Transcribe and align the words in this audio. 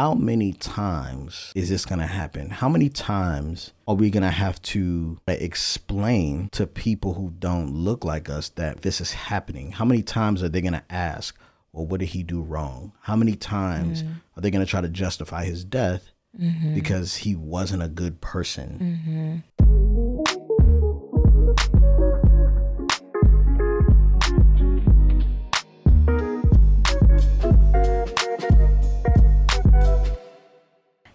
how 0.00 0.14
many 0.14 0.54
times 0.54 1.52
is 1.54 1.68
this 1.68 1.84
gonna 1.84 2.06
happen? 2.06 2.48
How 2.48 2.70
many 2.70 2.88
times 2.88 3.74
are 3.86 3.94
we 3.94 4.08
gonna 4.08 4.30
have 4.30 4.60
to 4.62 5.18
uh, 5.28 5.32
explain 5.32 6.48
to 6.52 6.66
people 6.66 7.12
who 7.12 7.34
don't 7.38 7.70
look 7.74 8.02
like 8.02 8.30
us 8.30 8.48
that 8.50 8.80
this 8.80 9.02
is 9.02 9.12
happening? 9.12 9.72
How 9.72 9.84
many 9.84 10.00
times 10.02 10.42
are 10.42 10.48
they 10.48 10.62
gonna 10.62 10.84
ask, 10.88 11.38
well, 11.74 11.84
what 11.84 12.00
did 12.00 12.08
he 12.10 12.22
do 12.22 12.40
wrong? 12.40 12.92
How 13.02 13.14
many 13.14 13.36
times 13.36 14.02
Mm-hmm. 14.02 14.12
are 14.38 14.40
they 14.40 14.50
gonna 14.50 14.64
try 14.64 14.80
to 14.80 14.88
justify 14.88 15.44
his 15.44 15.64
death 15.66 16.12
mm-hmm. 16.40 16.72
because 16.72 17.16
he 17.16 17.34
wasn't 17.34 17.82
a 17.82 17.88
good 17.88 18.22
person? 18.22 18.78
Mm-hmm. 18.80 19.36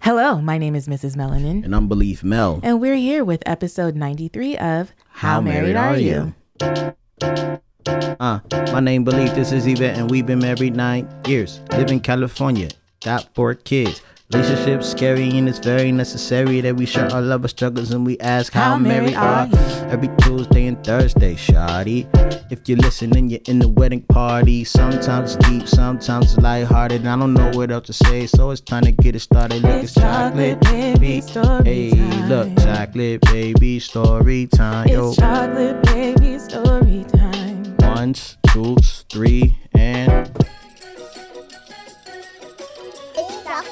Hello, 0.06 0.40
my 0.40 0.60
name 0.60 0.76
is 0.76 0.88
Mrs. 0.88 1.16
Melanin, 1.16 1.66
And 1.66 1.76
I'm 1.76 1.90
Beleaf 1.90 2.24
Mel. 2.24 2.60
and 2.62 2.80
we're 2.80 2.96
here 2.96 3.24
with 3.26 3.42
episode 3.48 3.96
93 3.96 4.56
of 4.58 4.92
How, 5.10 5.42
Married, 5.42 5.76
Are 5.76 5.98
You? 5.98 6.36
Uh, 6.62 8.40
my 8.72 8.80
name 8.82 9.04
Beleaf. 9.04 9.34
This 9.34 9.52
is 9.52 9.66
Yvette, 9.66 9.98
and 9.98 10.12
we've 10.12 10.28
been 10.28 10.38
married 10.38 10.76
nine 10.76 11.10
years. 11.26 11.60
Live 11.72 11.90
in 11.90 12.00
California. 12.02 12.70
Got 13.04 13.34
four 13.34 13.56
kids. 13.56 14.04
Relationships 14.34 14.90
scary, 14.90 15.30
and 15.38 15.48
it's 15.48 15.60
very 15.60 15.92
necessary 15.92 16.60
that 16.62 16.76
we 16.76 16.88
share 16.88 17.12
our 17.14 17.22
love 17.22 17.42
and 17.42 17.50
struggles 17.52 17.92
and 17.92 18.04
we 18.04 18.18
ask 18.20 18.52
how, 18.54 18.76
merry 18.76 19.14
are 19.16 19.46
you? 19.46 19.56
Every 19.92 20.10
Tuesday 20.18 20.66
and 20.66 20.84
Thursday, 20.84 21.36
shoddy. 21.36 22.08
If 22.50 22.68
you're 22.68 22.80
listening, 22.80 23.30
you're 23.30 23.40
in 23.46 23.60
the 23.60 23.68
wedding 23.68 24.02
party. 24.02 24.64
Sometimes 24.64 25.36
deep, 25.38 25.68
sometimes 25.68 26.38
lighthearted. 26.40 27.06
I 27.06 27.16
don't 27.18 27.36
know 27.36 27.52
what 27.52 27.70
else 27.70 27.86
to 27.86 27.94
say, 27.94 28.26
so 28.26 28.50
it's 28.50 28.62
time 28.62 28.84
to 28.84 28.92
get 28.92 29.16
it 29.16 29.20
started. 29.20 29.62
Look, 29.62 29.84
it's, 29.84 29.92
It's 29.92 30.02
chocolate 30.02 30.60
baby 30.62 31.22
story 31.22 31.64
Hey, 31.64 31.90
time. 31.92 32.30
look, 32.30 32.58
chocolate 32.58 33.22
baby 33.22 33.80
story 33.80 34.48
time. 34.48 34.88
Yo, 34.88 35.10
It's 35.10 35.18
chocolate 35.18 35.84
baby 35.84 36.40
story 36.40 37.06
time. 37.14 37.76
ones, 37.78 38.38
twos, 38.48 39.06
three, 39.08 39.56
and 39.76 40.28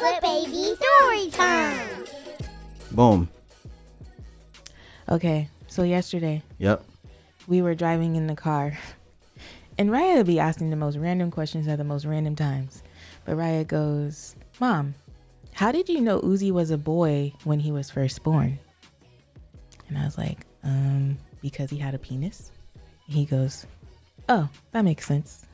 chocolate 0.03 0.21
baby 0.21 0.75
story 0.75 1.29
time. 1.31 2.05
boom. 2.91 3.29
Okay, 5.09 5.49
so 5.67 5.83
yesterday 5.83 6.41
Yep. 6.59 6.83
we 7.47 7.61
were 7.61 7.75
driving 7.75 8.15
in 8.15 8.27
the 8.27 8.35
car, 8.35 8.77
and 9.77 9.89
Raya 9.89 10.17
would 10.17 10.25
be 10.25 10.39
asking 10.39 10.69
the 10.69 10.75
most 10.75 10.97
random 10.97 11.31
questions 11.31 11.67
at 11.67 11.77
the 11.77 11.83
most 11.83 12.05
random 12.05 12.35
times. 12.35 12.83
But 13.25 13.35
Raya 13.37 13.65
goes, 13.67 14.35
Mom, 14.59 14.95
how 15.53 15.71
did 15.71 15.89
you 15.89 16.01
know 16.01 16.19
Uzi 16.21 16.51
was 16.51 16.71
a 16.71 16.77
boy 16.77 17.33
when 17.43 17.59
he 17.59 17.71
was 17.71 17.89
first 17.89 18.23
born? 18.23 18.59
And 19.87 19.97
I 19.97 20.05
was 20.05 20.17
like, 20.17 20.45
um, 20.63 21.17
because 21.41 21.69
he 21.69 21.77
had 21.77 21.93
a 21.93 21.99
penis. 21.99 22.51
He 23.07 23.25
goes, 23.25 23.65
Oh, 24.29 24.47
that 24.71 24.83
makes 24.83 25.05
sense. 25.05 25.45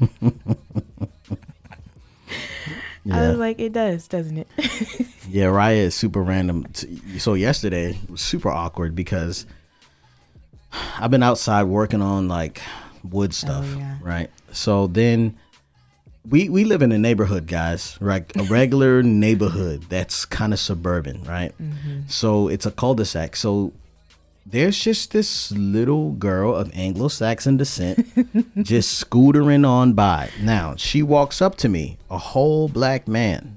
I 3.14 3.28
was 3.28 3.38
like, 3.38 3.58
It 3.58 3.72
does, 3.72 4.08
doesn't 4.08 4.38
it? 4.38 4.48
Yeah, 5.30 5.46
Raya 5.46 5.76
is 5.76 5.94
super 5.94 6.22
random. 6.22 6.66
So 7.18 7.34
yesterday 7.34 7.98
was 8.08 8.22
super 8.22 8.48
awkward 8.48 8.94
because 8.94 9.44
I've 10.98 11.10
been 11.10 11.22
outside 11.22 11.64
working 11.64 12.00
on 12.00 12.28
like 12.28 12.62
wood 13.04 13.30
oh, 13.30 13.34
stuff, 13.34 13.66
yeah. 13.76 13.98
right? 14.00 14.30
So 14.52 14.86
then 14.86 15.36
we 16.28 16.48
we 16.48 16.64
live 16.64 16.82
in 16.82 16.92
a 16.92 16.98
neighborhood, 16.98 17.46
guys, 17.46 17.98
right? 18.00 18.24
A 18.36 18.42
regular 18.44 19.02
neighborhood 19.02 19.84
that's 19.88 20.24
kind 20.24 20.52
of 20.52 20.58
suburban, 20.58 21.22
right? 21.24 21.52
Mm-hmm. 21.60 22.08
So 22.08 22.48
it's 22.48 22.64
a 22.64 22.70
cul-de-sac. 22.70 23.36
So 23.36 23.72
there's 24.50 24.78
just 24.78 25.12
this 25.12 25.50
little 25.52 26.12
girl 26.12 26.54
of 26.54 26.70
Anglo-Saxon 26.74 27.56
descent 27.56 28.06
just 28.64 29.04
scootering 29.04 29.68
on 29.68 29.92
by. 29.92 30.30
Now, 30.40 30.74
she 30.76 31.02
walks 31.02 31.42
up 31.42 31.56
to 31.56 31.68
me, 31.68 31.98
a 32.10 32.18
whole 32.18 32.68
black 32.68 33.06
man. 33.06 33.54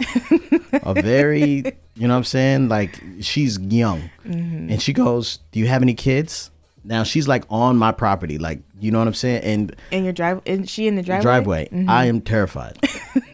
a 0.74 0.94
very, 0.94 1.64
you 1.96 2.08
know 2.08 2.14
what 2.14 2.18
I'm 2.18 2.24
saying? 2.26 2.70
Like 2.70 3.02
she's 3.22 3.58
young. 3.60 4.10
Mm-hmm. 4.26 4.72
And 4.72 4.82
she 4.82 4.94
goes, 4.94 5.40
"Do 5.52 5.60
you 5.60 5.68
have 5.68 5.82
any 5.82 5.94
kids?" 5.94 6.52
Now, 6.84 7.04
she's 7.04 7.28
like 7.28 7.44
on 7.50 7.78
my 7.78 7.92
property, 7.92 8.40
like, 8.40 8.60
you 8.80 8.92
know 8.92 9.00
what 9.00 9.08
I'm 9.08 9.14
saying? 9.14 9.44
And 9.44 9.76
in 9.92 10.04
your 10.04 10.14
drive, 10.14 10.42
is 10.46 10.70
she 10.70 10.88
in 10.88 10.96
the 10.96 11.04
driveway? 11.04 11.24
driveway. 11.24 11.70
I 11.72 11.76
mm-hmm. 11.76 11.90
am 11.90 12.22
terrified. 12.22 12.78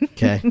Okay. 0.03 0.41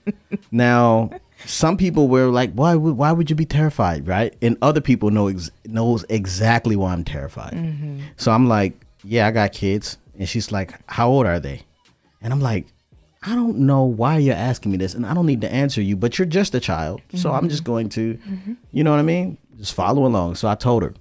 now, 0.50 1.10
some 1.46 1.76
people 1.76 2.08
were 2.08 2.26
like, 2.26 2.52
"Why 2.52 2.74
would 2.74 2.96
why 2.96 3.12
would 3.12 3.30
you 3.30 3.36
be 3.36 3.44
terrified?" 3.44 4.06
Right? 4.06 4.34
And 4.42 4.56
other 4.62 4.80
people 4.80 5.10
know 5.10 5.28
ex- 5.28 5.50
knows 5.66 6.04
exactly 6.08 6.76
why 6.76 6.92
I'm 6.92 7.04
terrified. 7.04 7.52
Mm-hmm. 7.52 8.00
So 8.16 8.32
I'm 8.32 8.48
like, 8.48 8.74
"Yeah, 9.04 9.26
I 9.26 9.30
got 9.30 9.52
kids." 9.52 9.98
And 10.18 10.28
she's 10.28 10.52
like, 10.52 10.74
"How 10.86 11.08
old 11.08 11.26
are 11.26 11.40
they?" 11.40 11.62
And 12.20 12.32
I'm 12.32 12.40
like, 12.40 12.66
"I 13.22 13.34
don't 13.34 13.58
know 13.58 13.84
why 13.84 14.18
you're 14.18 14.34
asking 14.34 14.72
me 14.72 14.78
this, 14.78 14.94
and 14.94 15.06
I 15.06 15.14
don't 15.14 15.26
need 15.26 15.40
to 15.42 15.52
answer 15.52 15.82
you, 15.82 15.96
but 15.96 16.18
you're 16.18 16.26
just 16.26 16.54
a 16.54 16.60
child, 16.60 17.00
so 17.14 17.32
I'm 17.32 17.48
just 17.48 17.64
mm-hmm. 17.64 17.72
going 17.72 17.88
to, 17.90 18.14
mm-hmm. 18.14 18.52
you 18.70 18.84
know 18.84 18.90
what 18.90 19.00
I 19.00 19.02
mean? 19.02 19.38
Just 19.58 19.74
follow 19.74 20.06
along." 20.06 20.36
So 20.36 20.48
I 20.48 20.54
told 20.54 20.82
her. 20.82 20.94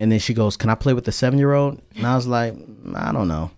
And 0.00 0.12
then 0.12 0.20
she 0.20 0.34
goes, 0.34 0.56
"Can 0.56 0.70
I 0.70 0.74
play 0.74 0.94
with 0.94 1.04
the 1.04 1.12
seven 1.12 1.38
year 1.38 1.54
old?" 1.54 1.82
And 1.96 2.06
I 2.06 2.14
was 2.14 2.26
like, 2.26 2.54
"I 2.94 3.12
don't 3.12 3.28
know." 3.28 3.50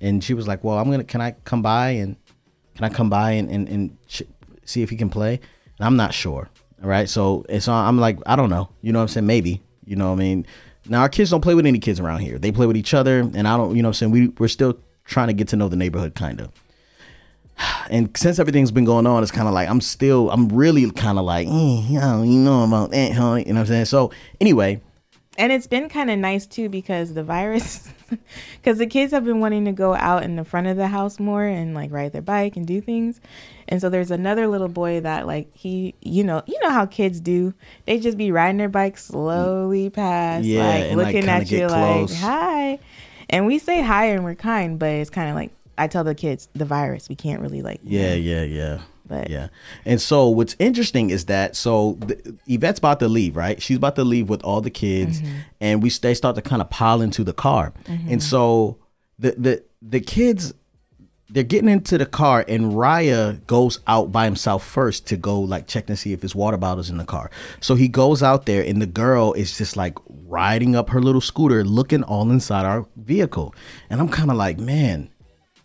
And 0.00 0.22
she 0.22 0.34
was 0.34 0.46
like, 0.46 0.62
"Well, 0.62 0.78
I'm 0.78 0.90
gonna. 0.90 1.04
Can 1.04 1.20
I 1.20 1.32
come 1.44 1.60
by 1.60 1.90
and 1.90 2.16
can 2.80 2.90
I 2.90 2.94
come 2.94 3.10
by 3.10 3.32
and 3.32 3.50
and, 3.50 3.68
and 3.68 4.08
ch- 4.08 4.22
see 4.64 4.82
if 4.82 4.90
he 4.90 4.96
can 4.96 5.10
play?" 5.10 5.40
And 5.78 5.86
I'm 5.86 5.96
not 5.96 6.14
sure. 6.14 6.48
All 6.82 6.88
right. 6.88 7.08
So 7.08 7.44
it's 7.48 7.68
on. 7.68 7.86
I'm 7.86 7.98
like, 7.98 8.18
I 8.26 8.36
don't 8.36 8.50
know. 8.50 8.68
You 8.82 8.92
know 8.92 9.00
what 9.00 9.04
I'm 9.04 9.08
saying? 9.08 9.26
Maybe. 9.26 9.62
You 9.84 9.96
know 9.96 10.08
what 10.08 10.16
I 10.16 10.18
mean? 10.18 10.46
Now 10.88 11.02
our 11.02 11.08
kids 11.08 11.30
don't 11.30 11.40
play 11.40 11.54
with 11.54 11.66
any 11.66 11.78
kids 11.78 12.00
around 12.00 12.20
here. 12.20 12.38
They 12.38 12.52
play 12.52 12.66
with 12.66 12.76
each 12.76 12.94
other, 12.94 13.20
and 13.20 13.46
I 13.46 13.56
don't. 13.56 13.76
You 13.76 13.82
know 13.82 13.88
what 13.88 14.02
I'm 14.02 14.10
saying? 14.10 14.12
We 14.12 14.28
we're 14.38 14.48
still 14.48 14.78
trying 15.04 15.28
to 15.28 15.34
get 15.34 15.48
to 15.48 15.56
know 15.56 15.68
the 15.68 15.76
neighborhood, 15.76 16.14
kind 16.14 16.40
of. 16.40 16.50
And 17.90 18.16
since 18.16 18.38
everything's 18.38 18.70
been 18.70 18.84
going 18.84 19.06
on, 19.06 19.22
it's 19.22 19.32
kind 19.32 19.48
of 19.48 19.52
like 19.52 19.68
I'm 19.68 19.80
still, 19.80 20.30
I'm 20.30 20.48
really 20.48 20.88
kind 20.92 21.18
of 21.18 21.24
like, 21.24 21.48
eh, 21.48 21.50
know, 21.50 22.22
you 22.22 22.38
know 22.38 22.62
about 22.62 22.92
that, 22.92 23.12
huh? 23.12 23.34
You 23.34 23.46
know 23.46 23.54
what 23.54 23.60
I'm 23.60 23.66
saying? 23.66 23.84
So 23.86 24.12
anyway, 24.40 24.80
And 25.38 25.52
it's 25.52 25.66
been 25.66 25.88
kind 25.88 26.10
of 26.10 26.18
nice 26.18 26.46
too 26.46 26.68
because 26.68 27.14
the 27.14 27.22
virus, 27.22 27.88
because 28.56 28.78
the 28.78 28.86
kids 28.86 29.12
have 29.12 29.24
been 29.24 29.40
wanting 29.40 29.64
to 29.66 29.72
go 29.72 29.94
out 29.94 30.22
in 30.24 30.36
the 30.36 30.44
front 30.44 30.66
of 30.66 30.76
the 30.76 30.88
house 30.88 31.18
more 31.20 31.44
and 31.44 31.72
like 31.74 31.92
ride 31.92 32.12
their 32.12 32.20
bike 32.20 32.56
and 32.56 32.66
do 32.66 32.80
things. 32.80 33.20
And 33.68 33.80
so 33.80 33.88
there's 33.88 34.10
another 34.10 34.48
little 34.48 34.68
boy 34.68 35.00
that 35.00 35.26
like 35.26 35.48
he, 35.54 35.94
you 36.02 36.24
know, 36.24 36.42
you 36.46 36.58
know 36.62 36.70
how 36.70 36.84
kids 36.84 37.20
do. 37.20 37.54
They 37.86 38.00
just 38.00 38.18
be 38.18 38.32
riding 38.32 38.58
their 38.58 38.68
bike 38.68 38.98
slowly 38.98 39.88
past, 39.88 40.44
Yeah, 40.44 40.66
like 40.66 40.84
and, 40.84 40.96
like, 40.98 41.06
looking 41.14 41.28
at 41.28 41.50
you 41.50 41.58
get 41.58 41.70
like 41.70 41.96
close. 42.06 42.20
hi. 42.20 42.78
And 43.30 43.46
we 43.46 43.60
say 43.60 43.80
hi 43.80 44.06
and 44.06 44.24
we're 44.24 44.34
kind, 44.34 44.78
but 44.78 44.90
it's 44.90 45.10
kind 45.10 45.30
of 45.30 45.36
like 45.36 45.52
I 45.78 45.86
tell 45.86 46.02
the 46.04 46.14
kids 46.16 46.48
the 46.54 46.64
virus. 46.64 47.08
We 47.08 47.14
can't 47.14 47.40
really 47.40 47.62
like 47.62 47.80
Yeah, 47.84 48.14
yeah, 48.14 48.42
yeah. 48.42 48.80
But- 49.10 49.28
yeah. 49.28 49.48
And 49.84 50.00
so 50.00 50.28
what's 50.28 50.56
interesting 50.58 51.10
is 51.10 51.24
that 51.26 51.56
so 51.56 51.98
the, 52.00 52.38
Yvette's 52.46 52.78
about 52.78 53.00
to 53.00 53.08
leave, 53.08 53.36
right? 53.36 53.60
She's 53.60 53.76
about 53.76 53.96
to 53.96 54.04
leave 54.04 54.28
with 54.30 54.42
all 54.44 54.60
the 54.62 54.70
kids 54.70 55.20
Mm-hmm. 55.20 55.36
and 55.60 55.82
we 55.82 55.90
they 55.90 56.14
start 56.14 56.36
to 56.36 56.42
kind 56.42 56.62
of 56.62 56.70
pile 56.70 57.02
into 57.02 57.24
the 57.24 57.32
car. 57.34 57.72
And 58.08 58.22
so 58.22 58.78
the 59.18 59.32
the 59.36 59.64
the 59.82 60.00
kids 60.00 60.54
they're 61.32 61.44
getting 61.44 61.68
into 61.68 61.96
the 61.96 62.06
car 62.06 62.44
and 62.48 62.72
Raya 62.72 63.44
goes 63.46 63.78
out 63.86 64.10
by 64.10 64.24
himself 64.24 64.64
first 64.66 65.06
to 65.08 65.16
go 65.16 65.38
like 65.40 65.68
check 65.68 65.88
and 65.88 65.96
see 65.98 66.12
if 66.12 66.22
his 66.22 66.34
water 66.34 66.56
bottle's 66.56 66.90
in 66.90 66.96
the 66.98 67.04
car. 67.04 67.30
So 67.60 67.76
he 67.76 67.86
goes 67.88 68.20
out 68.22 68.46
there 68.46 68.64
and 68.64 68.82
the 68.82 68.86
girl 68.86 69.32
is 69.34 69.56
just 69.56 69.76
like 69.76 69.96
riding 70.26 70.74
up 70.74 70.90
her 70.90 71.00
little 71.00 71.20
scooter 71.20 71.64
looking 71.64 72.02
all 72.02 72.28
inside 72.30 72.64
our 72.66 72.84
vehicle. 72.96 73.54
And 73.90 74.00
I'm 74.00 74.08
kind 74.08 74.30
of 74.32 74.36
like, 74.36 74.58
man, 74.58 75.08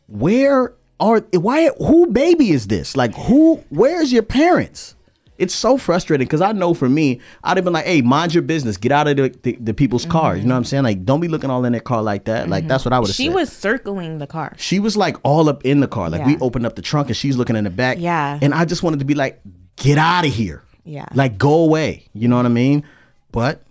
where 0.08 0.74
are 1.00 1.20
why 1.34 1.70
who 1.78 2.08
baby 2.08 2.52
is 2.52 2.68
this? 2.68 2.96
Like 2.96 3.14
who 3.16 3.64
where's 3.70 4.12
your 4.14 4.24
parents? 4.24 4.96
It's 5.38 5.54
so 5.54 5.76
frustrating 5.78 6.26
because 6.26 6.40
i 6.40 6.54
know 6.54 6.74
for 6.74 6.88
me 6.88 7.20
i'd 7.44 7.58
have 7.58 7.66
been 7.66 7.74
like 7.74 7.84
hey 7.86 8.02
mind 8.02 8.34
your 8.34 8.42
business. 8.42 8.78
Get 8.78 8.94
out 8.94 9.10
of 9.10 9.18
the, 9.18 9.38
the, 9.44 9.58
the 9.60 9.74
people's 9.74 10.06
cars 10.06 10.40
you 10.40 10.46
know 10.48 10.54
what 10.54 10.60
i'm 10.60 10.64
saying? 10.64 10.84
Like 10.84 11.04
don't 11.04 11.20
be 11.20 11.28
looking 11.28 11.50
all 11.50 11.66
in 11.66 11.74
their 11.74 11.82
car 11.82 12.02
like 12.02 12.24
that. 12.26 12.48
Like 12.48 12.70
that's 12.70 12.86
what 12.86 12.94
i 12.94 13.00
would 13.00 13.10
have 13.10 13.16
She 13.18 13.26
said. 13.26 13.36
was 13.36 13.52
circling 13.52 14.20
the 14.20 14.28
car. 14.28 14.54
she 14.58 14.80
was 14.80 14.96
like 14.96 15.18
all 15.24 15.50
up 15.50 15.66
in 15.66 15.82
the 15.82 15.90
car. 15.90 16.10
Like 16.10 16.26
we 16.26 16.38
opened 16.38 16.66
up 16.66 16.78
the 16.78 16.82
trunk 16.82 17.10
and 17.10 17.18
she's 17.18 17.36
looking 17.36 17.58
in 17.58 17.66
the 17.66 17.70
back. 17.70 17.98
Yeah. 18.00 18.40
and 18.42 18.54
i 18.54 18.64
just 18.64 18.82
wanted 18.82 19.00
to 19.00 19.06
be 19.06 19.14
like 19.16 19.42
get 19.76 19.98
out 19.98 20.26
of 20.26 20.34
here. 20.34 20.64
Yeah. 20.86 21.08
like 21.14 21.38
go 21.38 21.56
away. 21.66 22.06
You 22.14 22.30
know 22.30 22.38
what 22.38 22.46
i 22.46 22.50
mean? 22.50 22.86
But 23.34 23.62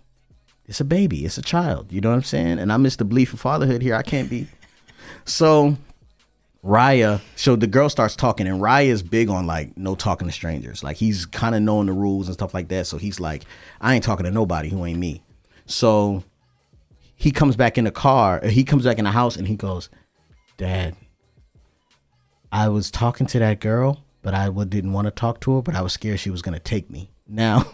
it's 0.66 0.80
a 0.80 0.84
baby. 0.84 1.24
It's 1.24 1.38
a 1.38 1.42
child. 1.42 1.90
You 1.90 2.02
know 2.02 2.10
what 2.10 2.16
i'm 2.16 2.22
saying? 2.24 2.58
And 2.58 2.70
i 2.70 2.76
miss 2.76 2.96
the 2.96 3.06
belief 3.06 3.32
of 3.32 3.40
fatherhood 3.40 3.80
here. 3.80 3.94
I 3.94 4.02
can't 4.02 4.28
be. 4.28 4.48
So 5.24 5.78
Raya, 6.64 7.20
so 7.36 7.56
the 7.56 7.66
girl 7.66 7.90
starts 7.90 8.16
talking, 8.16 8.46
and 8.46 8.60
Raya 8.60 8.86
is 8.86 9.02
big 9.02 9.28
on 9.28 9.46
like 9.46 9.76
no 9.76 9.94
talking 9.94 10.26
to 10.26 10.32
strangers. 10.32 10.82
Like 10.82 10.96
he's 10.96 11.26
kind 11.26 11.54
of 11.54 11.60
knowing 11.60 11.86
the 11.86 11.92
rules 11.92 12.26
and 12.26 12.34
stuff 12.34 12.54
like 12.54 12.68
that. 12.68 12.86
So 12.86 12.96
he's 12.96 13.20
like, 13.20 13.44
I 13.82 13.94
ain't 13.94 14.02
talking 14.02 14.24
to 14.24 14.30
nobody 14.30 14.70
who 14.70 14.84
ain't 14.86 14.98
me. 14.98 15.22
So 15.66 16.24
he 17.14 17.30
comes 17.30 17.54
back 17.54 17.76
in 17.76 17.84
the 17.84 17.90
car, 17.90 18.42
uh, 18.42 18.48
he 18.48 18.64
comes 18.64 18.84
back 18.84 18.98
in 18.98 19.04
the 19.04 19.10
house, 19.10 19.36
and 19.36 19.46
he 19.46 19.56
goes, 19.56 19.90
Dad, 20.56 20.96
I 22.50 22.68
was 22.68 22.90
talking 22.90 23.26
to 23.26 23.38
that 23.40 23.60
girl, 23.60 24.02
but 24.22 24.32
I 24.32 24.48
didn't 24.48 24.92
want 24.92 25.06
to 25.06 25.10
talk 25.10 25.40
to 25.40 25.56
her, 25.56 25.62
but 25.62 25.74
I 25.74 25.82
was 25.82 25.92
scared 25.92 26.20
she 26.20 26.30
was 26.30 26.40
gonna 26.40 26.60
take 26.60 26.90
me. 26.90 27.10
Now, 27.28 27.66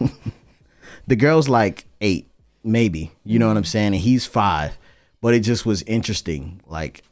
the 1.07 1.15
girl's 1.15 1.47
like 1.47 1.85
eight, 2.01 2.29
maybe. 2.61 3.13
You 3.23 3.39
know 3.39 3.47
what 3.47 3.55
I'm 3.55 3.63
saying? 3.63 3.93
And 3.93 4.01
he's 4.01 4.25
five, 4.25 4.77
but 5.21 5.33
it 5.33 5.41
just 5.41 5.65
was 5.65 5.81
interesting. 5.83 6.61
Like 6.67 7.03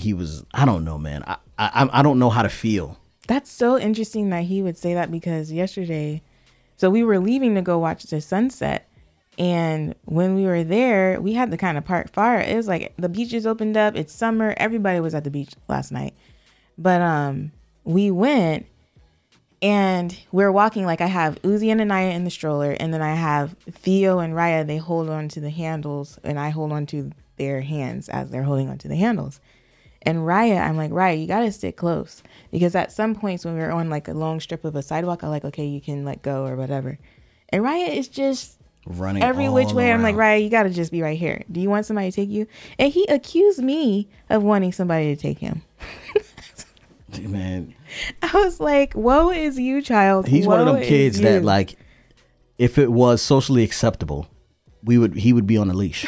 he 0.00 0.14
was, 0.14 0.44
I 0.52 0.64
don't 0.64 0.84
know, 0.84 0.98
man. 0.98 1.22
I 1.26 1.36
I 1.58 1.88
I 1.92 2.02
don't 2.02 2.18
know 2.18 2.30
how 2.30 2.42
to 2.42 2.48
feel. 2.48 2.98
That's 3.28 3.50
so 3.50 3.78
interesting 3.78 4.30
that 4.30 4.44
he 4.44 4.62
would 4.62 4.76
say 4.76 4.94
that 4.94 5.10
because 5.10 5.52
yesterday, 5.52 6.22
so 6.76 6.90
we 6.90 7.04
were 7.04 7.20
leaving 7.20 7.54
to 7.54 7.62
go 7.62 7.78
watch 7.78 8.04
the 8.04 8.20
sunset. 8.20 8.88
And 9.38 9.94
when 10.04 10.34
we 10.34 10.44
were 10.44 10.64
there, 10.64 11.20
we 11.20 11.32
had 11.32 11.50
to 11.50 11.56
kind 11.56 11.78
of 11.78 11.84
park 11.84 12.12
far. 12.12 12.40
It 12.40 12.56
was 12.56 12.68
like 12.68 12.92
the 12.96 13.08
beaches 13.08 13.46
opened 13.46 13.76
up. 13.76 13.96
It's 13.96 14.12
summer. 14.12 14.54
Everybody 14.56 15.00
was 15.00 15.14
at 15.14 15.24
the 15.24 15.30
beach 15.30 15.54
last 15.68 15.92
night. 15.92 16.14
But 16.76 17.00
um 17.00 17.52
we 17.84 18.10
went 18.10 18.66
and 19.62 20.16
we're 20.32 20.52
walking 20.52 20.86
like 20.86 21.00
I 21.00 21.06
have 21.06 21.40
Uzi 21.42 21.70
and 21.70 21.80
Anaya 21.80 22.10
in 22.10 22.24
the 22.24 22.30
stroller, 22.30 22.72
and 22.72 22.92
then 22.94 23.02
I 23.02 23.14
have 23.14 23.54
Theo 23.70 24.18
and 24.18 24.34
Raya. 24.34 24.66
They 24.66 24.78
hold 24.78 25.10
on 25.10 25.28
to 25.28 25.40
the 25.40 25.50
handles, 25.50 26.18
and 26.24 26.38
I 26.38 26.50
hold 26.50 26.72
on 26.72 26.86
to 26.86 27.10
their 27.36 27.60
hands 27.60 28.08
as 28.08 28.30
they're 28.30 28.42
holding 28.42 28.68
onto 28.68 28.88
the 28.88 28.96
handles. 28.96 29.40
And 30.02 30.20
Raya, 30.20 30.60
I'm 30.60 30.76
like, 30.76 30.90
Raya, 30.90 31.20
you 31.20 31.26
gotta 31.26 31.52
stick 31.52 31.76
close 31.76 32.22
because 32.50 32.74
at 32.74 32.90
some 32.90 33.14
points 33.14 33.44
when 33.44 33.54
we 33.54 33.60
are 33.60 33.70
on 33.70 33.90
like 33.90 34.08
a 34.08 34.14
long 34.14 34.40
strip 34.40 34.64
of 34.64 34.74
a 34.74 34.82
sidewalk, 34.82 35.22
I'm 35.22 35.30
like, 35.30 35.44
okay, 35.44 35.66
you 35.66 35.80
can 35.80 36.04
let 36.04 36.22
go 36.22 36.46
or 36.46 36.56
whatever. 36.56 36.98
And 37.50 37.62
Raya 37.62 37.94
is 37.94 38.08
just 38.08 38.58
Running 38.86 39.22
every 39.22 39.48
which 39.48 39.72
way. 39.72 39.92
I'm 39.92 40.02
like, 40.02 40.14
around. 40.14 40.38
Raya, 40.38 40.42
you 40.42 40.48
gotta 40.48 40.70
just 40.70 40.90
be 40.90 41.02
right 41.02 41.18
here. 41.18 41.42
Do 41.52 41.60
you 41.60 41.68
want 41.68 41.84
somebody 41.84 42.10
to 42.10 42.16
take 42.16 42.30
you? 42.30 42.46
And 42.78 42.92
he 42.92 43.04
accused 43.06 43.62
me 43.62 44.08
of 44.30 44.42
wanting 44.42 44.72
somebody 44.72 45.14
to 45.14 45.20
take 45.20 45.38
him. 45.38 45.62
man. 47.18 47.74
I 48.22 48.30
was 48.34 48.60
like, 48.60 48.94
woe 48.94 49.30
is 49.30 49.58
you, 49.58 49.82
child. 49.82 50.26
He's 50.26 50.46
one 50.46 50.60
of 50.60 50.66
them 50.66 50.82
kids 50.82 51.20
that 51.20 51.44
like, 51.44 51.76
if 52.58 52.78
it 52.78 52.90
was 52.90 53.20
socially 53.20 53.64
acceptable, 53.64 54.28
we 54.82 54.98
would 54.98 55.14
he 55.14 55.32
would 55.32 55.46
be 55.46 55.56
on 55.58 55.70
a 55.70 55.74
leash. 55.74 56.06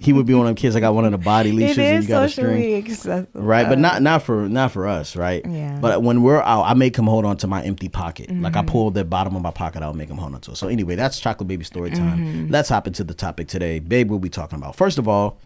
he 0.00 0.12
would 0.12 0.26
be 0.26 0.34
one 0.34 0.42
of 0.42 0.48
them 0.48 0.54
kids 0.56 0.74
that 0.74 0.80
got 0.80 0.94
one 0.94 1.04
of 1.04 1.12
the 1.12 1.18
body 1.18 1.52
leashes 1.58 1.78
it 1.78 1.82
and 1.82 2.02
you 2.02 2.08
got 2.08 2.24
a 2.24 2.28
socially 2.28 2.80
string. 2.80 2.92
acceptable. 2.92 3.42
Right, 3.42 3.68
but 3.68 3.78
not 3.78 4.02
not 4.02 4.22
for 4.22 4.48
not 4.48 4.72
for 4.72 4.86
us, 4.88 5.16
right? 5.16 5.44
Yeah. 5.46 5.78
But 5.80 6.02
when 6.02 6.22
we're 6.22 6.42
out, 6.42 6.64
I 6.64 6.74
make 6.74 6.96
him 6.96 7.06
hold 7.06 7.24
on 7.24 7.36
to 7.38 7.46
my 7.46 7.62
empty 7.62 7.88
pocket. 7.88 8.30
Like 8.30 8.56
I 8.56 8.60
Mm-hmm. 8.60 8.68
pull 8.68 8.90
the 8.90 9.04
bottom 9.04 9.36
of 9.36 9.42
my 9.42 9.50
pocket 9.50 9.82
out, 9.82 9.90
and 9.90 9.98
make 9.98 10.08
him 10.08 10.16
hold 10.18 10.34
on 10.34 10.40
to 10.42 10.52
it. 10.52 10.56
So 10.56 10.68
anyway, 10.68 10.94
that's 10.96 11.18
chocolate 11.20 11.48
baby 11.48 11.64
story 11.64 11.90
time. 11.90 12.18
Mm-hmm. 12.18 12.50
Let's 12.52 12.68
hop 12.68 12.86
into 12.86 13.04
the 13.04 13.14
topic 13.14 13.48
today. 13.48 13.78
Babe, 13.78 14.10
we'll 14.10 14.18
be 14.18 14.28
talking 14.30 14.58
about. 14.58 14.76
First 14.76 14.98
of 14.98 15.06
all, 15.08 15.38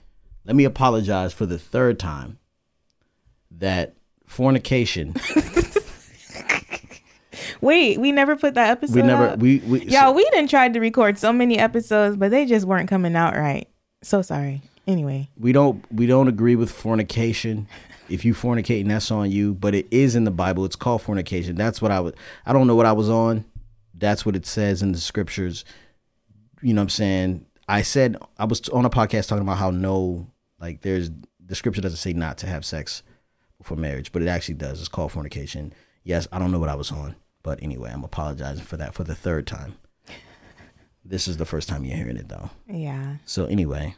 let 0.44 0.55
me 0.56 0.64
apologize 0.64 1.32
for 1.32 1.46
the 1.46 1.58
third 1.58 1.99
time 1.99 2.38
that 3.50 3.94
fornication. 4.26 5.14
Wait, 7.61 8.00
we 8.00 8.12
never 8.12 8.37
put 8.37 8.55
that 8.55 8.70
episode. 8.70 8.96
we 8.96 9.02
never 9.02 9.29
out? 9.29 9.38
we 9.38 9.58
we 9.61 9.81
Y'all, 9.87 10.14
we 10.14 10.25
didn't 10.31 10.49
try 10.49 10.69
to 10.69 10.81
record 10.81 11.19
so 11.19 11.32
many 11.32 11.58
episodes, 11.58 12.17
but 12.17 12.31
they 12.31 12.46
just 12.46 12.67
weren't 12.67 12.88
coming 12.88 13.17
out 13.17 13.35
right. 13.35 13.69
So 14.02 14.23
sorry. 14.23 14.62
Anyway, 14.87 15.29
we 15.38 15.52
don't 15.52 15.85
we 15.93 16.06
don't 16.06 16.29
agree 16.29 16.56
with 16.56 16.70
fornication. 16.70 17.69
If 18.08 18.25
you 18.25 18.32
fornicating, 18.32 18.88
that's 18.88 19.11
on 19.11 19.31
you. 19.31 19.55
But 19.55 19.75
it 19.75 19.87
is 19.90 20.17
in 20.17 20.25
the 20.25 20.31
Bible. 20.31 20.64
It's 20.64 20.76
called 20.76 21.02
fornication. 21.02 21.56
That's 21.56 21.82
what 21.82 21.90
I 21.90 22.00
would. 22.00 22.17
I 22.46 22.52
don't 22.52 22.67
know 22.67 22.75
what 22.75 22.87
I 22.87 22.93
was 22.93 23.11
on. 23.11 23.44
That's 23.94 24.25
what 24.25 24.37
it 24.37 24.46
says 24.46 24.81
in 24.81 24.93
the 24.93 24.99
scriptures. 24.99 25.64
You 26.62 26.73
know 26.73 26.81
what 26.81 26.85
I'm 26.85 26.90
saying? 26.90 27.46
I 27.69 27.82
said 27.82 28.17
I 28.38 28.46
was 28.46 28.67
on 28.70 28.85
a 28.87 28.90
podcast 28.90 29.29
talking 29.29 29.43
about 29.43 29.58
how 29.58 29.70
no, 29.70 30.26
like 30.58 30.81
there's 30.81 31.11
the 31.44 31.55
scripture 31.55 31.82
doesn't 31.82 31.99
say 31.99 32.12
not 32.12 32.38
to 32.38 32.46
have 32.46 32.64
sex 32.64 33.02
before 33.58 33.76
marriage, 33.76 34.12
but 34.12 34.23
it 34.23 34.29
actually 34.29 34.55
does. 34.55 34.81
It's 34.81 34.88
called 34.88 35.12
fornication. 35.12 35.75
Yes, 36.05 36.26
I 36.32 36.38
don't 36.38 36.50
know 36.50 36.58
what 36.58 36.70
I 36.70 36.75
was 36.75 36.90
on, 36.90 37.14
but 37.43 37.62
anyway, 37.62 37.90
I'm 37.93 38.05
apologizing 38.05 38.64
for 38.64 38.76
that 38.76 38.94
for 38.94 39.05
the 39.05 39.14
third 39.14 39.46
time. 39.46 39.75
This 41.05 41.26
is 41.26 41.38
the 41.38 41.46
first 41.46 41.69
time 41.69 41.85
you're 41.85 41.96
hearing 41.96 42.17
it 42.19 42.29
though. 42.29 42.50
yeah. 42.69 43.17
So 43.25 43.46
anyway, 43.46 43.94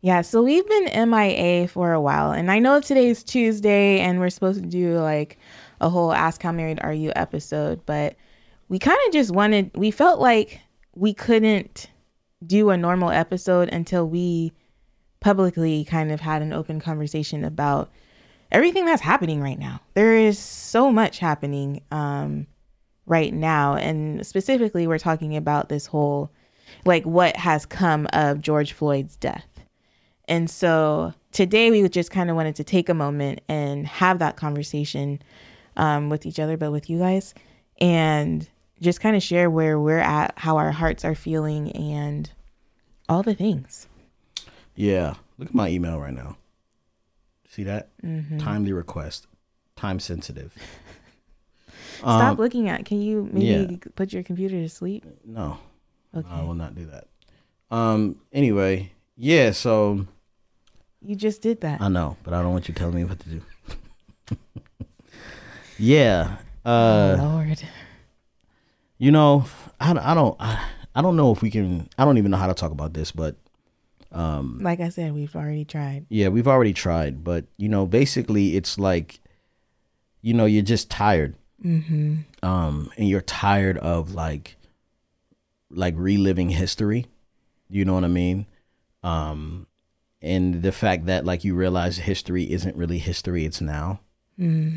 Yeah, 0.00 0.20
so 0.20 0.42
we've 0.42 0.66
been 0.68 1.10
MIA 1.10 1.66
for 1.68 1.92
a 1.92 2.00
while, 2.00 2.30
and 2.32 2.50
I 2.50 2.58
know 2.60 2.80
today's 2.80 3.22
Tuesday, 3.24 3.98
and 4.00 4.20
we're 4.20 4.30
supposed 4.30 4.62
to 4.62 4.68
do 4.68 4.98
like 4.98 5.38
a 5.80 5.88
whole 5.90 6.12
"Ask 6.12 6.42
How 6.42 6.52
Married 6.52 6.78
Are 6.82 6.92
You" 6.92 7.12
episode, 7.16 7.84
but 7.84 8.14
we 8.68 8.78
kind 8.78 8.98
of 9.06 9.12
just 9.12 9.32
wanted. 9.32 9.70
We 9.76 9.90
felt 9.90 10.20
like 10.20 10.60
we 10.94 11.12
couldn't 11.14 11.88
do 12.46 12.70
a 12.70 12.76
normal 12.76 13.10
episode 13.10 13.68
until 13.70 14.06
we 14.08 14.52
publicly 15.20 15.84
kind 15.84 16.12
of 16.12 16.20
had 16.20 16.42
an 16.42 16.52
open 16.52 16.80
conversation 16.80 17.44
about 17.44 17.90
everything 18.52 18.84
that's 18.84 19.02
happening 19.02 19.40
right 19.40 19.58
now. 19.58 19.80
There 19.94 20.16
is 20.16 20.38
so 20.38 20.92
much 20.92 21.18
happening 21.18 21.82
um, 21.90 22.46
right 23.06 23.32
now, 23.32 23.74
and 23.74 24.26
specifically, 24.26 24.86
we're 24.86 24.98
talking 24.98 25.36
about 25.36 25.68
this 25.68 25.86
whole 25.86 26.30
like 26.84 27.04
what 27.04 27.36
has 27.36 27.66
come 27.66 28.06
of 28.12 28.40
George 28.40 28.72
Floyd's 28.72 29.16
death. 29.16 29.46
And 30.28 30.48
so 30.48 31.12
today 31.32 31.70
we 31.70 31.86
just 31.88 32.10
kind 32.10 32.30
of 32.30 32.36
wanted 32.36 32.56
to 32.56 32.64
take 32.64 32.88
a 32.88 32.94
moment 32.94 33.40
and 33.48 33.86
have 33.86 34.18
that 34.20 34.36
conversation 34.36 35.20
um, 35.76 36.08
with 36.08 36.26
each 36.26 36.38
other, 36.38 36.56
but 36.56 36.72
with 36.72 36.88
you 36.88 36.98
guys, 36.98 37.34
and 37.80 38.48
just 38.80 39.00
kind 39.00 39.16
of 39.16 39.22
share 39.22 39.50
where 39.50 39.78
we're 39.78 39.98
at, 39.98 40.34
how 40.36 40.56
our 40.56 40.72
hearts 40.72 41.04
are 41.04 41.14
feeling, 41.14 41.72
and 41.72 42.30
all 43.08 43.22
the 43.22 43.34
things. 43.34 43.86
Yeah. 44.74 45.14
Look 45.38 45.48
at 45.48 45.54
my 45.54 45.68
email 45.68 45.98
right 45.98 46.14
now. 46.14 46.36
See 47.48 47.64
that? 47.64 47.90
Mm-hmm. 48.02 48.38
Timely 48.38 48.72
request. 48.72 49.26
Time 49.76 50.00
sensitive. 50.00 50.56
Stop 52.02 52.38
looking 52.38 52.68
at. 52.68 52.84
Can 52.84 53.00
you 53.00 53.28
maybe 53.32 53.54
Um, 53.64 53.70
yeah. 53.70 53.76
put 53.96 54.12
your 54.12 54.22
computer 54.22 54.56
to 54.60 54.68
sleep? 54.68 55.04
No. 55.24 55.58
Okay. 56.14 56.28
I 56.28 56.42
will 56.42 56.54
not 56.54 56.74
do 56.74 56.86
that. 56.86 57.06
Um 57.70 58.16
anyway, 58.32 58.92
yeah, 59.16 59.52
so 59.52 60.06
You 61.00 61.16
just 61.16 61.40
did 61.42 61.60
that. 61.62 61.80
I 61.80 61.88
know, 61.88 62.16
but 62.22 62.34
I 62.34 62.42
don't 62.42 62.52
want 62.52 62.68
you 62.68 62.74
telling 62.74 62.94
me 62.96 63.04
what 63.04 63.18
to 63.20 63.28
do. 63.28 63.40
yeah. 65.78 66.36
Uh 66.64 67.16
Lord. 67.18 67.62
you 68.98 69.10
know, 69.10 69.44
I, 69.80 69.90
I 70.12 70.14
don't 70.14 70.36
I, 70.40 70.64
I 70.94 71.02
don't 71.02 71.16
know 71.16 71.32
if 71.32 71.42
we 71.42 71.50
can 71.50 71.88
I 71.98 72.04
don't 72.04 72.18
even 72.18 72.30
know 72.30 72.36
how 72.36 72.46
to 72.46 72.54
talk 72.54 72.70
about 72.72 72.94
this, 72.94 73.10
but 73.12 73.36
um, 74.12 74.58
Like 74.60 74.80
I 74.80 74.90
said, 74.90 75.14
we've 75.14 75.34
already 75.34 75.64
tried. 75.64 76.04
Yeah, 76.10 76.28
we've 76.28 76.46
already 76.46 76.74
tried, 76.74 77.24
but 77.24 77.46
you 77.56 77.70
know, 77.70 77.86
basically, 77.86 78.56
it's 78.56 78.78
like, 78.78 79.20
you 80.20 80.34
know, 80.34 80.44
you're 80.44 80.62
just 80.62 80.90
tired, 80.90 81.34
mm-hmm. 81.64 82.16
um, 82.42 82.90
and 82.96 83.08
you're 83.08 83.20
tired 83.20 83.78
of 83.78 84.14
like, 84.14 84.56
like 85.70 85.94
reliving 85.96 86.50
history. 86.50 87.06
You 87.68 87.84
know 87.84 87.94
what 87.94 88.04
I 88.04 88.08
mean? 88.08 88.46
Um, 89.02 89.66
and 90.20 90.62
the 90.62 90.72
fact 90.72 91.06
that 91.06 91.24
like 91.24 91.44
you 91.44 91.54
realize 91.54 91.96
history 91.96 92.50
isn't 92.50 92.76
really 92.76 92.98
history; 92.98 93.44
it's 93.44 93.60
now. 93.60 94.00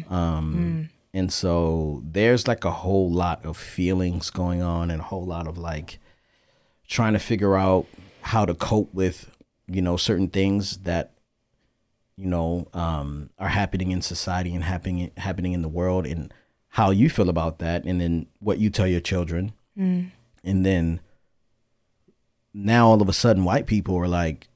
Um, 0.10 0.90
and 1.14 1.32
so 1.32 2.04
there's 2.06 2.48
like 2.48 2.66
a 2.66 2.72
whole 2.72 3.12
lot 3.12 3.46
of 3.46 3.58
feelings 3.58 4.30
going 4.30 4.62
on, 4.62 4.90
and 4.90 5.02
a 5.02 5.04
whole 5.04 5.26
lot 5.26 5.48
of 5.48 5.58
like 5.58 6.00
trying 6.88 7.14
to 7.14 7.20
figure 7.20 7.56
out 7.56 7.86
how 8.22 8.46
to 8.46 8.56
cope 8.56 8.94
with 8.94 9.30
you 9.68 9.82
know 9.82 9.98
certain 9.98 10.28
things 10.28 10.78
that 10.80 11.12
you 12.18 12.26
know 12.26 12.68
um 12.74 13.30
are 13.38 13.50
happening 13.50 13.92
in 13.92 14.02
society 14.02 14.54
and 14.54 14.64
happening 14.64 15.12
happening 15.18 15.54
in 15.54 15.62
the 15.62 15.68
world 15.68 16.06
and 16.06 16.34
how 16.76 16.92
you 16.92 17.10
feel 17.10 17.30
about 17.30 17.60
that 17.60 17.86
and 17.86 18.02
then 18.02 18.28
what 18.40 18.58
you 18.60 18.70
tell 18.70 18.86
your 18.86 19.00
children. 19.00 19.54
And 20.44 20.66
then 20.66 21.00
now 22.54 22.88
all 22.90 23.02
of 23.02 23.08
a 23.08 23.14
sudden 23.14 23.46
white 23.46 23.66
people 23.66 23.96
are 23.96 24.10
like 24.10 24.50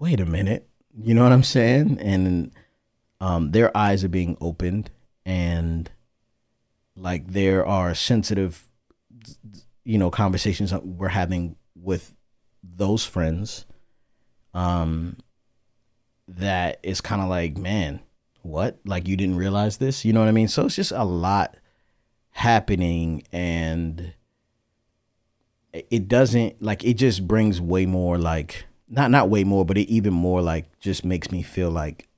wait 0.00 0.18
a 0.18 0.26
minute. 0.26 0.68
You 1.00 1.14
know 1.14 1.22
what 1.22 1.30
i'm 1.32 1.44
saying? 1.44 1.98
And 2.00 2.50
um 3.20 3.52
their 3.52 3.70
eyes 3.76 4.02
are 4.02 4.08
being 4.08 4.36
opened 4.40 4.90
and 5.24 5.88
like 6.96 7.28
there 7.28 7.64
are 7.64 7.94
sensitive 7.94 8.66
you 9.84 9.96
know 9.98 10.10
conversations 10.10 10.72
that 10.72 10.84
we're 10.84 11.08
having 11.08 11.54
with 11.76 12.14
those 12.64 13.04
friends 13.04 13.64
um 14.54 15.16
that 16.26 16.80
is 16.82 17.00
kind 17.00 17.22
of 17.22 17.28
like 17.28 17.56
man 17.56 18.00
what? 18.42 18.78
Like 18.84 19.06
you 19.08 19.16
didn't 19.16 19.36
realize 19.36 19.76
this? 19.78 20.04
You 20.04 20.12
know 20.12 20.20
what 20.20 20.28
i 20.28 20.32
mean? 20.32 20.48
So 20.48 20.66
it's 20.66 20.76
just 20.76 20.92
a 20.92 21.04
lot 21.04 21.56
happening 22.30 23.22
and 23.32 24.12
it- 25.72 26.08
doesn't 26.08 26.60
like 26.62 26.84
it 26.84 26.94
just 26.94 27.26
brings 27.26 27.60
way 27.60 27.84
more 27.86 28.16
like 28.16 28.66
not 28.88 29.10
not 29.10 29.28
way 29.28 29.44
more 29.44 29.64
but 29.64 29.76
it 29.76 29.88
even 29.88 30.12
more 30.14 30.40
like 30.40 30.66
just 30.80 31.04
makes 31.04 31.30
me 31.30 31.42
feel 31.42 31.70
like 31.70 32.08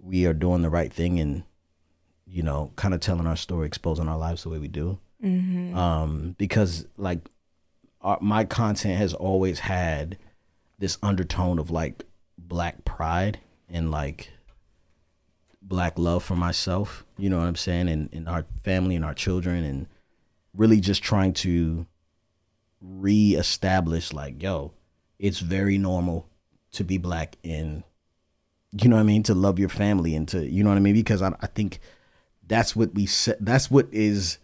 we 0.00 0.26
are 0.26 0.34
doing 0.34 0.62
the 0.62 0.68
right 0.70 0.92
thing 0.92 1.18
and 1.20 1.44
you 2.26 2.42
know 2.42 2.72
kind 2.76 2.92
of 2.92 3.00
telling 3.00 3.26
our 3.26 3.36
story 3.36 3.66
exposing 3.66 4.08
our 4.08 4.18
lives 4.18 4.42
the 4.42 4.48
way 4.48 4.58
we 4.58 4.68
do. 4.68 4.98
Um 5.22 6.34
because 6.38 6.86
like 6.96 7.20
our, 8.02 8.18
my 8.20 8.44
content 8.44 8.98
has 8.98 9.14
always 9.14 9.60
had 9.60 10.18
this 10.78 10.98
undertone 11.02 11.58
of 11.58 11.70
like 11.70 12.04
black 12.36 12.84
pride 12.84 13.38
and 13.70 13.90
like 13.90 14.30
black 15.68 15.98
love 15.98 16.22
for 16.22 16.36
myself, 16.36 17.04
you 17.18 17.28
know 17.28 17.38
what 17.38 17.46
I'm 17.46 17.56
saying, 17.56 17.88
and, 17.88 18.08
and 18.12 18.28
our 18.28 18.44
family 18.62 18.94
and 18.96 19.04
our 19.04 19.14
children 19.14 19.64
and 19.64 19.86
really 20.54 20.80
just 20.80 21.02
trying 21.02 21.32
to 21.34 21.86
reestablish 22.80 24.12
like, 24.12 24.42
yo, 24.42 24.72
it's 25.18 25.40
very 25.40 25.78
normal 25.78 26.28
to 26.72 26.84
be 26.84 26.98
black 26.98 27.36
and 27.42 27.82
you 28.82 28.90
know 28.90 28.96
what 28.96 29.02
I 29.02 29.06
mean, 29.06 29.22
to 29.24 29.34
love 29.34 29.58
your 29.58 29.68
family 29.68 30.14
and 30.14 30.28
to 30.28 30.46
you 30.46 30.62
know 30.62 30.70
what 30.70 30.76
I 30.76 30.80
mean? 30.80 30.94
Because 30.94 31.22
I, 31.22 31.34
I 31.40 31.46
think 31.46 31.80
that's 32.46 32.76
what 32.76 32.94
we 32.94 33.08
that's 33.40 33.70
what 33.70 33.88
is 33.92 34.38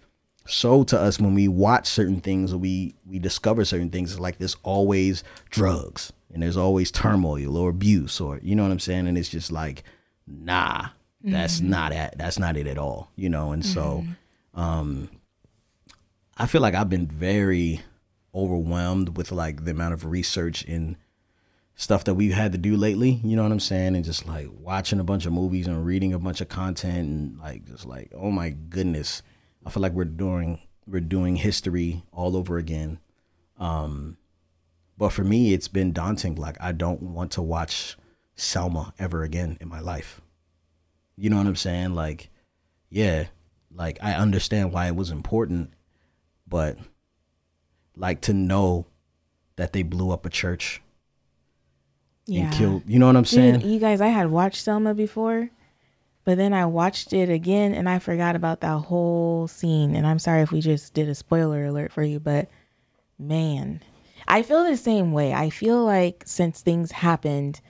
sold 0.47 0.89
to 0.89 0.99
us 0.99 1.21
when 1.21 1.35
we 1.35 1.49
watch 1.49 1.87
certain 1.87 2.21
things 2.21 2.53
or 2.53 2.59
we 2.59 2.95
we 3.07 3.19
discover 3.19 3.65
certain 3.65 3.91
things. 3.91 4.13
It's 4.13 4.21
like 4.21 4.39
there's 4.39 4.57
always 4.63 5.23
drugs 5.51 6.13
and 6.33 6.43
there's 6.43 6.57
always 6.57 6.91
turmoil 6.91 7.57
or 7.57 7.69
abuse 7.71 8.21
or 8.21 8.39
you 8.43 8.55
know 8.55 8.63
what 8.63 8.73
I'm 8.73 8.79
saying? 8.79 9.07
And 9.07 9.19
it's 9.19 9.29
just 9.29 9.53
like, 9.53 9.85
nah, 10.27 10.89
that's 11.25 11.59
mm-hmm. 11.59 11.71
not 11.71 11.93
it. 11.93 12.15
That's 12.17 12.39
not 12.39 12.57
it 12.57 12.67
at 12.67 12.79
all. 12.79 13.11
You 13.17 13.29
know, 13.29 13.53
and 13.53 13.65
so 13.65 14.05
mm-hmm. 14.05 14.61
um 14.61 15.11
I 16.37 16.47
feel 16.47 16.61
like 16.61 16.75
I've 16.75 16.91
been 16.91 17.07
very 17.07 17.83
overwhelmed 18.35 19.17
with 19.17 19.31
like 19.31 19.65
the 19.65 19.71
amount 19.71 19.95
of 19.95 20.05
research 20.07 20.65
and 20.65 20.97
stuff 21.75 22.05
that 22.05 22.15
we've 22.15 22.33
had 22.33 22.53
to 22.53 22.59
do 22.59 22.77
lately, 22.77 23.21
you 23.25 23.37
know 23.37 23.43
what 23.43 23.53
I'm 23.53 23.61
saying? 23.61 23.97
And 23.97 24.05
just 24.05 24.27
like 24.27 24.49
watching 24.51 25.01
a 25.01 25.05
bunch 25.05 25.27
of 25.27 25.33
movies 25.33 25.67
and 25.67 25.85
reading 25.85 26.13
a 26.13 26.19
bunch 26.19 26.41
of 26.41 26.49
content 26.49 27.09
and 27.09 27.39
like 27.39 27.65
just 27.67 27.87
like, 27.87 28.13
oh 28.15 28.31
my 28.31 28.51
goodness. 28.51 29.23
I 29.65 29.71
feel 29.71 29.83
like 29.83 29.93
we're 29.93 30.05
doing 30.05 30.61
we're 30.87 31.01
doing 31.01 31.37
history 31.37 32.03
all 32.13 32.37
over 32.37 32.59
again. 32.59 32.99
Um 33.59 34.17
but 34.99 35.11
for 35.11 35.25
me 35.25 35.55
it's 35.55 35.69
been 35.69 35.93
daunting. 35.93 36.35
Like 36.37 36.57
I 36.61 36.73
don't 36.73 37.03
want 37.03 37.33
to 37.33 37.43
watch 37.43 37.97
Selma 38.35 38.95
ever 38.99 39.23
again 39.23 39.59
in 39.61 39.69
my 39.69 39.81
life. 39.81 40.21
You 41.23 41.31
know 41.31 41.37
what 41.37 41.47
I'm 41.47 41.55
saying? 41.55 41.95
Like, 41.95 42.31
yeah, 42.91 43.27
like 43.73 43.97
I 44.03 44.15
understand 44.15 44.73
why 44.73 44.89
it 44.89 44.97
was 44.97 45.13
important, 45.13 45.71
but 46.49 46.77
like 47.97 48.23
to 48.23 48.33
know 48.33 48.87
that 49.55 49.73
they 49.73 49.85
blew 49.85 50.11
up 50.11 50.27
a 50.27 50.31
church 50.31 50.83
yeah. 52.27 52.47
and 52.47 52.53
killed. 52.53 52.83
You 52.89 52.99
know 52.99 53.07
what 53.07 53.15
I'm 53.15 53.25
saying? 53.25 53.61
Dude, 53.61 53.71
you 53.71 53.79
guys, 53.79 54.01
I 54.01 54.09
had 54.09 54.33
watched 54.33 54.65
Selma 54.65 54.95
before, 54.95 55.49
but 56.25 56.39
then 56.39 56.53
I 56.53 56.67
watched 56.67 57.13
it 57.13 57.31
again 57.31 57.73
and 57.73 57.89
I 57.89 58.01
forgot 58.01 58.35
about 58.35 58.61
that 58.63 58.79
whole 58.79 59.47
scene. 59.47 59.95
And 59.95 60.09
I'm 60.09 60.19
sorry 60.19 60.43
if 60.43 60.51
we 60.51 60.61
just 60.61 60.93
did 60.93 61.09
a 61.09 61.15
spoiler 61.15 61.65
alert 61.67 61.93
for 61.93 62.03
you, 62.03 62.19
but 62.19 62.49
man, 63.17 63.81
I 64.27 64.43
feel 64.43 64.65
the 64.65 64.77
same 64.77 65.13
way. 65.13 65.33
I 65.33 65.51
feel 65.51 65.85
like 65.85 66.25
since 66.27 66.63
things 66.63 66.91
happened, 66.91 67.61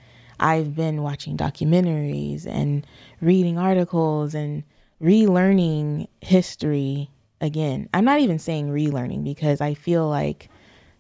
I've 0.43 0.75
been 0.75 1.03
watching 1.03 1.37
documentaries 1.37 2.47
and 2.47 2.85
reading 3.21 3.59
articles 3.59 4.35
and 4.35 4.65
relearning 5.01 6.09
history 6.21 7.11
again. 7.41 7.89
I'm 7.95 8.05
not 8.05 8.21
even 8.21 8.39
saying 8.39 8.69
relearning 8.69 9.23
because 9.23 9.61
I 9.61 9.75
feel 9.75 10.09
like 10.09 10.51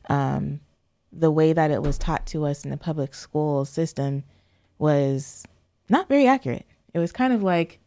um, 0.08 0.60
the 1.12 1.30
way 1.30 1.52
that 1.52 1.72
it 1.72 1.82
was 1.82 1.98
taught 1.98 2.24
to 2.28 2.46
us 2.46 2.64
in 2.64 2.70
the 2.70 2.76
public 2.76 3.14
school 3.14 3.64
system 3.64 4.22
was 4.78 5.44
not 5.88 6.08
very 6.08 6.26
accurate. 6.28 6.66
It 6.94 7.00
was 7.00 7.10
kind 7.10 7.32
of 7.32 7.42
like 7.42 7.80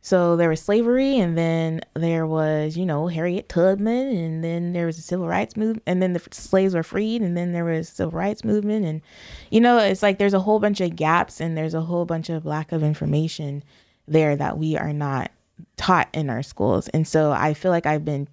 so 0.00 0.36
there 0.36 0.48
was 0.48 0.62
slavery 0.62 1.18
and 1.18 1.36
then 1.36 1.80
there 1.94 2.26
was, 2.26 2.76
you 2.76 2.86
know, 2.86 3.08
Harriet 3.08 3.48
Tubman 3.48 4.16
and 4.16 4.44
then 4.44 4.72
there 4.72 4.86
was 4.86 4.96
the 4.96 5.02
civil 5.02 5.26
rights 5.26 5.56
movement 5.56 5.82
and 5.86 6.00
then 6.00 6.12
the 6.12 6.22
slaves 6.30 6.74
were 6.74 6.84
freed 6.84 7.20
and 7.20 7.36
then 7.36 7.52
there 7.52 7.64
was 7.64 7.88
civil 7.88 8.12
rights 8.12 8.44
movement 8.44 8.86
and 8.86 9.02
you 9.50 9.60
know, 9.60 9.78
it's 9.78 10.02
like 10.02 10.18
there's 10.18 10.34
a 10.34 10.40
whole 10.40 10.60
bunch 10.60 10.80
of 10.80 10.94
gaps 10.94 11.40
and 11.40 11.56
there's 11.56 11.74
a 11.74 11.80
whole 11.80 12.04
bunch 12.04 12.30
of 12.30 12.46
lack 12.46 12.70
of 12.70 12.82
information 12.82 13.64
there 14.06 14.36
that 14.36 14.56
we 14.56 14.76
are 14.76 14.92
not 14.92 15.32
taught 15.76 16.08
in 16.12 16.30
our 16.30 16.42
schools. 16.42 16.88
And 16.88 17.06
so 17.06 17.32
I 17.32 17.52
feel 17.54 17.72
like 17.72 17.86
I've 17.86 18.04
been 18.04 18.28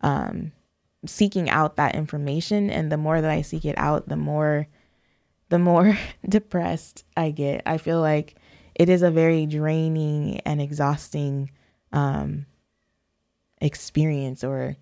um 0.00 0.52
seeking 1.06 1.48
out 1.48 1.76
that 1.76 1.94
information 1.94 2.70
and 2.70 2.90
the 2.90 2.96
more 2.96 3.20
that 3.20 3.30
I 3.30 3.42
seek 3.42 3.64
it 3.64 3.78
out, 3.78 4.08
the 4.08 4.16
more 4.16 4.66
the 5.48 5.60
more 5.60 5.96
depressed 6.28 7.04
I 7.16 7.30
get. 7.30 7.62
I 7.66 7.78
feel 7.78 8.00
like 8.00 8.34
it 8.78 8.88
is 8.88 9.02
a 9.02 9.10
very 9.10 9.46
draining 9.46 10.40
and 10.40 10.60
exhausting 10.60 11.50
um 11.92 12.46
experience 13.60 14.44
or 14.44 14.76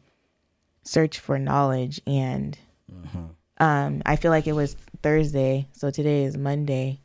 search 0.82 1.18
for 1.18 1.38
knowledge 1.38 2.00
and 2.06 2.58
uh-huh. 2.92 3.64
um 3.64 4.02
I 4.06 4.16
feel 4.16 4.30
like 4.30 4.46
it 4.46 4.54
was 4.54 4.76
Thursday, 5.02 5.68
so 5.72 5.90
today 5.90 6.24
is 6.24 6.36
Monday. 6.36 7.00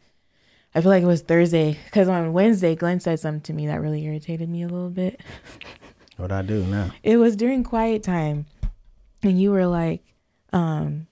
I 0.74 0.81
feel 0.81 0.89
like 0.91 1.03
it 1.03 1.07
was 1.07 1.21
Thursday 1.21 1.77
because 1.86 2.07
on 2.07 2.33
Wednesday 2.33 2.75
Glen 2.75 3.00
said 3.00 3.19
something 3.19 3.41
to 3.41 3.53
me 3.53 3.67
that 3.67 3.81
really 3.81 4.03
irritated 4.03 4.50
me 4.50 4.63
a 4.63 4.67
little 4.67 4.89
bit. 4.89 5.21
What 6.21 6.31
I 6.31 6.43
do 6.43 6.63
now? 6.67 6.91
It 7.01 7.17
was 7.17 7.36
during 7.36 7.63
quiet 7.63 8.03
time 8.03 8.45
and 9.24 9.41
you 9.41 9.50
were 9.50 9.65
like, 9.65 10.03
um, 10.53 11.07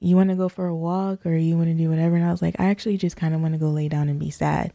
you 0.00 0.16
want 0.16 0.30
to 0.30 0.34
go 0.34 0.48
for 0.48 0.66
a 0.66 0.74
walk 0.74 1.24
or 1.24 1.36
you 1.36 1.56
want 1.56 1.68
to 1.68 1.74
do 1.74 1.88
whatever? 1.88 2.16
And 2.16 2.24
I 2.24 2.32
was 2.32 2.42
like, 2.42 2.56
I 2.58 2.64
actually 2.64 2.96
just 2.96 3.16
kind 3.16 3.34
of 3.36 3.40
want 3.40 3.54
to 3.54 3.58
go 3.58 3.70
lay 3.70 3.88
down 3.88 4.08
and 4.08 4.18
be 4.18 4.30
sad. 4.30 4.72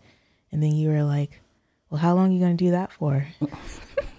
And 0.53 0.61
then 0.61 0.71
you 0.71 0.89
were 0.89 1.03
like, 1.03 1.41
well, 1.89 1.99
how 1.99 2.13
long 2.13 2.29
are 2.29 2.33
you 2.33 2.39
going 2.39 2.55
to 2.55 2.63
do 2.63 2.71
that 2.71 2.93
for? 2.93 3.27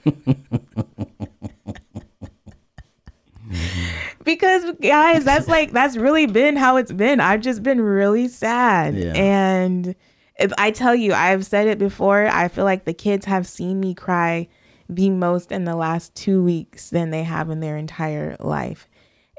because 4.24 4.64
guys, 4.82 5.24
that's 5.24 5.46
like 5.46 5.70
that's 5.70 5.96
really 5.96 6.26
been 6.26 6.56
how 6.56 6.76
it's 6.76 6.92
been. 6.92 7.20
I've 7.20 7.40
just 7.40 7.62
been 7.62 7.80
really 7.80 8.26
sad. 8.26 8.96
Yeah. 8.96 9.12
And 9.14 9.94
if 10.36 10.52
I 10.58 10.72
tell 10.72 10.94
you, 10.94 11.14
I've 11.14 11.46
said 11.46 11.68
it 11.68 11.78
before, 11.78 12.26
I 12.26 12.48
feel 12.48 12.64
like 12.64 12.84
the 12.84 12.94
kids 12.94 13.26
have 13.26 13.46
seen 13.46 13.78
me 13.78 13.94
cry 13.94 14.48
the 14.88 15.10
most 15.10 15.52
in 15.52 15.64
the 15.64 15.76
last 15.76 16.14
two 16.16 16.42
weeks 16.42 16.90
than 16.90 17.10
they 17.10 17.22
have 17.22 17.48
in 17.48 17.60
their 17.60 17.76
entire 17.76 18.36
life. 18.40 18.88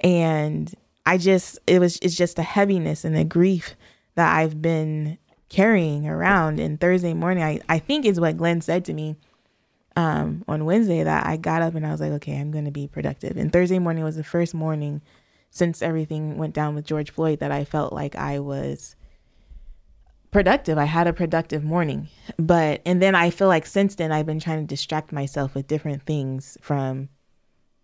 And 0.01 0.73
I 1.05 1.17
just, 1.17 1.59
it 1.67 1.79
was, 1.79 1.99
it's 2.01 2.15
just 2.15 2.39
a 2.39 2.43
heaviness 2.43 3.03
and 3.03 3.17
a 3.17 3.25
grief 3.25 3.75
that 4.15 4.35
I've 4.35 4.61
been 4.61 5.17
carrying 5.49 6.07
around. 6.07 6.59
And 6.59 6.79
Thursday 6.79 7.13
morning, 7.13 7.43
I, 7.43 7.59
I 7.69 7.79
think 7.79 8.05
is 8.05 8.19
what 8.19 8.37
Glen 8.37 8.61
said 8.61 8.85
to 8.85 8.93
me 8.93 9.15
um, 9.95 10.43
on 10.47 10.65
Wednesday 10.65 11.03
that 11.03 11.25
I 11.25 11.37
got 11.37 11.61
up 11.61 11.75
and 11.75 11.85
I 11.85 11.91
was 11.91 12.01
like, 12.01 12.11
okay, 12.13 12.37
I'm 12.37 12.51
going 12.51 12.65
to 12.65 12.71
be 12.71 12.87
productive. 12.87 13.37
And 13.37 13.51
Thursday 13.51 13.79
morning 13.79 14.03
was 14.03 14.15
the 14.15 14.23
first 14.23 14.53
morning 14.53 15.01
since 15.49 15.81
everything 15.81 16.37
went 16.37 16.53
down 16.53 16.75
with 16.75 16.85
George 16.85 17.11
Floyd 17.11 17.39
that 17.39 17.51
I 17.51 17.63
felt 17.63 17.93
like 17.93 18.15
I 18.15 18.39
was 18.39 18.95
productive. 20.31 20.77
I 20.77 20.83
had 20.83 21.07
a 21.07 21.13
productive 21.13 21.63
morning. 21.63 22.09
But, 22.37 22.81
and 22.85 23.01
then 23.01 23.15
I 23.15 23.29
feel 23.29 23.47
like 23.47 23.65
since 23.65 23.95
then, 23.95 24.11
I've 24.11 24.25
been 24.25 24.41
trying 24.41 24.59
to 24.59 24.67
distract 24.67 25.13
myself 25.13 25.55
with 25.55 25.67
different 25.67 26.03
things 26.03 26.57
from, 26.59 27.07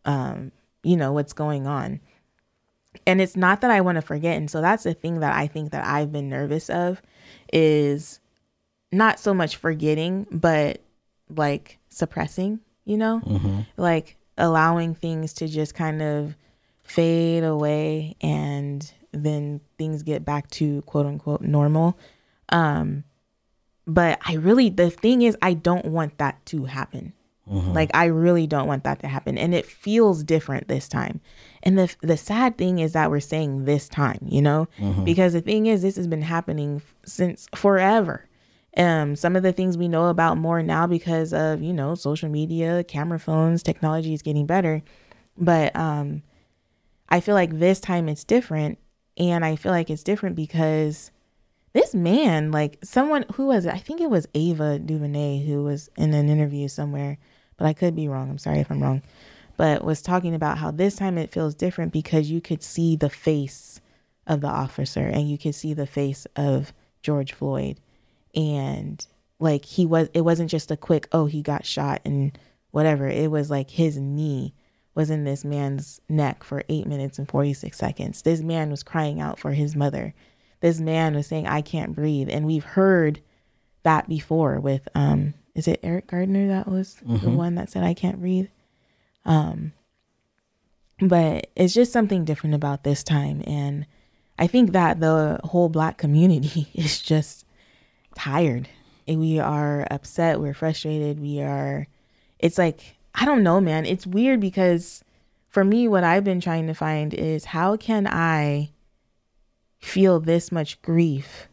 um, 0.03 0.51
you 0.83 0.97
know, 0.97 1.13
what's 1.13 1.31
going 1.31 1.65
on. 1.65 2.01
And 3.07 3.21
it's 3.21 3.37
not 3.37 3.61
that 3.61 3.71
I 3.71 3.79
want 3.79 3.95
to 3.95 4.01
forget. 4.01 4.35
And 4.35 4.51
so 4.51 4.59
that's 4.59 4.83
the 4.83 4.93
thing 4.93 5.21
that 5.21 5.33
I 5.33 5.47
think 5.47 5.71
that 5.71 5.85
I've 5.85 6.11
been 6.11 6.27
nervous 6.27 6.69
of 6.69 7.01
is 7.51 8.19
not 8.91 9.19
so 9.19 9.33
much 9.33 9.55
forgetting, 9.55 10.27
but 10.31 10.81
like 11.29 11.79
suppressing, 11.89 12.59
you 12.85 12.97
know, 12.97 13.21
mm-hmm. 13.25 13.59
like 13.77 14.17
allowing 14.37 14.95
things 14.95 15.33
to 15.33 15.47
just 15.47 15.75
kind 15.75 16.01
of 16.01 16.35
fade 16.83 17.43
away 17.43 18.15
and 18.21 18.91
then 19.11 19.61
things 19.77 20.03
get 20.03 20.25
back 20.25 20.49
to 20.51 20.81
quote 20.83 21.05
unquote 21.05 21.41
normal. 21.41 21.97
Um, 22.49 23.03
but 23.87 24.19
I 24.25 24.35
really, 24.35 24.69
the 24.69 24.89
thing 24.89 25.21
is, 25.21 25.37
I 25.41 25.53
don't 25.53 25.85
want 25.85 26.17
that 26.17 26.45
to 26.47 26.65
happen. 26.65 27.13
Mm-hmm. 27.49 27.73
Like 27.73 27.91
I 27.93 28.05
really 28.05 28.47
don't 28.47 28.67
want 28.67 28.83
that 28.83 28.99
to 29.01 29.07
happen, 29.07 29.37
and 29.37 29.53
it 29.53 29.65
feels 29.65 30.23
different 30.23 30.67
this 30.67 30.87
time. 30.87 31.19
And 31.63 31.77
the 31.77 31.95
the 32.01 32.17
sad 32.17 32.57
thing 32.57 32.79
is 32.79 32.93
that 32.93 33.11
we're 33.11 33.19
saying 33.19 33.65
this 33.65 33.87
time, 33.87 34.19
you 34.25 34.41
know, 34.41 34.67
mm-hmm. 34.79 35.03
because 35.03 35.33
the 35.33 35.41
thing 35.41 35.67
is, 35.67 35.81
this 35.81 35.95
has 35.95 36.07
been 36.07 36.21
happening 36.21 36.81
since 37.05 37.47
forever. 37.55 38.27
Um, 38.77 39.15
some 39.15 39.35
of 39.35 39.43
the 39.43 39.51
things 39.51 39.77
we 39.77 39.89
know 39.89 40.07
about 40.07 40.37
more 40.37 40.63
now 40.63 40.87
because 40.87 41.33
of 41.33 41.61
you 41.61 41.73
know 41.73 41.93
social 41.95 42.29
media, 42.29 42.83
camera 42.83 43.19
phones, 43.19 43.63
technology 43.63 44.13
is 44.13 44.21
getting 44.21 44.45
better, 44.45 44.81
but 45.37 45.75
um, 45.75 46.23
I 47.09 47.19
feel 47.19 47.35
like 47.35 47.59
this 47.59 47.79
time 47.79 48.09
it's 48.09 48.23
different, 48.23 48.79
and 49.17 49.43
I 49.45 49.55
feel 49.55 49.71
like 49.71 49.89
it's 49.89 50.03
different 50.03 50.35
because 50.35 51.11
this 51.73 51.93
man, 51.93 52.51
like 52.51 52.79
someone 52.83 53.25
who 53.33 53.47
was? 53.47 53.67
I 53.67 53.77
think 53.77 54.01
it 54.01 54.09
was 54.09 54.27
Ava 54.33 54.79
DuVernay 54.79 55.45
who 55.45 55.63
was 55.63 55.89
in 55.97 56.13
an 56.13 56.29
interview 56.29 56.67
somewhere, 56.67 57.17
but 57.57 57.67
I 57.67 57.73
could 57.73 57.95
be 57.95 58.07
wrong. 58.07 58.29
I'm 58.29 58.37
sorry 58.37 58.59
if 58.59 58.71
I'm 58.71 58.81
wrong. 58.81 59.01
But 59.61 59.83
was 59.83 60.01
talking 60.01 60.33
about 60.33 60.57
how 60.57 60.71
this 60.71 60.95
time 60.95 61.19
it 61.19 61.31
feels 61.31 61.53
different 61.53 61.93
because 61.93 62.31
you 62.31 62.41
could 62.41 62.63
see 62.63 62.95
the 62.95 63.11
face 63.11 63.79
of 64.25 64.41
the 64.41 64.47
officer 64.47 65.05
and 65.05 65.29
you 65.29 65.37
could 65.37 65.53
see 65.53 65.75
the 65.75 65.85
face 65.85 66.25
of 66.35 66.73
George 67.03 67.33
Floyd. 67.33 67.79
And 68.33 69.05
like 69.39 69.65
he 69.65 69.85
was 69.85 70.09
it 70.15 70.21
wasn't 70.21 70.49
just 70.49 70.71
a 70.71 70.77
quick, 70.77 71.07
oh, 71.11 71.27
he 71.27 71.43
got 71.43 71.65
shot 71.65 72.01
and 72.05 72.35
whatever. 72.71 73.07
It 73.07 73.29
was 73.29 73.51
like 73.51 73.69
his 73.69 73.97
knee 73.97 74.55
was 74.95 75.11
in 75.11 75.25
this 75.25 75.45
man's 75.45 76.01
neck 76.09 76.43
for 76.43 76.63
eight 76.67 76.87
minutes 76.87 77.19
and 77.19 77.29
46 77.29 77.77
seconds. 77.77 78.23
This 78.23 78.41
man 78.41 78.71
was 78.71 78.81
crying 78.81 79.21
out 79.21 79.37
for 79.37 79.51
his 79.51 79.75
mother 79.75 80.15
this 80.61 80.79
man 80.79 81.15
was 81.15 81.27
saying, 81.27 81.47
I 81.47 81.61
can't 81.61 81.93
breathe. 81.93 82.29
And 82.31 82.45
we've 82.45 82.63
heard 82.63 83.19
that 83.83 84.07
before 84.07 84.59
with 84.59 84.87
um 84.95 85.33
is 85.55 85.67
it 85.67 85.79
Eric 85.83 86.07
Gardner 86.07 86.47
that 86.47 86.67
was 86.67 86.95
the 87.03 87.29
one 87.31 87.55
that 87.55 87.69
said 87.69 87.83
I 87.83 87.93
can't 87.93 88.19
breathe. 88.19 88.47
Um 89.25 89.73
but 90.99 91.47
it's 91.55 91.73
just 91.73 91.91
something 91.91 92.25
different 92.25 92.53
about 92.53 92.83
this 92.83 93.03
time 93.03 93.41
and 93.47 93.85
I 94.37 94.47
think 94.47 94.71
that 94.71 94.99
the 94.99 95.39
whole 95.43 95.69
black 95.69 95.97
community 95.97 96.69
is 96.73 96.99
just 96.99 97.45
tired. 98.15 98.69
We 99.07 99.39
are 99.39 99.85
upset, 99.91 100.39
we're 100.39 100.53
frustrated, 100.53 101.19
we 101.19 101.41
are 101.41 101.87
it's 102.39 102.57
like 102.57 102.95
I 103.13 103.25
don't 103.25 103.43
know, 103.43 103.59
man. 103.59 103.85
It's 103.85 104.07
weird 104.07 104.39
because 104.39 105.03
for 105.49 105.63
me 105.63 105.87
what 105.87 106.03
I've 106.03 106.23
been 106.23 106.39
trying 106.39 106.67
to 106.67 106.73
find 106.73 107.13
is 107.13 107.45
how 107.45 107.75
can 107.77 108.07
I 108.07 108.71
feel 109.79 110.19
this 110.19 110.51
much 110.51 110.81
grief 110.81 111.49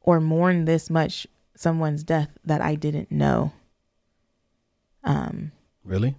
or 0.00 0.20
mourn 0.20 0.64
this 0.64 0.90
much 0.90 1.26
someone's 1.56 2.02
death 2.02 2.30
that 2.44 2.60
I 2.60 2.74
didn't 2.74 3.10
know. 3.12 3.52
Um 5.04 5.52
Really? 5.84 6.16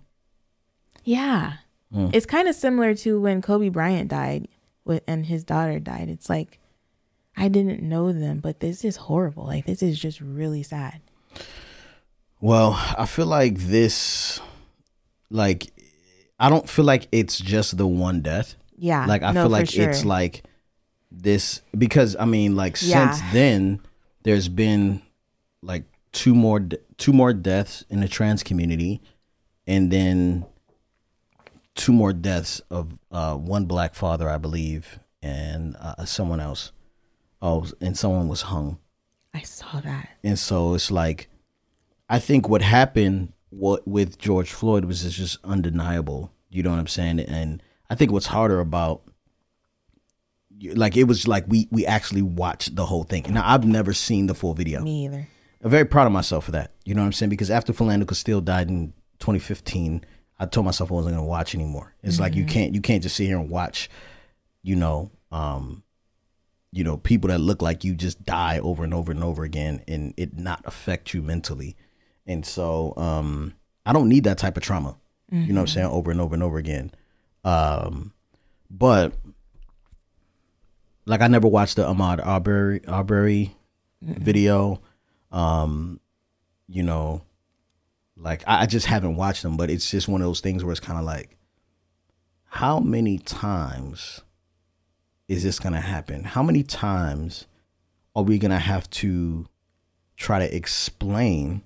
Yeah. 1.05 1.53
Mm. 1.93 2.13
It's 2.13 2.25
kind 2.25 2.47
of 2.47 2.55
similar 2.55 2.93
to 2.95 3.21
when 3.21 3.41
Kobe 3.41 3.69
Bryant 3.69 4.09
died 4.09 4.47
with 4.83 5.03
and 5.07 5.25
his 5.25 5.43
daughter 5.43 5.79
died. 5.79 6.09
It's 6.09 6.29
like 6.29 6.59
I 7.37 7.47
didn't 7.47 7.81
know 7.81 8.11
them, 8.11 8.39
but 8.39 8.59
this 8.59 8.83
is 8.83 8.95
horrible. 8.95 9.45
Like 9.45 9.65
this 9.65 9.81
is 9.81 9.99
just 9.99 10.19
really 10.19 10.63
sad. 10.63 11.01
Well, 12.41 12.73
I 12.97 13.05
feel 13.05 13.25
like 13.25 13.57
this, 13.57 14.39
like, 15.29 15.71
I 16.39 16.49
don't 16.49 16.69
feel 16.69 16.85
like 16.85 17.07
it's 17.11 17.39
just 17.39 17.77
the 17.77 17.87
one 17.87 18.21
death. 18.21 18.55
Yeah. 18.77 19.05
Like, 19.05 19.23
I 19.23 19.31
no, 19.31 19.43
feel 19.43 19.49
like 19.49 19.69
sure. 19.69 19.89
it's 19.89 20.03
like 20.05 20.43
this 21.11 21.61
because 21.77 22.15
I 22.19 22.25
mean, 22.25 22.55
like, 22.55 22.77
Yeah. 22.81 23.11
since 23.11 23.31
then, 23.33 23.79
there's 24.23 24.49
been 24.49 25.01
like 25.61 25.83
two 26.11 26.35
more 26.35 26.67
two 26.97 27.13
more 27.13 27.33
deaths 27.33 27.83
in 27.89 28.01
the 28.01 28.07
trans 28.07 28.43
community, 28.43 29.01
and 29.65 29.91
then 29.91 30.45
two 31.75 31.91
more 31.91 32.13
deaths 32.13 32.61
of 32.69 32.97
uh, 33.11 33.35
one 33.35 33.65
black 33.65 33.95
father, 33.95 34.29
I 34.29 34.37
believe, 34.37 34.99
and 35.21 35.75
uh, 35.79 36.05
someone 36.05 36.39
else. 36.39 36.71
Oh, 37.41 37.67
and 37.81 37.97
someone 37.97 38.27
was 38.27 38.43
hung. 38.43 38.79
I 39.33 39.41
saw 39.41 39.81
that. 39.81 40.09
And 40.23 40.39
so 40.39 40.73
it's 40.73 40.89
like, 40.89 41.27
I 42.09 42.19
think 42.19 42.47
what 42.47 42.61
happened 42.61 43.33
what 43.49 43.87
with 43.87 44.17
George 44.17 44.51
Floyd 44.51 44.85
was 44.85 45.03
just, 45.03 45.17
just 45.17 45.37
undeniable. 45.43 46.31
You 46.49 46.63
know 46.63 46.71
what 46.71 46.79
I'm 46.79 46.87
saying? 46.87 47.19
And 47.19 47.61
I 47.89 47.95
think 47.95 48.11
what's 48.11 48.27
harder 48.27 48.59
about, 48.59 49.03
like, 50.73 50.95
it 50.95 51.03
was 51.03 51.27
like 51.27 51.45
we 51.47 51.67
we 51.69 51.85
actually 51.85 52.21
watched 52.21 52.75
the 52.75 52.85
whole 52.85 53.03
thing. 53.03 53.25
Now 53.29 53.43
I've 53.45 53.65
never 53.65 53.93
seen 53.93 54.27
the 54.27 54.33
full 54.33 54.53
video. 54.53 54.81
Me 54.81 55.05
either. 55.05 55.27
I'm 55.61 55.69
very 55.69 55.85
proud 55.85 56.07
of 56.07 56.13
myself 56.13 56.45
for 56.45 56.51
that. 56.51 56.71
You 56.85 56.95
know 56.95 57.01
what 57.01 57.07
I'm 57.07 57.13
saying? 57.13 57.29
Because 57.29 57.51
after 57.51 57.73
Philando 57.73 58.07
Castile 58.07 58.41
died 58.41 58.69
in 58.69 58.93
2015, 59.19 60.05
I 60.39 60.45
told 60.45 60.65
myself 60.65 60.91
I 60.91 60.95
wasn't 60.95 61.15
gonna 61.15 61.27
watch 61.27 61.55
anymore. 61.55 61.95
It's 62.03 62.19
like 62.19 62.35
you 62.35 62.45
can't 62.45 62.73
you 62.75 62.81
can't 62.81 63.01
just 63.03 63.15
sit 63.15 63.25
here 63.25 63.37
and 63.39 63.49
watch, 63.49 63.89
you 64.63 64.75
know, 64.75 65.11
um, 65.31 65.83
you 66.71 66.83
know, 66.83 66.97
people 66.97 67.29
that 67.29 67.39
look 67.39 67.61
like 67.61 67.83
you 67.83 67.95
just 67.95 68.23
die 68.25 68.59
over 68.59 68.83
and 68.83 68.93
over 68.93 69.11
and 69.11 69.23
over 69.23 69.43
again 69.43 69.81
and 69.87 70.13
it 70.17 70.37
not 70.37 70.61
affect 70.65 71.13
you 71.13 71.21
mentally. 71.21 71.75
And 72.27 72.45
so 72.45 72.93
um 72.97 73.53
I 73.85 73.93
don't 73.93 74.09
need 74.09 74.25
that 74.25 74.37
type 74.37 74.57
of 74.57 74.63
trauma. 74.63 74.97
You 75.31 75.53
know 75.53 75.61
what 75.61 75.61
I'm 75.61 75.67
saying? 75.73 75.87
Over 75.87 76.11
and 76.11 76.21
over 76.21 76.33
and 76.35 76.43
over 76.43 76.57
again. 76.57 76.91
Um 77.43 78.13
but 78.69 79.13
like 81.05 81.21
I 81.21 81.27
never 81.27 81.47
watched 81.47 81.75
the 81.77 81.83
Ahmaud 81.83 82.25
Arbery 82.25 82.81
Arbery 82.87 83.55
video. 84.01 84.81
Um, 85.31 85.99
you 86.67 86.83
know, 86.83 87.21
like 88.17 88.43
I, 88.47 88.61
I 88.61 88.65
just 88.65 88.85
haven't 88.85 89.15
watched 89.15 89.43
them, 89.43 89.57
but 89.57 89.69
it's 89.69 89.89
just 89.89 90.07
one 90.07 90.21
of 90.21 90.27
those 90.27 90.41
things 90.41 90.63
where 90.63 90.71
it's 90.71 90.79
kind 90.79 90.99
of 90.99 91.05
like, 91.05 91.37
how 92.45 92.79
many 92.79 93.17
times 93.17 94.21
is 95.27 95.43
this 95.43 95.59
gonna 95.59 95.81
happen? 95.81 96.23
How 96.23 96.43
many 96.43 96.63
times 96.63 97.47
are 98.15 98.23
we 98.23 98.37
gonna 98.37 98.59
have 98.59 98.89
to 98.91 99.47
try 100.15 100.39
to 100.39 100.55
explain 100.55 101.63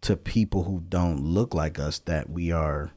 to 0.00 0.16
people 0.16 0.64
who 0.64 0.84
don't 0.88 1.20
look 1.20 1.54
like 1.54 1.78
us 1.78 1.98
that 2.00 2.30
we 2.30 2.52
are 2.52 2.92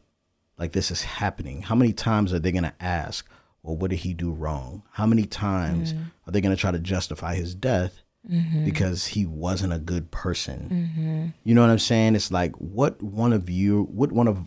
like 0.58 0.74
this 0.74 0.92
is 0.92 1.04
happening? 1.04 1.64
How 1.64 1.76
many 1.76 1.94
times 1.94 2.34
are 2.34 2.40
they 2.40 2.52
gonna 2.52 2.76
ask, 2.80 3.28
well, 3.64 3.76
what 3.76 3.90
did 3.90 4.00
he 4.00 4.14
do 4.14 4.32
wrong? 4.32 4.84
How 4.92 5.08
many 5.08 5.26
times 5.26 5.94
mm. 5.94 6.12
are 6.28 6.32
they 6.32 6.42
gonna 6.42 6.56
try 6.56 6.72
to 6.72 6.80
justify 6.80 7.36
his 7.36 7.56
death 7.56 8.01
Mm-hmm. 8.30 8.66
because 8.66 9.08
he 9.08 9.26
wasn't 9.26 9.74
a 9.74 9.80
good 9.80 10.12
person? 10.12 10.70
Mm-hmm. 10.72 11.28
You 11.44 11.56
know 11.56 11.62
what 11.62 11.70
I'm 11.70 11.80
saying? 11.80 12.16
It's 12.16 12.32
like 12.32 12.56
what 12.58 13.02
one 13.02 13.34
of 13.34 13.50
you, 13.50 13.84
what 13.92 14.12
one 14.12 14.28
of 14.28 14.46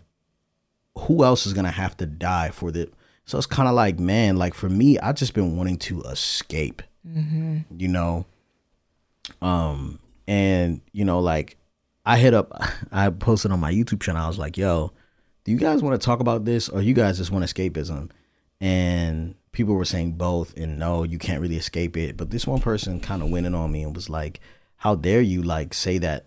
who 0.97 1.25
else 1.25 1.47
is 1.47 1.53
gonna 1.53 1.71
have 1.71 1.97
to 1.97 2.07
die 2.07 2.51
for 2.51 2.71
the 2.71 2.89
so 3.25 3.37
it's 3.39 3.47
kind 3.47 3.69
of 3.69 3.75
like 3.75 3.99
man 3.99 4.37
like 4.37 4.55
for 4.55 4.69
me 4.69 4.99
i've 4.99 5.17
just 5.17 5.35
been 5.35 5.57
wanting 5.57 5.79
to 5.79 6.03
escape. 6.03 6.83
Mm-hmm. 7.07 7.59
You 7.77 7.89
know? 7.89 8.27
Um 9.43 9.99
and 10.29 10.81
you 10.93 11.05
know 11.05 11.21
like 11.21 11.57
i 12.07 12.17
hit 12.17 12.33
up 12.33 12.53
i 12.93 13.11
posted 13.11 13.51
on 13.51 13.61
my 13.61 13.73
youtube 13.73 14.01
channel 14.01 14.23
i 14.23 14.29
was 14.29 14.39
like 14.39 14.57
yo 14.57 14.93
do 15.45 15.53
you 15.53 15.59
guys 15.59 15.83
want 15.83 16.01
to 16.01 16.05
talk 16.05 16.21
about 16.21 16.45
this 16.45 16.69
or 16.69 16.81
you 16.81 16.95
guys 16.95 17.19
just 17.19 17.31
want 17.31 17.45
escapism? 17.45 18.11
And 18.61 19.35
people 19.55 19.75
were 19.75 19.85
saying 19.85 20.13
both 20.13 20.57
and 20.57 20.79
no 20.79 21.03
you 21.03 21.19
can't 21.19 21.41
really 21.41 21.57
escape 21.57 21.97
it. 21.97 22.17
But 22.17 22.31
this 22.31 22.47
one 22.47 22.61
person 22.61 23.01
kind 23.01 23.23
of 23.23 23.31
went 23.31 23.47
in 23.47 23.55
on 23.55 23.73
me 23.73 23.83
and 23.83 23.95
was 23.95 24.11
like 24.11 24.41
how 24.77 24.95
dare 24.95 25.23
you 25.23 25.43
like 25.43 25.73
say 25.73 25.97
that 25.99 26.27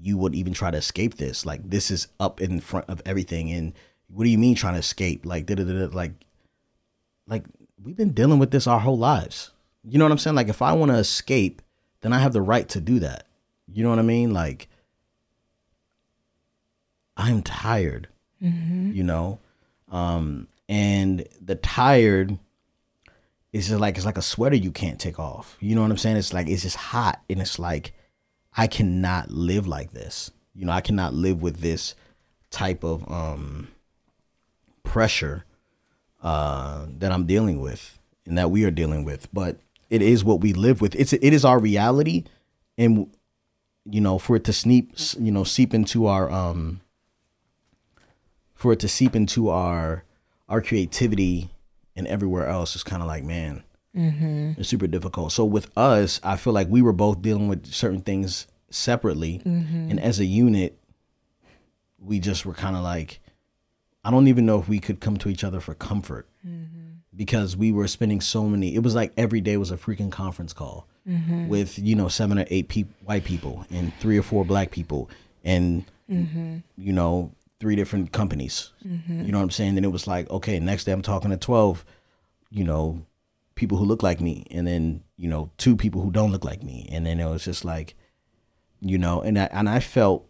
you 0.00 0.16
would 0.16 0.34
even 0.34 0.54
try 0.54 0.70
to 0.70 0.78
escape 0.78 1.16
this? 1.16 1.44
Like 1.44 1.68
this 1.68 1.90
is 1.90 2.08
up 2.18 2.40
in 2.40 2.60
front 2.60 2.88
of 2.88 3.02
everything. 3.04 3.50
And 3.52 3.74
what 4.06 4.24
do 4.24 4.30
you 4.30 4.38
mean 4.38 4.54
trying 4.54 4.74
to 4.74 4.80
escape? 4.80 5.26
Like 5.26 5.50
like 5.92 6.12
like 7.26 7.44
we've 7.82 7.96
been 7.96 8.12
dealing 8.12 8.38
with 8.38 8.50
this 8.50 8.66
our 8.66 8.80
whole 8.80 8.98
lives. 8.98 9.50
You 9.84 9.98
know 9.98 10.04
what 10.04 10.12
i'm 10.12 10.18
saying? 10.18 10.36
Like 10.36 10.48
if 10.48 10.62
i 10.62 10.72
want 10.72 10.90
to 10.90 10.98
escape 10.98 11.62
then 12.00 12.12
i 12.12 12.18
have 12.18 12.32
the 12.32 12.42
right 12.42 12.68
to 12.70 12.80
do 12.80 13.00
that. 13.00 13.26
You 13.66 13.82
know 13.82 13.90
what 13.90 13.98
i 13.98 14.02
mean? 14.02 14.32
Like 14.32 14.68
i'm 17.16 17.42
tired 17.42 18.08
you 18.94 19.02
know? 19.02 19.40
Um 19.90 20.48
and 20.68 21.26
the 21.40 21.56
tired 21.56 22.38
is 23.52 23.68
just 23.68 23.80
like 23.80 23.96
it's 23.96 24.06
like 24.06 24.18
a 24.18 24.22
sweater 24.22 24.56
you 24.56 24.70
can't 24.70 25.00
take 25.00 25.18
off. 25.18 25.56
You 25.60 25.74
know 25.74 25.82
what 25.82 25.90
i'm 25.90 25.96
saying? 25.96 26.16
It's 26.16 26.32
like 26.32 26.48
it's 26.48 26.62
just 26.62 26.76
hot 26.76 27.20
and 27.28 27.40
it's 27.40 27.58
like 27.58 27.92
i 28.56 28.66
cannot 28.66 29.30
live 29.30 29.66
like 29.66 29.92
this. 29.92 30.30
You 30.54 30.66
know 30.66 30.72
i 30.72 30.80
cannot 30.80 31.14
live 31.14 31.42
with 31.42 31.60
this 31.60 31.94
type 32.50 32.82
of 32.84 33.10
um 33.10 33.68
pressure 34.82 35.44
uh 36.22 36.86
that 36.98 37.12
i'm 37.12 37.26
dealing 37.26 37.60
with 37.60 37.98
and 38.26 38.38
that 38.38 38.50
we 38.50 38.64
are 38.64 38.70
dealing 38.70 39.04
with. 39.04 39.28
But 39.32 39.58
it 39.90 40.02
is 40.02 40.24
what 40.24 40.40
we 40.40 40.52
live 40.52 40.80
with. 40.80 40.94
It's 40.94 41.12
it 41.12 41.32
is 41.32 41.44
our 41.44 41.58
reality 41.58 42.24
and 42.76 43.10
you 43.84 44.00
know 44.00 44.18
for 44.18 44.36
it 44.36 44.44
to 44.44 44.52
sneak 44.52 44.90
you 45.18 45.32
know 45.32 45.44
seep 45.44 45.72
into 45.72 46.06
our 46.06 46.30
um 46.30 46.80
for 48.54 48.72
it 48.72 48.80
to 48.80 48.88
seep 48.88 49.16
into 49.16 49.48
our 49.48 50.04
our 50.48 50.60
creativity 50.60 51.50
and 51.98 52.06
everywhere 52.06 52.46
else 52.46 52.74
is 52.74 52.82
kind 52.82 53.02
of 53.02 53.08
like 53.08 53.24
man 53.24 53.62
mm-hmm. 53.94 54.52
it's 54.56 54.68
super 54.68 54.86
difficult. 54.86 55.32
So 55.32 55.44
with 55.44 55.70
us 55.76 56.20
i 56.24 56.36
feel 56.36 56.52
like 56.52 56.68
we 56.68 56.80
were 56.80 56.92
both 56.92 57.20
dealing 57.20 57.48
with 57.48 57.66
certain 57.66 58.00
things 58.00 58.46
separately. 58.70 59.40
Mm-hmm. 59.44 59.90
And 59.90 60.00
as 60.00 60.20
a 60.20 60.24
unit 60.24 60.78
we 61.98 62.18
just 62.20 62.46
were 62.46 62.54
kind 62.54 62.76
of 62.76 62.82
like 62.82 63.20
i 64.04 64.10
don't 64.10 64.28
even 64.28 64.46
know 64.46 64.60
if 64.60 64.68
we 64.68 64.78
could 64.78 65.00
come 65.00 65.16
to 65.16 65.28
each 65.28 65.42
other 65.42 65.60
for 65.60 65.74
comfort 65.74 66.28
mm-hmm. 66.46 66.92
because 67.16 67.56
we 67.56 67.72
were 67.72 67.88
spending 67.88 68.20
so 68.20 68.44
many 68.44 68.74
it 68.74 68.82
was 68.82 68.94
like 68.94 69.12
every 69.16 69.40
day 69.40 69.56
was 69.56 69.70
a 69.70 69.76
freaking 69.76 70.10
conference 70.10 70.52
call 70.52 70.86
with 71.48 71.78
you 71.78 71.94
know 71.94 72.06
seven 72.08 72.38
or 72.38 72.44
eight 72.50 72.68
peop 72.68 72.86
white 73.04 73.24
people 73.24 73.64
and 73.70 73.92
three 73.98 74.18
or 74.18 74.22
four 74.22 74.44
black 74.44 74.70
people 74.70 75.08
and 75.42 75.84
you 76.76 76.92
know 76.92 77.32
three 77.60 77.76
different 77.76 78.12
companies 78.12 78.72
mm-hmm. 78.86 79.24
you 79.24 79.32
know 79.32 79.38
what 79.38 79.44
i'm 79.44 79.50
saying 79.50 79.76
and 79.76 79.84
it 79.84 79.90
was 79.90 80.06
like 80.06 80.28
okay 80.30 80.58
next 80.60 80.84
day 80.84 80.92
i'm 80.92 81.02
talking 81.02 81.30
to 81.30 81.36
12 81.36 81.84
you 82.50 82.64
know 82.64 83.04
people 83.54 83.76
who 83.76 83.84
look 83.84 84.02
like 84.02 84.20
me 84.20 84.46
and 84.50 84.66
then 84.66 85.02
you 85.16 85.28
know 85.28 85.50
two 85.58 85.76
people 85.76 86.00
who 86.00 86.10
don't 86.10 86.30
look 86.30 86.44
like 86.44 86.62
me 86.62 86.88
and 86.92 87.04
then 87.04 87.18
it 87.18 87.28
was 87.28 87.44
just 87.44 87.64
like 87.64 87.94
you 88.80 88.96
know 88.96 89.20
and 89.20 89.38
I, 89.38 89.48
and 89.50 89.68
I 89.68 89.80
felt 89.80 90.28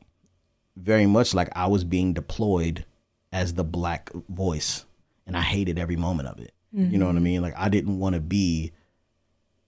very 0.76 1.06
much 1.06 1.34
like 1.34 1.48
I 1.54 1.66
was 1.66 1.84
being 1.84 2.14
deployed 2.14 2.84
as 3.32 3.54
the 3.54 3.64
black 3.64 4.10
voice 4.28 4.84
and 5.26 5.36
I 5.36 5.42
hated 5.42 5.78
every 5.78 5.96
moment 5.96 6.28
of 6.28 6.38
it. 6.38 6.52
You 6.72 6.98
know 6.98 7.06
what 7.06 7.12
I 7.12 7.14
mm-hmm. 7.16 7.24
mean? 7.24 7.42
Like 7.42 7.54
I 7.56 7.68
didn't 7.68 7.98
want 7.98 8.14
to 8.14 8.20
be 8.20 8.72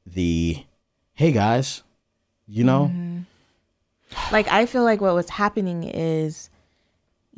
the 0.07 0.65
hey 1.15 1.33
guys, 1.33 1.83
you 2.47 2.65
know? 2.65 2.91
Mm-hmm. 2.93 4.33
Like 4.33 4.49
I 4.49 4.67
feel 4.67 4.85
like 4.85 5.01
what 5.01 5.15
was 5.15 5.31
happening 5.31 5.85
is 5.85 6.51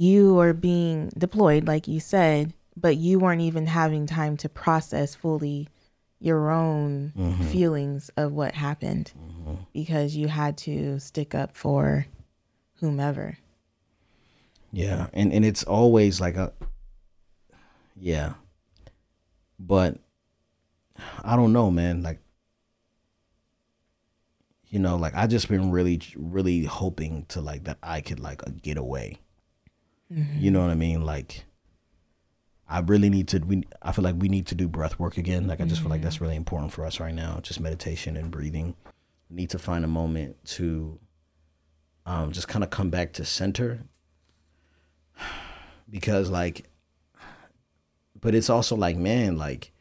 you 0.03 0.41
are 0.41 0.53
being 0.53 1.13
deployed, 1.17 1.69
like 1.69 1.87
you 1.87 2.01
said, 2.01 2.53
but 2.77 2.97
you 2.97 3.21
weren't 3.21 3.41
even 3.41 3.67
having 3.67 4.05
time 4.05 4.37
to 4.37 4.49
process 4.49 5.15
fully 5.15 5.69
your 6.19 6.51
own 6.51 7.13
mm-hmm. 7.17 7.45
feelings 7.45 8.11
of 8.17 8.33
what 8.33 8.53
happened 8.53 9.13
mm-hmm. 9.17 9.55
because 9.73 10.17
you 10.17 10.27
had 10.27 10.59
to 10.59 10.99
stick 10.99 11.37
up 11.37 11.57
for 11.57 12.05
whomever. 12.81 13.39
Yeah, 14.73 15.07
and 15.13 15.33
and 15.33 15.45
it's 15.45 15.63
always 15.63 16.21
like 16.21 16.35
a 16.35 16.53
yeah. 17.97 18.33
But 19.61 19.99
I 21.23 21.37
don't 21.37 21.53
know, 21.53 21.71
man, 21.71 22.03
like 22.03 22.19
you 24.67 24.81
know, 24.81 24.97
like 24.97 25.15
I 25.15 25.29
just 25.29 25.49
been 25.49 25.71
really 25.71 26.01
really 26.17 26.65
hoping 26.65 27.25
to 27.29 27.41
like 27.41 27.65
that 27.65 27.79
I 27.85 28.01
could 28.01 28.19
like 28.19 28.43
get 28.63 28.77
away. 28.77 29.21
You 30.39 30.51
know 30.51 30.61
what 30.61 30.71
I 30.71 30.75
mean? 30.75 31.05
Like 31.05 31.45
I 32.69 32.81
really 32.81 33.11
need 33.11 33.29
to 33.29 33.39
we 33.39 33.65
I 33.81 33.93
feel 33.93 34.05
like 34.05 34.17
we 34.19 34.29
need 34.29 34.47
to 34.49 34.55
do 34.55 34.69
breath 34.69 34.99
work 34.99 35.17
again. 35.17 35.47
Like 35.47 35.61
I 35.61 35.65
just 35.65 35.81
feel 35.81 35.91
like 35.91 36.03
that's 36.03 36.21
really 36.21 36.37
important 36.37 36.73
for 36.73 36.85
us 36.85 37.01
right 37.01 37.15
now, 37.15 37.41
just 37.43 37.61
meditation 37.61 38.17
and 38.17 38.31
breathing. 38.31 38.75
We 39.31 39.37
need 39.37 39.51
to 39.51 39.59
find 39.59 39.85
a 39.85 39.89
moment 39.89 40.37
to 40.57 40.99
um 42.05 42.33
just 42.33 42.49
kind 42.49 42.65
of 42.65 42.71
come 42.71 42.91
back 42.91 43.13
to 43.15 43.25
center 43.25 43.85
because 45.91 46.31
like 46.31 46.67
but 48.21 48.35
it's 48.35 48.51
also 48.51 48.77
like 48.77 48.97
man 48.97 49.37
like 49.37 49.73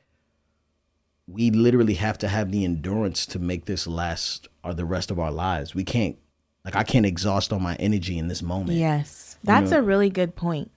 we 1.27 1.49
literally 1.49 1.93
have 1.93 2.17
to 2.17 2.27
have 2.27 2.51
the 2.51 2.65
endurance 2.65 3.25
to 3.25 3.39
make 3.39 3.65
this 3.65 3.87
last 3.87 4.49
or 4.63 4.73
the 4.73 4.85
rest 4.85 5.09
of 5.11 5.19
our 5.19 5.31
lives 5.31 5.73
we 5.73 5.83
can't 5.83 6.17
like 6.65 6.75
i 6.75 6.83
can't 6.83 7.05
exhaust 7.05 7.51
all 7.51 7.59
my 7.59 7.75
energy 7.75 8.17
in 8.17 8.27
this 8.27 8.41
moment 8.41 8.77
Yes. 8.77 9.37
That's 9.43 9.71
know- 9.71 9.79
a 9.79 9.81
really 9.81 10.09
good 10.09 10.35
point 10.35 10.71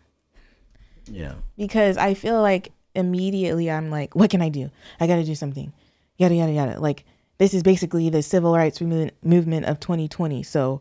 yeah 1.10 1.34
because 1.58 1.96
I 1.98 2.14
feel 2.14 2.40
like 2.40 2.72
immediately 2.94 3.70
I'm 3.70 3.90
like, 3.90 4.14
what 4.14 4.30
can 4.30 4.42
I 4.42 4.48
do? 4.48 4.70
I 5.00 5.06
got 5.06 5.16
to 5.16 5.24
do 5.24 5.34
something. 5.34 5.72
Yada, 6.16 6.34
yada, 6.34 6.52
yada. 6.52 6.80
Like, 6.80 7.04
this 7.38 7.54
is 7.54 7.62
basically 7.62 8.08
the 8.08 8.22
civil 8.22 8.54
rights 8.54 8.80
movement, 8.80 9.12
movement 9.22 9.66
of 9.66 9.80
2020. 9.80 10.42
So, 10.42 10.80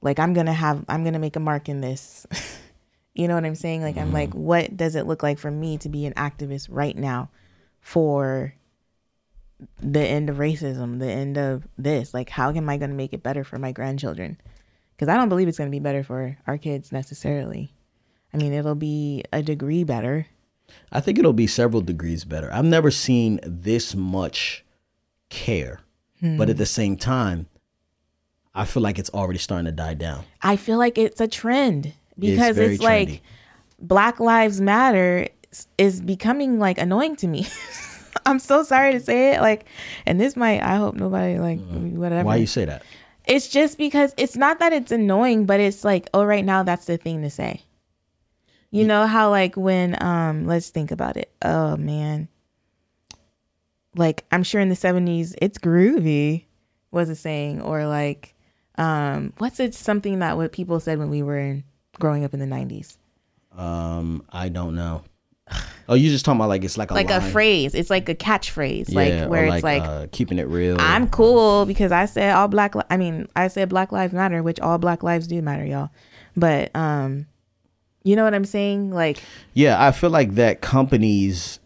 like, 0.00 0.18
I'm 0.18 0.32
going 0.32 0.46
to 0.46 0.52
have, 0.52 0.84
I'm 0.88 1.02
going 1.02 1.14
to 1.14 1.18
make 1.18 1.36
a 1.36 1.40
mark 1.40 1.68
in 1.68 1.80
this. 1.80 2.26
you 3.14 3.26
know 3.26 3.34
what 3.34 3.44
I'm 3.44 3.56
saying? 3.56 3.82
Like, 3.82 3.96
I'm 3.96 4.06
mm-hmm. 4.06 4.14
like, 4.14 4.34
what 4.34 4.76
does 4.76 4.94
it 4.94 5.06
look 5.06 5.22
like 5.22 5.38
for 5.38 5.50
me 5.50 5.78
to 5.78 5.88
be 5.88 6.06
an 6.06 6.14
activist 6.14 6.68
right 6.70 6.96
now 6.96 7.30
for 7.80 8.54
the 9.80 10.00
end 10.00 10.30
of 10.30 10.36
racism, 10.36 10.98
the 10.98 11.10
end 11.10 11.36
of 11.38 11.66
this? 11.76 12.14
Like, 12.14 12.30
how 12.30 12.50
am 12.50 12.68
I 12.68 12.76
going 12.76 12.90
to 12.90 12.96
make 12.96 13.12
it 13.12 13.22
better 13.22 13.44
for 13.44 13.58
my 13.58 13.72
grandchildren? 13.72 14.38
Because 14.94 15.08
I 15.08 15.16
don't 15.16 15.28
believe 15.28 15.48
it's 15.48 15.58
going 15.58 15.70
to 15.70 15.74
be 15.74 15.80
better 15.80 16.02
for 16.02 16.36
our 16.46 16.58
kids 16.58 16.92
necessarily. 16.92 17.72
I 18.32 18.36
mean, 18.36 18.52
it'll 18.52 18.74
be 18.74 19.24
a 19.32 19.42
degree 19.42 19.84
better. 19.84 20.26
i 20.92 21.00
think 21.00 21.18
it'll 21.18 21.32
be 21.32 21.46
several 21.46 21.80
degrees 21.80 22.24
better 22.24 22.52
i've 22.52 22.64
never 22.64 22.90
seen 22.90 23.40
this 23.42 23.94
much 23.94 24.64
care 25.30 25.80
but 26.20 26.50
at 26.50 26.56
hmm. 26.56 26.58
the 26.58 26.66
same 26.66 26.94
time 26.94 27.46
i 28.54 28.66
feel 28.66 28.82
like 28.82 28.98
it's 28.98 29.08
already 29.10 29.38
starting 29.38 29.64
to 29.64 29.72
die 29.72 29.94
down 29.94 30.24
I 30.42 30.56
feel 30.56 30.78
like 30.78 30.98
it's 30.98 31.20
a 31.20 31.28
trend 31.28 31.92
because 32.18 32.56
very 32.56 32.74
it's, 32.74 32.82
like. 32.82 33.22
Black 33.80 34.18
Lives 34.18 34.60
Matter 34.60 35.28
is 35.76 36.00
becoming 36.00 36.58
like 36.58 36.78
annoying 36.78 37.16
to 37.16 37.26
me. 37.26 37.46
I'm 38.28 38.38
so 38.38 38.62
sorry 38.62 38.92
to 38.92 39.00
say 39.00 39.34
it. 39.34 39.40
Like, 39.40 39.64
and 40.06 40.20
this 40.20 40.36
might, 40.36 40.62
I 40.62 40.76
hope 40.76 40.94
nobody 40.94 41.38
like 41.38 41.60
whatever. 41.60 42.24
why 42.26 42.36
you 42.36 42.46
say 42.46 42.64
that 42.66 42.82
it's 43.26 43.48
just 43.48 43.76
because 43.76 44.14
it's 44.16 44.36
not 44.36 44.58
that 44.58 44.72
it's 44.72 44.90
annoying, 44.90 45.44
but 45.44 45.60
it's 45.60 45.84
like, 45.84 46.08
oh, 46.14 46.24
right 46.24 46.44
now 46.44 46.62
that's 46.62 46.86
the 46.86 46.96
thing 46.96 47.22
to 47.22 47.30
say. 47.30 47.62
You 48.70 48.86
know 48.86 49.06
how 49.06 49.30
like 49.30 49.56
when 49.56 50.00
um 50.02 50.46
let's 50.46 50.68
think 50.70 50.90
about 50.90 51.16
it. 51.16 51.32
Oh 51.42 51.76
man. 51.76 52.28
Like 53.96 54.24
I'm 54.30 54.42
sure 54.42 54.60
in 54.60 54.68
the 54.68 54.74
70s 54.74 55.34
it's 55.40 55.58
groovy 55.58 56.44
was 56.90 57.08
a 57.08 57.16
saying 57.16 57.62
or 57.62 57.86
like 57.86 58.34
um 58.76 59.32
what's 59.38 59.58
it 59.60 59.74
something 59.74 60.18
that 60.20 60.36
what 60.36 60.52
people 60.52 60.80
said 60.80 60.98
when 60.98 61.10
we 61.10 61.22
were 61.22 61.38
in 61.38 61.64
growing 61.98 62.24
up 62.24 62.32
in 62.32 62.40
the 62.40 62.46
90s. 62.46 62.96
um 63.56 64.22
i 64.30 64.48
don't 64.48 64.74
know 64.74 65.02
oh 65.88 65.94
you 65.94 66.10
just 66.10 66.24
talking 66.24 66.38
about 66.38 66.48
like 66.48 66.64
it's 66.64 66.76
like 66.78 66.90
a 66.90 66.94
Like 66.94 67.10
a 67.10 67.20
phrase. 67.20 67.74
It's 67.74 67.90
like 67.90 68.08
a 68.08 68.14
catchphrase 68.14 68.86
Yeah, 68.88 69.22
like 69.22 69.30
where 69.30 69.44
it's 69.46 69.62
like 69.64 69.82
uh, 69.82 70.06
keeping 70.12 70.38
it 70.38 70.48
real 70.48 70.76
I'm 70.78 71.08
cool 71.08 71.66
because 71.66 71.92
I 71.92 72.04
said 72.06 72.34
all 72.34 72.48
black. 72.48 72.74
Li- 72.74 72.82
I 72.90 72.96
mean, 72.96 73.28
I 73.36 73.48
said 73.48 73.68
Black 73.68 73.92
Lives 73.92 74.12
Matter, 74.12 74.42
which 74.42 74.60
all 74.60 74.78
Black 74.78 75.02
lives 75.02 75.26
do 75.26 75.40
matter, 75.42 75.64
y'all. 75.64 75.90
But 76.36 76.74
um, 76.76 77.26
you 78.04 78.16
know 78.16 78.24
what 78.24 78.34
I'm 78.34 78.44
saying? 78.44 78.90
Like, 78.90 79.18
Yeah, 79.54 79.84
I 79.84 79.90
feel 79.92 80.10
like 80.10 80.34
that 80.34 80.60
companies 80.60 81.58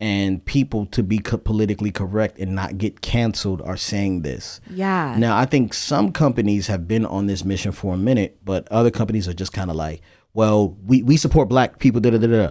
and 0.00 0.42
people 0.44 0.86
to 0.86 1.02
be 1.02 1.18
co- 1.18 1.36
politically 1.36 1.90
correct 1.90 2.38
and 2.38 2.54
not 2.54 2.78
get 2.78 3.02
canceled 3.02 3.60
are 3.62 3.76
saying 3.76 4.22
this. 4.22 4.60
yeah, 4.70 5.14
Now, 5.18 5.36
I 5.36 5.44
think 5.44 5.74
some 5.74 6.10
companies 6.10 6.68
have 6.68 6.88
been 6.88 7.04
on 7.04 7.26
this 7.26 7.44
mission 7.44 7.70
for 7.72 7.94
a 7.94 7.98
minute, 7.98 8.38
but 8.44 8.66
other 8.68 8.90
companies 8.90 9.28
are 9.28 9.34
just 9.34 9.52
kind 9.52 9.70
of 9.70 9.76
like, 9.76 10.00
well, 10.32 10.76
we, 10.86 11.02
we 11.02 11.16
support 11.18 11.48
black 11.50 11.78
people. 11.78 12.00
Da 12.00 12.10
da 12.10 12.18
da 12.18 12.26
da. 12.26 12.50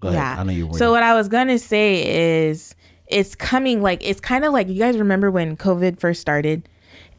Go 0.00 0.08
ahead. 0.08 0.20
yeah. 0.20 0.40
I 0.40 0.44
know 0.44 0.52
you 0.52 0.66
were. 0.68 0.78
So 0.78 0.90
what 0.90 1.02
I 1.02 1.14
was 1.14 1.28
gonna 1.28 1.58
say 1.58 2.46
is, 2.46 2.74
it's 3.06 3.34
coming. 3.34 3.82
Like, 3.82 4.04
it's 4.04 4.20
kind 4.20 4.44
of 4.44 4.52
like 4.52 4.68
you 4.68 4.78
guys 4.78 4.98
remember 4.98 5.30
when 5.30 5.56
COVID 5.56 5.98
first 6.00 6.20
started, 6.20 6.68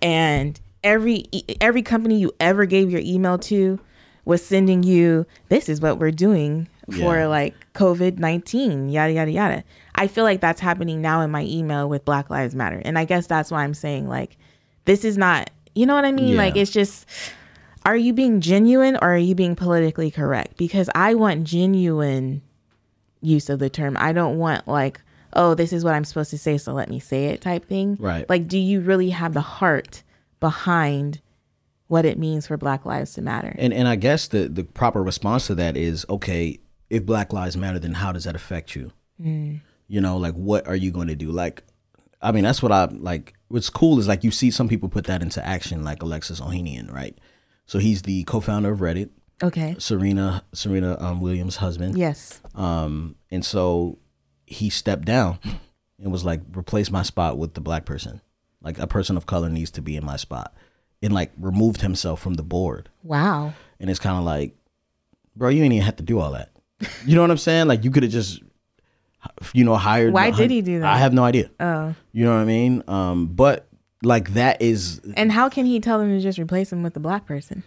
and 0.02 0.60
every 0.84 1.26
every 1.62 1.82
company 1.82 2.20
you 2.20 2.32
ever 2.40 2.66
gave 2.66 2.92
your 2.92 3.02
email 3.04 3.38
to 3.40 3.80
was 4.24 4.44
sending 4.44 4.82
you 4.84 5.26
this 5.50 5.70
is 5.70 5.80
what 5.82 6.00
we're 6.00 6.10
doing 6.12 6.68
for 6.92 7.16
Yeah. 7.18 7.28
like 7.28 7.54
COVID 7.76 8.18
19, 8.20 8.90
yada, 8.90 9.14
yada, 9.14 9.32
yada. 9.32 9.64
I 9.96 10.08
feel 10.08 10.24
like 10.24 10.42
that's 10.42 10.60
happening 10.60 11.02
now 11.02 11.22
in 11.22 11.30
my 11.32 11.44
email 11.44 11.88
with 11.88 12.06
Black 12.06 12.30
Lives 12.32 12.56
Matter. 12.56 12.82
And 12.84 12.98
I 12.98 13.06
guess 13.06 13.28
that's 13.28 13.52
why 13.52 13.64
I'm 13.64 13.74
saying, 13.76 14.08
like, 14.10 14.38
this 14.86 15.06
is 15.06 15.18
not, 15.18 15.50
you 15.76 15.86
know 15.86 15.94
what 15.96 16.06
I 16.06 16.12
mean? 16.12 16.30
Yeah. 16.34 16.38
Like, 16.38 16.56
it's 16.56 16.72
just, 16.72 17.08
are 17.86 17.96
you 17.96 18.14
being 18.14 18.42
genuine 18.42 18.96
or 18.98 19.14
are 19.14 19.18
you 19.18 19.36
being 19.36 19.56
politically 19.56 20.10
correct? 20.12 20.58
Because 20.58 20.90
I 20.96 21.14
want 21.14 21.44
genuine 21.44 22.42
use 23.26 23.50
of 23.50 23.60
the 23.60 23.70
term. 23.70 23.98
I 24.00 24.14
don't 24.14 24.38
want, 24.38 24.68
like, 24.68 25.02
oh, 25.34 25.54
this 25.54 25.74
is 25.74 25.84
what 25.84 25.94
I'm 25.94 26.06
supposed 26.06 26.30
to 26.32 26.38
say, 26.38 26.58
so 26.58 26.74
let 26.74 26.90
me 26.90 27.00
say 27.00 27.26
it 27.26 27.42
type 27.42 27.66
thing. 27.66 27.98
Right. 28.00 28.30
Like, 28.30 28.48
do 28.48 28.58
you 28.58 28.82
really 28.82 29.10
have 29.10 29.34
the 29.34 29.42
heart 29.42 30.04
behind 30.40 31.22
what 31.88 32.06
it 32.06 32.18
means 32.18 32.48
for 32.48 32.58
Black 32.58 32.86
Lives 32.86 33.14
to 33.14 33.22
matter? 33.22 33.56
and 33.60 33.74
and 33.74 33.88
I 33.88 33.96
guess 33.96 34.28
the 34.28 34.48
the 34.48 34.64
proper 34.64 35.04
response 35.04 35.48
to 35.48 35.56
that 35.56 35.78
is 35.78 36.06
okay. 36.10 36.60
If 36.90 37.06
Black 37.06 37.34
Lives 37.34 37.58
Matter, 37.58 37.80
then 37.80 37.94
how 37.94 38.12
does 38.12 38.26
that 38.26 38.36
affect 38.36 38.76
you? 38.76 38.92
Mm. 39.20 39.62
You 39.88 40.02
know, 40.02 40.18
like 40.18 40.36
what 40.36 40.68
are 40.68 40.76
you 40.76 40.92
going 40.92 41.08
to 41.08 41.16
do? 41.16 41.32
Like, 41.32 41.64
I 42.22 42.32
mean, 42.32 42.44
that's 42.44 42.62
what 42.62 42.72
I 42.72 42.86
like. 42.86 43.34
What's 43.48 43.70
cool 43.70 44.00
is 44.00 44.08
like 44.08 44.24
you 44.24 44.32
see 44.32 44.52
some 44.52 44.68
people 44.68 44.90
put 44.90 45.06
that 45.06 45.22
into 45.22 45.46
action, 45.46 45.84
like 45.84 46.02
Alexis 46.02 46.40
Ohanian, 46.40 46.92
right? 46.92 47.18
So 47.66 47.80
he's 47.80 48.04
the 48.04 48.24
co-founder 48.26 48.72
of 48.72 48.80
Reddit, 48.80 49.10
Okay. 49.44 49.76
Serena 49.80 50.44
Serena 50.54 50.98
um, 51.00 51.20
Williams' 51.20 51.58
husband. 51.58 51.98
Yes. 51.98 52.42
Um, 52.54 53.16
and 53.32 53.44
so 53.46 53.98
he 54.46 54.70
stepped 54.70 55.06
down 55.06 55.40
and 56.00 56.12
was 56.12 56.24
like, 56.24 56.42
replace 56.56 56.92
my 56.92 57.04
spot 57.04 57.38
with 57.38 57.54
the 57.54 57.62
black 57.62 57.86
person. 57.86 58.22
Like 58.62 58.80
a 58.80 58.88
person 58.88 59.18
of 59.18 59.26
color 59.26 59.50
needs 59.50 59.72
to 59.72 59.82
be 59.82 59.96
in 59.96 60.06
my 60.06 60.16
spot. 60.16 60.54
And 61.02 61.14
like 61.14 61.32
removed 61.38 61.82
himself 61.82 62.22
from 62.22 62.36
the 62.36 62.44
board. 62.44 62.90
Wow. 63.04 63.54
And 63.80 63.90
it's 63.90 64.00
kind 64.00 64.18
of 64.18 64.24
like, 64.24 64.56
bro, 65.36 65.50
you 65.50 65.64
ain't 65.64 65.74
even 65.74 65.86
have 65.86 65.98
to 65.98 66.04
do 66.04 66.20
all 66.20 66.32
that. 66.32 66.52
You 67.06 67.16
know 67.16 67.22
what 67.22 67.32
I'm 67.32 67.38
saying? 67.38 67.68
Like 67.68 67.84
you 67.84 67.92
could 67.92 68.04
have 68.04 68.12
just, 68.12 68.42
you 69.54 69.64
know, 69.64 69.76
hired. 69.76 70.14
Why 70.14 70.32
did 70.32 70.50
he 70.52 70.62
do 70.62 70.80
that? 70.80 70.88
I 70.94 70.98
have 70.98 71.14
no 71.14 71.24
idea. 71.24 71.52
Oh. 71.60 71.94
You 72.12 72.26
know 72.26 72.34
what 72.34 72.42
I 72.42 72.46
mean? 72.46 72.84
Um, 72.88 73.28
but 73.28 73.68
like 74.02 74.34
that 74.34 74.62
is, 74.62 75.02
And 75.16 75.32
how 75.32 75.50
can 75.50 75.66
he 75.66 75.80
tell 75.80 76.00
them 76.00 76.10
to 76.10 76.20
just 76.22 76.40
replace 76.40 76.72
him 76.72 76.84
with 76.84 76.94
the 76.94 77.00
black 77.00 77.26
person? 77.26 77.64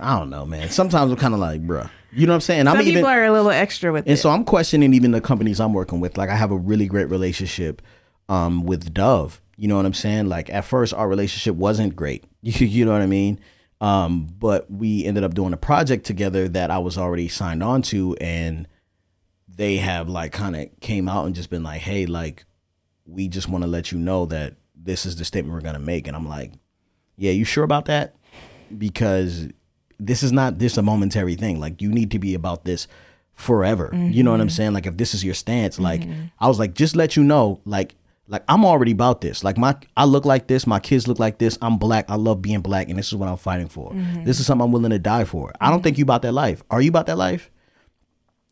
I 0.00 0.18
don't 0.18 0.30
know, 0.30 0.44
man. 0.46 0.70
Sometimes 0.70 1.10
I'm 1.10 1.16
kind 1.16 1.34
of 1.34 1.40
like, 1.40 1.62
bruh. 1.66 1.90
You 2.12 2.26
know 2.26 2.32
what 2.32 2.36
I'm 2.36 2.40
saying? 2.42 2.68
I'm 2.68 2.76
Some 2.76 2.82
even, 2.82 2.94
people 2.96 3.08
are 3.08 3.24
a 3.24 3.32
little 3.32 3.50
extra 3.50 3.90
with 3.92 4.04
And 4.06 4.14
it. 4.14 4.16
so 4.18 4.28
I'm 4.30 4.44
questioning 4.44 4.92
even 4.92 5.12
the 5.12 5.20
companies 5.20 5.60
I'm 5.60 5.72
working 5.72 6.00
with. 6.00 6.18
Like 6.18 6.28
I 6.28 6.34
have 6.36 6.50
a 6.50 6.56
really 6.56 6.86
great 6.86 7.08
relationship 7.08 7.80
um, 8.28 8.64
with 8.64 8.92
Dove. 8.92 9.40
You 9.56 9.68
know 9.68 9.76
what 9.76 9.86
I'm 9.86 9.94
saying? 9.94 10.28
Like 10.28 10.50
at 10.50 10.64
first 10.66 10.92
our 10.92 11.08
relationship 11.08 11.54
wasn't 11.56 11.96
great. 11.96 12.24
You, 12.44 12.66
you 12.66 12.84
know 12.84 12.90
what 12.92 13.02
I 13.02 13.06
mean? 13.06 13.38
Um, 13.80 14.26
but 14.38 14.68
we 14.70 15.04
ended 15.04 15.22
up 15.24 15.32
doing 15.32 15.52
a 15.52 15.56
project 15.56 16.04
together 16.04 16.48
that 16.48 16.70
I 16.72 16.78
was 16.78 16.98
already 16.98 17.28
signed 17.28 17.62
on 17.62 17.82
to 17.82 18.16
and 18.20 18.66
they 19.48 19.76
have 19.76 20.08
like 20.08 20.32
kind 20.32 20.56
of 20.56 20.68
came 20.80 21.08
out 21.08 21.26
and 21.26 21.34
just 21.36 21.50
been 21.50 21.62
like, 21.62 21.80
"Hey, 21.82 22.06
like 22.06 22.44
we 23.06 23.28
just 23.28 23.48
want 23.48 23.62
to 23.62 23.68
let 23.68 23.92
you 23.92 23.98
know 23.98 24.26
that 24.26 24.54
this 24.74 25.06
is 25.06 25.16
the 25.16 25.24
statement 25.24 25.54
we're 25.54 25.60
going 25.60 25.74
to 25.74 25.80
make." 25.80 26.06
And 26.08 26.16
I'm 26.16 26.28
like, 26.28 26.52
"Yeah, 27.16 27.30
you 27.32 27.44
sure 27.44 27.62
about 27.64 27.84
that?" 27.86 28.16
Because 28.76 29.48
this 30.06 30.22
is 30.22 30.32
not 30.32 30.58
this 30.58 30.76
a 30.76 30.82
momentary 30.82 31.34
thing. 31.34 31.60
Like 31.60 31.80
you 31.80 31.90
need 31.90 32.10
to 32.12 32.18
be 32.18 32.34
about 32.34 32.64
this 32.64 32.88
forever. 33.34 33.90
You 33.92 34.22
know 34.22 34.30
what 34.30 34.40
I'm 34.40 34.48
mm-hmm. 34.48 34.54
saying? 34.54 34.72
Like 34.72 34.86
if 34.86 34.96
this 34.96 35.14
is 35.14 35.24
your 35.24 35.34
stance, 35.34 35.78
like 35.78 36.02
mm-hmm. 36.02 36.24
I 36.38 36.48
was 36.48 36.58
like, 36.58 36.74
just 36.74 36.96
let 36.96 37.16
you 37.16 37.24
know, 37.24 37.60
like 37.64 37.94
like 38.28 38.44
I'm 38.48 38.64
already 38.64 38.92
about 38.92 39.20
this. 39.20 39.44
Like 39.44 39.58
my 39.58 39.76
I 39.96 40.04
look 40.04 40.24
like 40.24 40.46
this, 40.46 40.66
my 40.66 40.80
kids 40.80 41.08
look 41.08 41.18
like 41.18 41.38
this. 41.38 41.58
I'm 41.60 41.76
black. 41.78 42.06
I 42.08 42.16
love 42.16 42.40
being 42.40 42.60
black, 42.60 42.88
and 42.88 42.98
this 42.98 43.08
is 43.08 43.14
what 43.14 43.28
I'm 43.28 43.36
fighting 43.36 43.68
for. 43.68 43.92
Mm-hmm. 43.92 44.24
This 44.24 44.40
is 44.40 44.46
something 44.46 44.64
I'm 44.64 44.72
willing 44.72 44.90
to 44.90 44.98
die 44.98 45.24
for. 45.24 45.52
I 45.60 45.70
don't 45.70 45.82
think 45.82 45.98
you 45.98 46.02
about 46.04 46.22
that 46.22 46.32
life. 46.32 46.62
Are 46.70 46.80
you 46.80 46.88
about 46.88 47.06
that 47.06 47.18
life? 47.18 47.50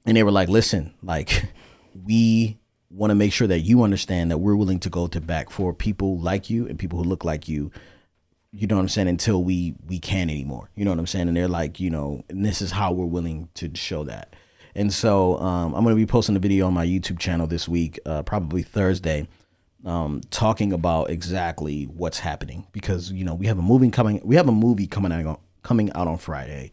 And 0.07 0.17
they 0.17 0.23
were 0.23 0.33
like, 0.33 0.49
listen, 0.49 0.95
like 1.03 1.45
we 2.05 2.59
want 2.91 3.11
to 3.11 3.15
make 3.15 3.33
sure 3.33 3.47
that 3.47 3.61
you 3.61 3.83
understand 3.83 4.31
that 4.31 4.39
we're 4.39 4.57
willing 4.57 4.81
to 4.81 4.91
go 4.91 5.07
to 5.07 5.21
back 5.21 5.51
for 5.51 5.73
people 5.73 6.19
like 6.19 6.51
you 6.51 6.67
and 6.67 6.79
people 6.79 6.99
who 6.99 7.09
look 7.09 7.25
like 7.25 7.49
you. 7.49 7.71
You 8.53 8.67
know 8.67 8.77
what 8.77 8.83
I'm 8.83 8.89
saying? 8.89 9.09
Until 9.09 9.45
we 9.45 9.75
we 9.87 9.99
can't 9.99 10.31
anymore. 10.31 10.71
You 10.75 10.85
know 10.85 10.91
what 10.91 10.99
I'm 10.99 11.07
saying? 11.07 11.29
And 11.29 11.37
they're 11.37 11.49
like, 11.49 11.79
you 11.81 11.91
know, 11.91 12.25
and 12.29 12.45
this 12.45 12.61
is 12.61 12.73
how 12.73 12.93
we're 12.93 13.07
willing 13.07 13.49
to 13.55 13.71
show 13.75 14.05
that. 14.05 14.35
And 14.75 14.93
so 14.93 15.39
um, 15.39 15.75
I'm 15.75 15.83
going 15.83 15.95
to 15.95 16.01
be 16.01 16.07
posting 16.07 16.37
a 16.37 16.41
video 16.41 16.67
on 16.67 16.75
my 16.75 16.87
YouTube 16.87 17.19
channel 17.19 17.47
this 17.47 17.69
week, 17.69 17.99
uh, 18.07 18.23
probably 18.23 18.63
Thursday, 18.63 19.29
um, 19.85 20.21
talking 20.31 20.73
about 20.73 21.11
exactly 21.11 21.85
what's 21.85 22.21
happening 22.21 22.67
because 22.73 23.11
you 23.11 23.25
know 23.25 23.35
we 23.35 23.47
have 23.47 23.59
a 23.59 23.63
movie 23.63 23.91
coming. 23.91 24.21
We 24.25 24.37
have 24.37 24.49
a 24.49 24.53
movie 24.53 24.87
coming 24.87 25.13
out 25.13 25.27
on, 25.27 25.39
coming 25.63 25.93
out 25.93 26.09
on 26.09 26.19
Friday 26.19 26.73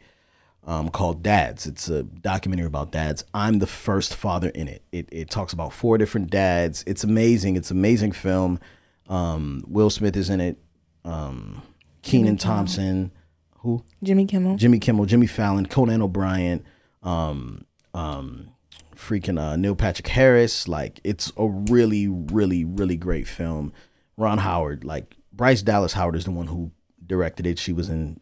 um, 0.67 0.89
called 0.89 1.23
Dads. 1.23 1.65
It's 1.65 1.87
a 1.89 2.03
documentary 2.03 2.67
about 2.67 2.91
dads. 2.91 3.23
I'm 3.33 3.59
the 3.59 3.67
first 3.67 4.13
father 4.13 4.49
in 4.49 4.67
it. 4.67 4.83
It, 4.91 5.07
it 5.11 5.29
talks 5.29 5.53
about 5.53 5.73
four 5.73 5.97
different 5.97 6.29
dads. 6.29 6.83
It's 6.85 7.03
amazing. 7.03 7.55
It's 7.55 7.71
amazing 7.71 8.11
film. 8.11 8.59
Um, 9.07 9.63
Will 9.67 9.89
Smith 9.89 10.17
is 10.17 10.29
in 10.29 10.41
it. 10.41 10.57
Um, 11.08 11.62
Kenan 12.02 12.38
Thompson, 12.38 13.12
who 13.60 13.84
Jimmy 14.04 14.26
Kimmel. 14.26 14.58
Jimmy 14.58 14.80
Kimmel, 14.80 15.06
Jimmy 15.06 15.28
Fallon, 15.28 15.65
Conan 15.65 16.02
O'Brien, 16.02 16.65
um, 17.04 17.65
um, 17.93 18.50
freaking 18.96 19.39
uh, 19.39 19.56
Neil 19.56 19.76
Patrick 19.76 20.08
Harris. 20.08 20.67
Like 20.67 21.00
it's 21.04 21.32
a 21.38 21.48
really, 21.48 22.08
really, 22.08 22.63
really 22.63 22.96
great 22.98 23.28
film. 23.28 23.74
Ron 24.17 24.39
Howard, 24.39 24.84
like 24.84 25.15
Bryce 25.34 25.62
Dallas 25.62 25.93
Howard 25.93 26.15
is 26.15 26.26
the 26.26 26.32
one 26.32 26.48
who 26.48 26.72
directed 27.06 27.46
it. 27.46 27.60
She 27.60 27.74
was 27.74 27.89
in 27.89 28.20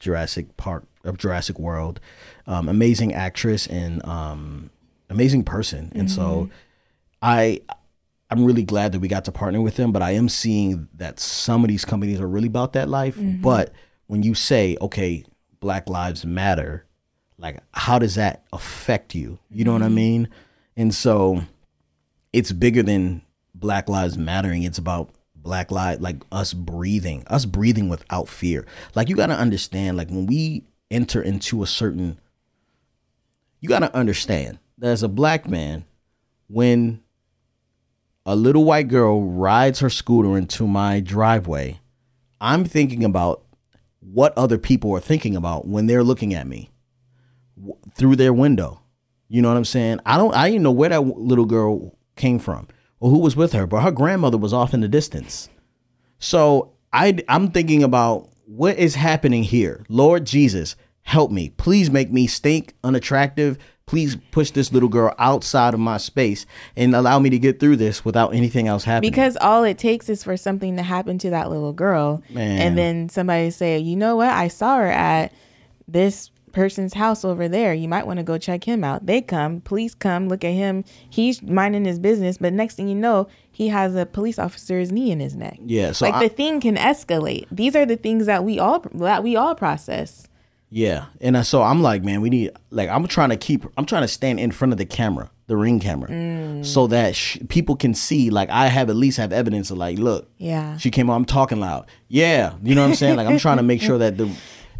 Jurassic 0.00 0.56
Park 0.56 0.84
of 1.04 1.18
Jurassic 1.18 1.58
World. 1.58 2.00
Um, 2.46 2.68
amazing 2.68 3.14
actress 3.14 3.66
and 3.66 4.04
um, 4.04 4.70
amazing 5.10 5.44
person. 5.44 5.92
And 5.94 6.10
so 6.10 6.50
I 7.22 7.60
I'm 8.30 8.44
really 8.44 8.62
glad 8.62 8.92
that 8.92 9.00
we 9.00 9.08
got 9.08 9.24
to 9.26 9.32
partner 9.32 9.60
with 9.60 9.76
them, 9.76 9.92
but 9.92 10.02
I 10.02 10.12
am 10.12 10.28
seeing 10.28 10.88
that 10.94 11.20
some 11.20 11.62
of 11.62 11.68
these 11.68 11.84
companies 11.84 12.20
are 12.20 12.28
really 12.28 12.48
about 12.48 12.72
that 12.72 12.88
life. 12.88 13.16
Mm-hmm. 13.16 13.42
But 13.42 13.72
when 14.06 14.22
you 14.22 14.34
say, 14.34 14.76
okay, 14.80 15.24
Black 15.60 15.88
Lives 15.88 16.24
Matter, 16.24 16.86
like 17.38 17.58
how 17.72 17.98
does 17.98 18.14
that 18.14 18.44
affect 18.52 19.14
you? 19.14 19.38
You 19.50 19.64
know 19.64 19.72
what 19.72 19.82
I 19.82 19.86
mm-hmm. 19.86 19.94
mean? 19.94 20.28
And 20.76 20.94
so 20.94 21.42
it's 22.32 22.50
bigger 22.50 22.82
than 22.82 23.22
Black 23.54 23.88
Lives 23.88 24.18
Mattering. 24.18 24.62
It's 24.62 24.78
about 24.78 25.10
Black 25.36 25.70
Lives, 25.70 26.00
like 26.00 26.16
us 26.32 26.54
breathing, 26.54 27.22
us 27.28 27.44
breathing 27.44 27.88
without 27.88 28.28
fear. 28.28 28.66
Like 28.94 29.08
you 29.08 29.16
got 29.16 29.26
to 29.26 29.38
understand, 29.38 29.96
like 29.96 30.08
when 30.08 30.26
we 30.26 30.64
enter 30.90 31.22
into 31.22 31.62
a 31.62 31.66
certain, 31.66 32.18
you 33.60 33.68
got 33.68 33.80
to 33.80 33.94
understand 33.94 34.58
that 34.78 34.88
as 34.88 35.02
a 35.02 35.08
black 35.08 35.46
man, 35.46 35.84
when 36.48 37.03
a 38.26 38.36
little 38.36 38.64
white 38.64 38.88
girl 38.88 39.22
rides 39.22 39.80
her 39.80 39.90
scooter 39.90 40.36
into 40.36 40.66
my 40.66 41.00
driveway, 41.00 41.80
I'm 42.40 42.64
thinking 42.64 43.04
about 43.04 43.42
what 44.00 44.36
other 44.36 44.58
people 44.58 44.92
are 44.92 45.00
thinking 45.00 45.36
about 45.36 45.66
when 45.66 45.86
they're 45.86 46.04
looking 46.04 46.34
at 46.34 46.46
me 46.46 46.70
w- 47.56 47.78
through 47.94 48.16
their 48.16 48.32
window. 48.32 48.80
You 49.28 49.42
know 49.42 49.48
what 49.48 49.56
I'm 49.56 49.64
saying? 49.64 50.00
I 50.06 50.16
don't. 50.16 50.34
I 50.34 50.50
didn't 50.50 50.62
know 50.62 50.70
where 50.70 50.90
that 50.90 51.00
little 51.00 51.46
girl 51.46 51.96
came 52.16 52.38
from 52.38 52.68
or 53.00 53.10
who 53.10 53.18
was 53.18 53.36
with 53.36 53.52
her, 53.52 53.66
but 53.66 53.82
her 53.82 53.90
grandmother 53.90 54.38
was 54.38 54.52
off 54.52 54.74
in 54.74 54.80
the 54.80 54.88
distance. 54.88 55.48
So 56.18 56.72
I, 56.92 57.18
I'm 57.28 57.50
thinking 57.50 57.82
about 57.82 58.30
what 58.46 58.78
is 58.78 58.94
happening 58.94 59.42
here. 59.42 59.84
Lord 59.88 60.26
Jesus, 60.26 60.76
help 61.02 61.30
me. 61.30 61.50
Please 61.50 61.90
make 61.90 62.12
me 62.12 62.26
stink, 62.26 62.74
unattractive. 62.84 63.58
Please 63.86 64.16
push 64.30 64.50
this 64.50 64.72
little 64.72 64.88
girl 64.88 65.14
outside 65.18 65.74
of 65.74 65.80
my 65.80 65.98
space 65.98 66.46
and 66.74 66.94
allow 66.94 67.18
me 67.18 67.28
to 67.30 67.38
get 67.38 67.60
through 67.60 67.76
this 67.76 68.02
without 68.02 68.34
anything 68.34 68.66
else 68.66 68.84
happening. 68.84 69.10
Because 69.10 69.36
all 69.42 69.62
it 69.62 69.76
takes 69.76 70.08
is 70.08 70.24
for 70.24 70.38
something 70.38 70.76
to 70.78 70.82
happen 70.82 71.18
to 71.18 71.30
that 71.30 71.50
little 71.50 71.72
girl, 71.74 72.22
Man. 72.30 72.60
and 72.60 72.78
then 72.78 73.08
somebody 73.10 73.50
say, 73.50 73.78
"You 73.78 73.96
know 73.96 74.16
what? 74.16 74.30
I 74.30 74.48
saw 74.48 74.78
her 74.78 74.86
at 74.90 75.32
this 75.86 76.30
person's 76.52 76.94
house 76.94 77.26
over 77.26 77.46
there. 77.46 77.74
You 77.74 77.88
might 77.88 78.06
want 78.06 78.16
to 78.18 78.22
go 78.22 78.38
check 78.38 78.64
him 78.64 78.84
out." 78.84 79.04
They 79.04 79.20
come, 79.20 79.60
police 79.60 79.94
come, 79.94 80.28
look 80.28 80.44
at 80.44 80.52
him. 80.54 80.84
He's 81.10 81.42
minding 81.42 81.84
his 81.84 81.98
business, 81.98 82.38
but 82.38 82.54
next 82.54 82.76
thing 82.76 82.88
you 82.88 82.94
know, 82.94 83.26
he 83.52 83.68
has 83.68 83.94
a 83.94 84.06
police 84.06 84.38
officer's 84.38 84.90
knee 84.92 85.10
in 85.10 85.20
his 85.20 85.36
neck. 85.36 85.58
yeah, 85.62 85.92
so 85.92 86.06
like 86.06 86.14
I- 86.14 86.28
the 86.28 86.34
thing 86.34 86.58
can 86.58 86.76
escalate. 86.76 87.44
These 87.50 87.76
are 87.76 87.84
the 87.84 87.96
things 87.96 88.24
that 88.24 88.44
we 88.44 88.58
all 88.58 88.82
that 88.94 89.22
we 89.22 89.36
all 89.36 89.54
process. 89.54 90.26
Yeah, 90.76 91.04
and 91.20 91.36
I- 91.36 91.42
so 91.42 91.62
I'm 91.62 91.82
like, 91.82 92.02
man, 92.02 92.20
we 92.20 92.30
need 92.30 92.50
like 92.70 92.88
I'm 92.88 93.06
trying 93.06 93.28
to 93.30 93.36
keep 93.36 93.64
I'm 93.78 93.86
trying 93.86 94.02
to 94.02 94.08
stand 94.08 94.40
in 94.40 94.50
front 94.50 94.72
of 94.72 94.78
the 94.78 94.84
camera, 94.84 95.30
the 95.46 95.56
ring 95.56 95.78
camera, 95.78 96.08
mm. 96.10 96.66
so 96.66 96.88
that 96.88 97.14
sh- 97.14 97.38
people 97.48 97.76
can 97.76 97.94
see 97.94 98.28
like 98.30 98.50
I 98.50 98.66
have 98.66 98.90
at 98.90 98.96
least 98.96 99.18
have 99.18 99.32
evidence 99.32 99.70
of 99.70 99.78
like, 99.78 99.98
look, 99.98 100.28
Yeah. 100.38 100.76
she 100.78 100.90
came 100.90 101.08
on, 101.10 101.16
I'm 101.18 101.24
talking 101.26 101.60
loud, 101.60 101.86
yeah, 102.08 102.54
you 102.62 102.74
know 102.74 102.82
what 102.82 102.88
I'm 102.88 102.94
saying? 102.96 103.16
Like 103.16 103.28
I'm 103.28 103.38
trying 103.38 103.58
to 103.58 103.62
make 103.62 103.80
sure 103.80 103.98
that 103.98 104.16
the 104.18 104.28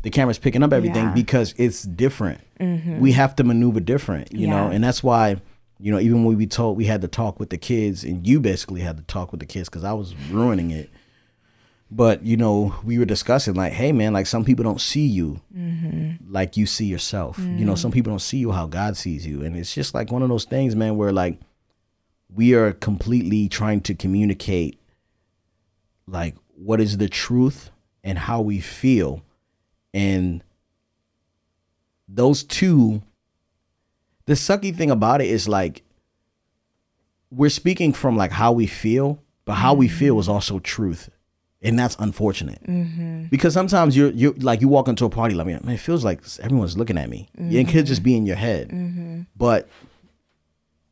the 0.02 0.10
camera's 0.10 0.38
picking 0.38 0.64
up 0.64 0.72
everything 0.72 1.04
Yeah. 1.04 1.14
because 1.14 1.54
it's 1.58 1.82
different. 1.84 2.40
Mm-hmm. 2.58 2.98
We 2.98 3.12
have 3.12 3.36
to 3.36 3.44
maneuver 3.44 3.78
different, 3.78 4.32
you 4.32 4.48
know, 4.48 4.66
and 4.68 4.82
that's 4.82 5.02
why. 5.02 5.36
You 5.80 5.90
know, 5.92 5.98
even 5.98 6.24
when 6.24 6.36
we 6.38 6.46
told 6.46 6.76
we 6.78 6.84
had 6.86 7.02
to 7.02 7.08
talk 7.08 7.40
with 7.40 7.50
the 7.50 7.58
kids, 7.58 8.04
and 8.04 8.24
you 8.26 8.38
basically 8.40 8.80
had 8.80 8.96
to 8.96 9.02
talk 9.02 9.32
with 9.32 9.40
the 9.40 9.44
kids 9.46 9.68
because 9.68 9.82
I 9.84 9.92
was 9.92 10.14
ruining 10.30 10.70
it 10.70 10.88
but 11.94 12.24
you 12.24 12.36
know 12.36 12.74
we 12.82 12.98
were 12.98 13.04
discussing 13.04 13.54
like 13.54 13.72
hey 13.72 13.92
man 13.92 14.12
like 14.12 14.26
some 14.26 14.44
people 14.44 14.64
don't 14.64 14.80
see 14.80 15.06
you 15.06 15.40
mm-hmm. 15.56 16.14
like 16.28 16.56
you 16.56 16.66
see 16.66 16.86
yourself. 16.86 17.38
You 17.38 17.64
know 17.64 17.76
some 17.76 17.92
mm. 17.92 17.94
people 17.94 18.10
don't 18.10 18.18
see 18.18 18.38
you 18.38 18.50
how 18.50 18.66
god 18.66 18.96
sees 18.96 19.24
you. 19.24 19.44
And 19.44 19.56
it's 19.56 19.72
just 19.72 19.94
like 19.94 20.10
one 20.10 20.22
of 20.22 20.28
those 20.28 20.44
things 20.44 20.74
man 20.74 20.96
where 20.96 21.12
like 21.12 21.38
we 22.28 22.54
are 22.54 22.72
completely 22.72 23.48
trying 23.48 23.80
to 23.82 23.94
communicate 23.94 24.80
like 26.08 26.34
what 26.56 26.80
is 26.80 26.98
the 26.98 27.08
truth 27.08 27.70
and 28.02 28.18
how 28.18 28.40
we 28.40 28.58
feel. 28.58 29.22
And 29.92 30.42
those 32.08 32.42
two 32.42 33.02
the 34.26 34.32
sucky 34.32 34.74
thing 34.74 34.90
about 34.90 35.20
it 35.20 35.28
is 35.28 35.46
like 35.46 35.82
we're 37.30 37.50
speaking 37.50 37.92
from 37.92 38.16
like 38.16 38.32
how 38.32 38.50
we 38.50 38.66
feel 38.66 39.20
but 39.44 39.54
how 39.54 39.74
we 39.74 39.86
feel 39.86 40.16
mm. 40.16 40.20
is 40.20 40.28
also 40.28 40.58
truth 40.58 41.08
and 41.64 41.78
that's 41.78 41.96
unfortunate. 41.98 42.62
Mm-hmm. 42.64 43.24
Because 43.24 43.54
sometimes 43.54 43.96
you're 43.96 44.10
you 44.10 44.32
like 44.34 44.60
you 44.60 44.68
walk 44.68 44.86
into 44.86 45.04
a 45.06 45.10
party 45.10 45.34
like 45.34 45.46
man 45.46 45.66
it 45.68 45.78
feels 45.78 46.04
like 46.04 46.22
everyone's 46.40 46.76
looking 46.76 46.98
at 46.98 47.08
me. 47.08 47.28
It 47.36 47.68
could 47.68 47.86
just 47.86 48.02
be 48.02 48.16
in 48.16 48.26
your 48.26 48.36
head. 48.36 48.68
Mm-hmm. 48.68 49.22
But 49.36 49.68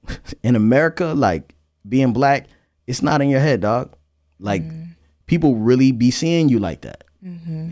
in 0.43 0.57
america 0.57 1.15
like 1.15 1.55
being 1.89 2.13
black 2.13 2.49
it's 2.87 3.03
not 3.03 3.21
in 3.21 3.29
your 3.29 3.41
head 3.41 3.61
dog. 3.61 3.95
Like 4.41 4.63
mm-hmm. 4.63 4.93
people 5.27 5.55
really 5.57 5.93
be 5.93 6.11
seeing 6.11 6.49
you 6.49 6.59
like 6.59 6.81
that. 6.81 7.05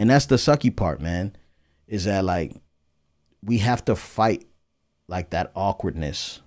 And 0.00 0.10
that's 0.10 0.26
the 0.26 0.36
sucky 0.36 0.74
part 0.74 1.00
man 1.00 1.34
is 1.88 2.04
that 2.04 2.24
like 2.24 2.54
we 3.42 3.58
have 3.58 3.84
to 3.86 3.96
fight 3.96 4.46
like 5.08 5.30
that 5.30 5.50
awkwardness 5.56 6.40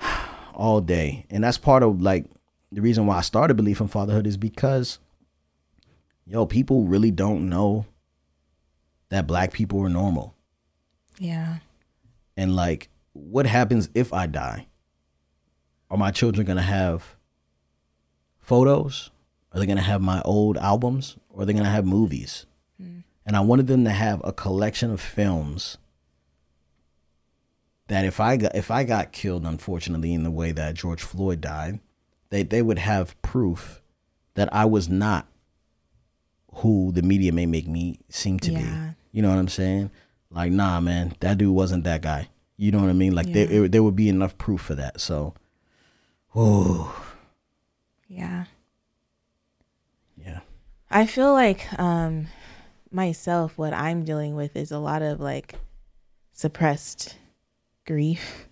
all 0.54 0.80
day. 0.80 1.26
And 1.28 1.44
that's 1.44 1.58
part 1.58 1.82
of 1.82 2.00
like 2.00 2.24
the 2.72 2.80
reason 2.80 3.06
why 3.06 3.18
i 3.18 3.20
started 3.20 3.56
Beleaf 3.56 3.80
in 3.80 3.88
Fatherhood 3.88 4.26
is 4.26 4.36
because 4.36 4.98
yo 6.26 6.46
people 6.46 6.84
really 6.84 7.10
don't 7.10 7.48
know 7.48 7.86
that 9.10 9.26
black 9.26 9.52
people 9.52 9.80
are 9.80 9.90
normal. 9.90 10.34
Yeah. 11.18 11.58
and 12.36 12.56
like 12.56 12.88
what 13.12 13.46
happens 13.46 13.90
if 13.94 14.12
i 14.12 14.26
die? 14.26 14.66
Are 15.90 15.98
my 15.98 16.10
children 16.10 16.46
gonna 16.46 16.62
have 16.62 17.16
photos? 18.40 19.10
Are 19.52 19.60
they 19.60 19.66
gonna 19.66 19.82
have 19.82 20.00
my 20.00 20.22
old 20.22 20.56
albums? 20.56 21.16
Or 21.28 21.42
are 21.42 21.44
they 21.44 21.52
gonna 21.52 21.66
have 21.68 21.84
movies? 21.84 22.46
Hmm. 22.80 23.00
And 23.26 23.36
i 23.36 23.40
wanted 23.40 23.66
them 23.66 23.84
to 23.84 23.90
have 23.90 24.20
a 24.24 24.32
collection 24.32 24.90
of 24.90 25.00
films 25.00 25.76
that 27.88 28.06
if 28.06 28.18
i 28.20 28.36
got 28.38 28.56
if 28.56 28.70
i 28.70 28.84
got 28.84 29.12
killed 29.12 29.44
unfortunately 29.44 30.14
in 30.14 30.22
the 30.22 30.30
way 30.30 30.50
that 30.52 30.74
george 30.74 31.02
floyd 31.02 31.40
died 31.42 31.78
they 32.32 32.42
they 32.42 32.62
would 32.62 32.78
have 32.78 33.20
proof 33.22 33.80
that 34.34 34.48
i 34.52 34.64
was 34.64 34.88
not 34.88 35.26
who 36.56 36.90
the 36.92 37.02
media 37.02 37.30
may 37.32 37.46
make 37.46 37.68
me 37.68 37.98
seem 38.08 38.38
to 38.40 38.50
Yeah. 38.52 38.60
be 38.60 38.96
you 39.12 39.22
know 39.22 39.28
what 39.30 39.38
i'm 39.38 39.48
saying? 39.48 39.90
Like 40.30 40.50
nah 40.50 40.80
man 40.80 41.14
that 41.20 41.36
dude 41.38 41.54
wasn't 41.54 41.84
that 41.84 42.00
guy. 42.02 42.28
You 42.56 42.70
know 42.72 42.80
what 42.80 42.88
i 42.88 42.94
mean? 42.94 43.14
Like 43.14 43.32
there, 43.32 43.50
Yeah. 43.50 43.64
it, 43.64 43.72
there 43.72 43.82
would 43.82 43.96
be 43.96 44.08
enough 44.08 44.36
proof 44.38 44.60
for 44.62 44.74
that. 44.74 45.00
So 45.00 45.34
oh 46.34 46.94
Yeah. 48.08 48.44
yeah. 50.16 50.40
I 50.90 51.06
feel 51.06 51.32
like 51.32 51.66
um 51.78 52.28
myself 52.90 53.56
what 53.58 53.72
I'm 53.74 54.04
dealing 54.04 54.34
with 54.34 54.56
is 54.56 54.70
a 54.72 54.78
lot 54.78 55.02
of 55.02 55.20
like 55.20 55.54
suppressed 56.32 57.16
grief 57.86 58.46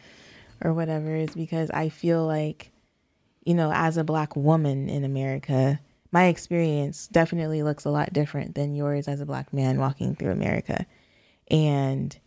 or 0.62 0.72
whatever 0.74 1.14
is 1.14 1.34
because 1.34 1.70
I 1.70 1.88
feel 1.88 2.26
like 2.26 2.70
you 3.44 3.54
know 3.54 3.72
as 3.72 3.96
a 3.96 4.04
black 4.04 4.34
woman 4.36 4.88
in 4.88 5.04
America 5.04 5.80
my 6.12 6.26
experience 6.26 7.08
definitely 7.08 7.62
looks 7.62 7.84
a 7.84 7.90
lot 7.90 8.12
different 8.12 8.54
than 8.54 8.74
yours 8.74 9.08
as 9.08 9.20
a 9.20 9.26
black 9.26 9.52
man 9.52 9.78
walking 9.78 10.14
through 10.14 10.30
America 10.30 10.86
and 11.50 12.18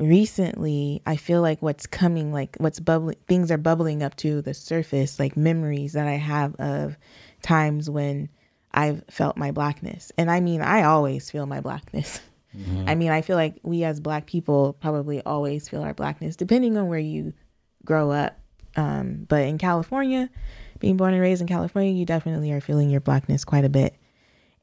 recently 0.00 1.02
I 1.06 1.16
feel 1.16 1.42
like 1.42 1.60
what's 1.62 1.86
coming, 1.86 2.32
like 2.32 2.56
what's 2.58 2.80
bubbling, 2.80 3.16
things 3.28 3.50
are 3.50 3.58
bubbling 3.58 4.02
up 4.02 4.16
to 4.16 4.42
the 4.42 4.54
surface, 4.54 5.18
like 5.18 5.36
memories 5.36 5.92
that 5.92 6.06
I 6.06 6.14
have 6.14 6.54
of 6.56 6.96
times 7.42 7.88
when 7.88 8.30
I've 8.72 9.04
felt 9.10 9.36
my 9.36 9.50
blackness. 9.50 10.10
And 10.16 10.30
I 10.30 10.40
mean, 10.40 10.62
I 10.62 10.84
always 10.84 11.30
feel 11.30 11.46
my 11.46 11.60
blackness. 11.60 12.20
Mm-hmm. 12.56 12.88
I 12.88 12.96
mean, 12.96 13.10
I 13.10 13.22
feel 13.22 13.36
like 13.36 13.60
we 13.62 13.84
as 13.84 14.00
black 14.00 14.26
people 14.26 14.72
probably 14.72 15.22
always 15.22 15.68
feel 15.68 15.82
our 15.82 15.94
blackness, 15.94 16.34
depending 16.34 16.76
on 16.76 16.88
where 16.88 16.98
you 16.98 17.32
grow 17.84 18.10
up. 18.10 18.39
Um, 18.76 19.26
but 19.28 19.42
in 19.42 19.58
California, 19.58 20.30
being 20.78 20.96
born 20.96 21.12
and 21.12 21.22
raised 21.22 21.40
in 21.40 21.48
California, 21.48 21.92
you 21.92 22.04
definitely 22.04 22.52
are 22.52 22.60
feeling 22.60 22.90
your 22.90 23.00
blackness 23.00 23.44
quite 23.44 23.64
a 23.64 23.68
bit. 23.68 23.94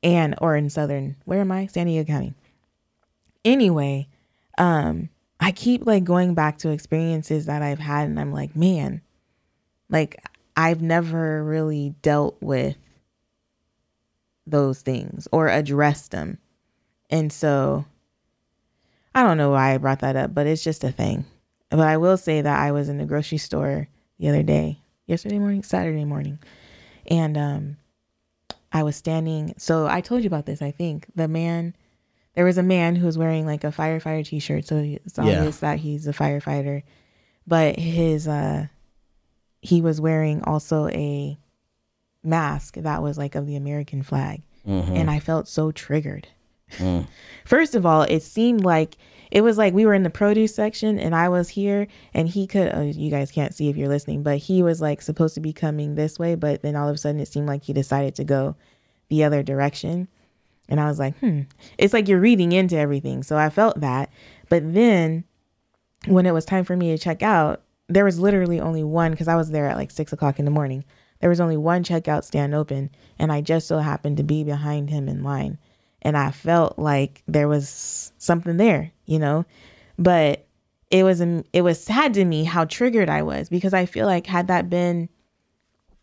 And 0.04 0.36
or 0.40 0.56
in 0.56 0.70
southern, 0.70 1.16
where 1.26 1.42
am 1.42 1.52
I? 1.52 1.68
San 1.68 1.88
Diego 1.88 2.12
County. 2.12 2.34
Anyway, 3.44 4.08
um, 4.58 5.10
I 5.40 5.52
keep 5.52 5.86
like 5.86 6.04
going 6.04 6.34
back 6.34 6.58
to 6.60 6.70
experiences 6.70 7.46
that 7.46 7.62
I've 7.62 7.80
had, 7.80 8.08
and 8.10 8.20
I'm 8.20 8.32
like, 8.32 8.56
man, 8.56 9.02
like 9.90 10.24
I've 10.56 10.82
never 10.82 11.44
really 11.44 11.96
dealt 12.02 12.38
with 12.42 12.78
those 14.46 14.82
things 14.82 15.28
or 15.32 15.48
addressed 15.48 16.12
them. 16.12 16.38
And 17.10 17.32
so 17.32 17.86
I 19.14 19.24
don't 19.24 19.38
know 19.38 19.52
why 19.52 19.74
I 19.74 19.78
brought 19.78 20.00
that 20.00 20.16
up, 20.16 20.34
but 20.34 20.48
it's 20.48 20.64
just 20.64 20.84
a 20.84 20.92
thing. 20.92 21.26
But 21.70 21.82
I 21.82 21.98
will 21.98 22.18
say 22.18 22.42
that 22.42 22.60
I 22.60 22.72
was 22.72 22.90
in 22.90 22.98
the 22.98 23.06
grocery 23.06 23.38
store 23.38 23.88
the 24.20 24.30
other 24.30 24.44
day, 24.44 24.80
yesterday 25.06 25.40
morning, 25.40 25.64
Saturday 25.64 26.06
morning, 26.06 26.40
and 27.10 27.38
um 27.38 27.78
I 28.72 28.84
was 28.84 28.96
standing 28.96 29.54
so 29.58 29.88
I 29.88 30.02
told 30.02 30.22
you 30.24 30.28
about 30.28 30.46
this, 30.46 30.62
I 30.62 30.72
think. 30.72 31.08
The 31.16 31.28
man 31.28 31.76
there 32.36 32.46
was 32.46 32.58
a 32.58 32.64
man 32.64 32.96
who 32.96 33.06
was 33.06 33.18
wearing 33.18 33.46
like 33.48 33.64
a 33.64 33.72
firefighter 33.72 34.26
t-shirt, 34.26 34.66
so 34.66 34.78
it's 34.78 35.18
Yeah. 35.18 35.24
obvious 35.40 35.60
that 35.60 35.80
he's 35.80 36.06
a 36.08 36.14
firefighter. 36.14 36.84
But 37.48 37.78
his 37.80 38.28
uh 38.28 38.68
he 39.62 39.82
was 39.82 40.00
wearing 40.00 40.44
also 40.44 40.88
a 40.90 41.38
mask 42.24 42.76
that 42.76 43.02
was 43.02 43.18
like 43.18 43.36
of 43.36 43.48
the 43.48 43.56
American 43.56 44.04
flag. 44.04 44.44
And 44.66 45.10
I 45.10 45.20
felt 45.20 45.48
so 45.48 45.72
triggered. 45.72 46.28
First 47.46 47.74
of 47.74 47.86
all, 47.86 48.02
it 48.02 48.22
seemed 48.22 48.66
like 48.66 48.98
it 49.32 49.42
was 49.42 49.58
like 49.58 49.74
we 49.74 49.86
were 49.86 49.94
in 49.94 50.04
the 50.04 50.10
produce 50.10 50.56
section 50.56 51.00
and 51.00 51.16
I 51.16 51.30
was 51.30 51.50
here 51.50 51.88
and 52.14 52.28
he 52.28 52.48
could 52.48 52.74
uh, 52.74 52.82
you 52.82 53.10
guys 53.10 53.32
can't 53.32 53.54
see 53.54 53.70
if 53.70 53.78
you're 53.78 53.90
listening, 53.90 54.24
but 54.24 54.38
he 54.38 54.64
was 54.64 54.82
like 54.82 55.02
supposed 55.02 55.36
to 55.36 55.42
be 55.42 55.54
coming 55.54 55.96
this 55.96 56.18
way, 56.18 56.36
but 56.36 56.62
then 56.62 56.76
all 56.76 56.90
of 56.90 56.96
a 56.96 56.98
sudden 56.98 57.20
it 57.20 57.28
seemed 57.28 57.48
like 57.48 57.64
he 57.64 57.74
decided 57.74 58.16
to 58.16 58.24
go 58.24 58.56
the 59.10 59.24
other 59.24 59.44
direction. 59.44 60.08
And 60.70 60.80
I 60.80 60.88
was 60.88 61.00
like, 61.00 61.18
"Hmm." 61.20 61.42
It's 61.78 61.94
like 61.94 62.08
you're 62.08 62.20
reading 62.20 62.52
into 62.52 62.78
everything. 62.78 63.24
So 63.24 63.38
I 63.38 63.50
felt 63.50 63.80
that. 63.80 64.12
But 64.50 64.74
then 64.74 65.24
when 66.08 66.26
it 66.26 66.34
was 66.34 66.46
time 66.46 66.64
for 66.64 66.76
me 66.76 66.92
to 66.92 66.98
check 66.98 67.24
out, 67.24 67.62
there 67.88 68.06
was 68.06 68.20
literally 68.20 68.60
only 68.60 68.84
one 68.84 69.12
because 69.12 69.28
I 69.28 69.36
was 69.36 69.52
there 69.52 69.68
at 69.68 69.78
like 69.78 69.92
six 69.92 70.12
o'clock 70.12 70.40
in 70.40 70.46
the 70.46 70.52
morning. 70.52 70.84
There 71.20 71.30
was 71.30 71.40
only 71.40 71.58
one 71.58 71.84
checkout 71.84 72.24
stand 72.24 72.54
open, 72.54 72.92
and 73.18 73.32
I 73.32 73.42
just 73.42 73.68
so 73.68 73.80
happened 73.80 74.18
to 74.18 74.24
be 74.24 74.44
behind 74.44 74.90
him 74.90 75.08
in 75.08 75.24
line. 75.24 75.58
And 76.02 76.16
I 76.16 76.32
felt 76.32 76.78
like 76.78 77.24
there 77.28 77.48
was 77.48 78.12
something 78.18 78.58
there, 78.58 78.92
you 79.08 79.18
know? 79.18 79.46
But 79.98 80.46
it 80.92 81.04
was 81.04 81.20
it 81.22 81.62
was 81.64 81.84
sad 81.84 82.14
to 82.14 82.24
me 82.26 82.44
how 82.44 82.64
triggered 82.66 83.10
I 83.10 83.24
was 83.24 83.50
because 83.50 83.74
I 83.74 83.86
feel 83.88 84.06
like 84.06 84.28
had 84.28 84.48
that 84.48 84.70
been 84.70 85.10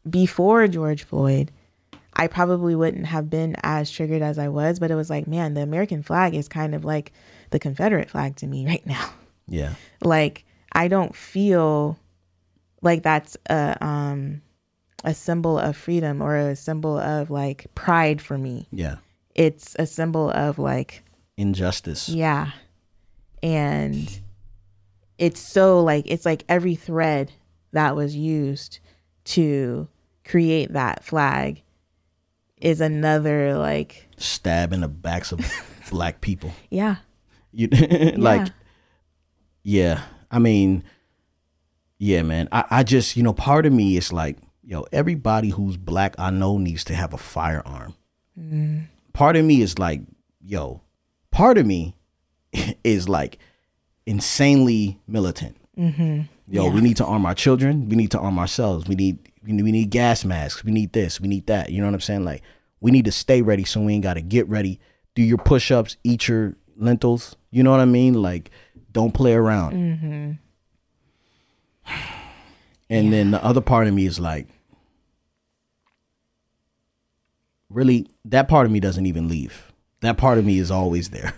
before 0.09 0.67
George 0.69 1.05
Floyd, 1.05 1.51
I 2.15 2.27
probably 2.27 2.75
wouldn't 2.75 3.07
have 3.07 3.31
been 3.31 3.57
as 3.63 3.91
triggered 3.91 4.23
as 4.23 4.39
I 4.39 4.49
was. 4.49 4.79
But 4.79 4.91
it 4.91 4.95
was 4.95 5.09
like, 5.11 5.27
man, 5.27 5.55
the 5.55 5.63
American 5.63 6.03
flag 6.03 6.35
is 6.35 6.49
kind 6.49 6.75
of 6.75 6.85
like 6.85 7.13
the 7.51 7.59
Confederate 7.59 8.11
flag 8.11 8.37
to 8.37 8.47
me 8.47 8.67
right 8.73 8.85
now 8.87 9.11
Yeah. 9.47 9.75
like 10.03 10.45
i 10.73 10.89
don't 10.89 11.15
feel 11.15 11.97
like 12.83 13.05
that's 13.05 13.37
a 13.49 13.77
um 13.85 14.43
a 15.05 15.15
symbol 15.15 15.57
of 15.57 15.77
freedom 15.77 16.21
or 16.21 16.37
a 16.37 16.57
symbol 16.57 16.99
of 16.99 17.31
like 17.31 17.67
pride 17.77 18.21
for 18.21 18.37
me 18.37 18.67
Yeah. 18.73 18.97
it's 19.37 19.77
a 19.79 19.87
symbol 19.87 20.31
of 20.31 20.59
like 20.59 21.05
Injustice. 21.37 22.09
yeah 22.09 22.51
and 23.45 24.21
it's 25.19 25.39
so 25.39 25.83
like 25.83 26.05
it's 26.07 26.25
like 26.25 26.45
every 26.49 26.75
thread 26.75 27.31
that 27.73 27.95
was 27.95 28.17
used 28.17 28.79
to 29.25 29.87
create 30.25 30.73
that 30.73 31.05
flag 31.05 31.63
is 32.57 32.81
another 32.81 33.55
like 33.59 34.09
Stab 34.17 34.73
in 34.73 34.81
the 34.81 34.89
backs 34.89 35.31
of 35.31 35.41
black 35.91 36.23
people. 36.23 36.53
yeah 36.71 36.97
You 37.53 37.69
like 38.17 38.49
yeah. 39.63 40.03
I 40.31 40.39
mean, 40.39 40.83
yeah, 41.99 42.23
man. 42.23 42.49
I, 42.51 42.65
I 42.71 42.83
just, 42.83 43.17
you 43.17 43.23
know, 43.23 43.33
part 43.33 43.67
of 43.67 43.73
me 43.73 43.97
is 43.97 44.13
like, 44.13 44.39
yo, 44.63 44.87
everybody 44.91 45.51
who's 45.51 45.77
black 45.77 46.15
I 46.19 46.31
know 46.31 46.57
needs 46.59 46.85
to 46.85 46.95
have 46.95 47.13
a 47.13 47.19
firearm. 47.19 47.95
Mm-hmm. 48.39 48.81
Part 49.13 49.37
of 49.37 49.45
me 49.45 49.61
is 49.61 49.79
like, 49.79 50.01
yo, 50.41 50.81
part 51.31 51.59
of 51.59 51.67
me 51.67 51.95
is 52.85 53.09
like 53.09 53.39
insanely 54.07 55.01
militant. 55.07 55.57
Mm-hmm. 55.79 56.23
Yo, 56.47 56.71
we 56.71 56.81
need 56.81 56.97
to 56.99 57.05
arm 57.05 57.27
our 57.27 57.35
children. 57.35 57.89
We 57.89 57.97
need 57.97 58.11
to 58.13 58.19
arm 58.19 58.39
ourselves. 58.39 58.87
We 58.87 58.95
need 58.95 59.19
we 59.45 59.53
need, 59.53 59.63
we 59.63 59.73
need 59.73 59.91
gas 59.91 60.25
masks. 60.25 60.65
We 60.65 60.73
need 60.73 60.93
this. 60.93 61.21
We 61.21 61.29
need 61.29 61.47
that. 61.47 61.71
You 61.71 61.81
know 61.81 61.87
what 61.87 61.95
I'm 61.95 62.01
saying? 62.01 62.25
Like 62.25 62.43
we 62.81 62.91
need 62.91 63.07
to 63.07 63.13
stay 63.13 63.43
ready 63.43 63.65
so 63.65 63.81
we 63.81 63.95
ain't 63.95 64.03
got 64.03 64.15
to 64.15 64.23
get 64.23 64.49
ready. 64.49 64.81
Do 65.15 65.23
your 65.23 65.39
push 65.39 65.71
ups. 65.71 65.97
Eat 66.05 66.29
your 66.29 66.55
lentils. 66.77 67.37
You 67.51 67.63
know 67.63 67.71
what 67.71 67.81
I 67.81 67.87
mean? 67.87 68.15
Like 68.15 68.51
don't 68.93 69.13
play 69.13 69.35
around. 69.35 69.73
Mm-hmm. 69.73 70.33
And 72.91 73.13
then 73.13 73.31
the 73.31 73.43
other 73.45 73.61
part 73.61 73.87
of 73.87 73.95
me 73.95 74.07
is 74.07 74.21
like, 74.21 74.47
really, 77.69 78.07
that 78.27 78.49
part 78.49 78.67
of 78.67 78.73
me 78.73 78.79
doesn't 78.79 79.07
even 79.07 79.29
leave. 79.29 79.73
That 80.01 80.17
part 80.17 80.39
of 80.39 80.45
me 80.45 80.59
is 80.59 80.71
always 80.71 81.11
there. 81.11 81.35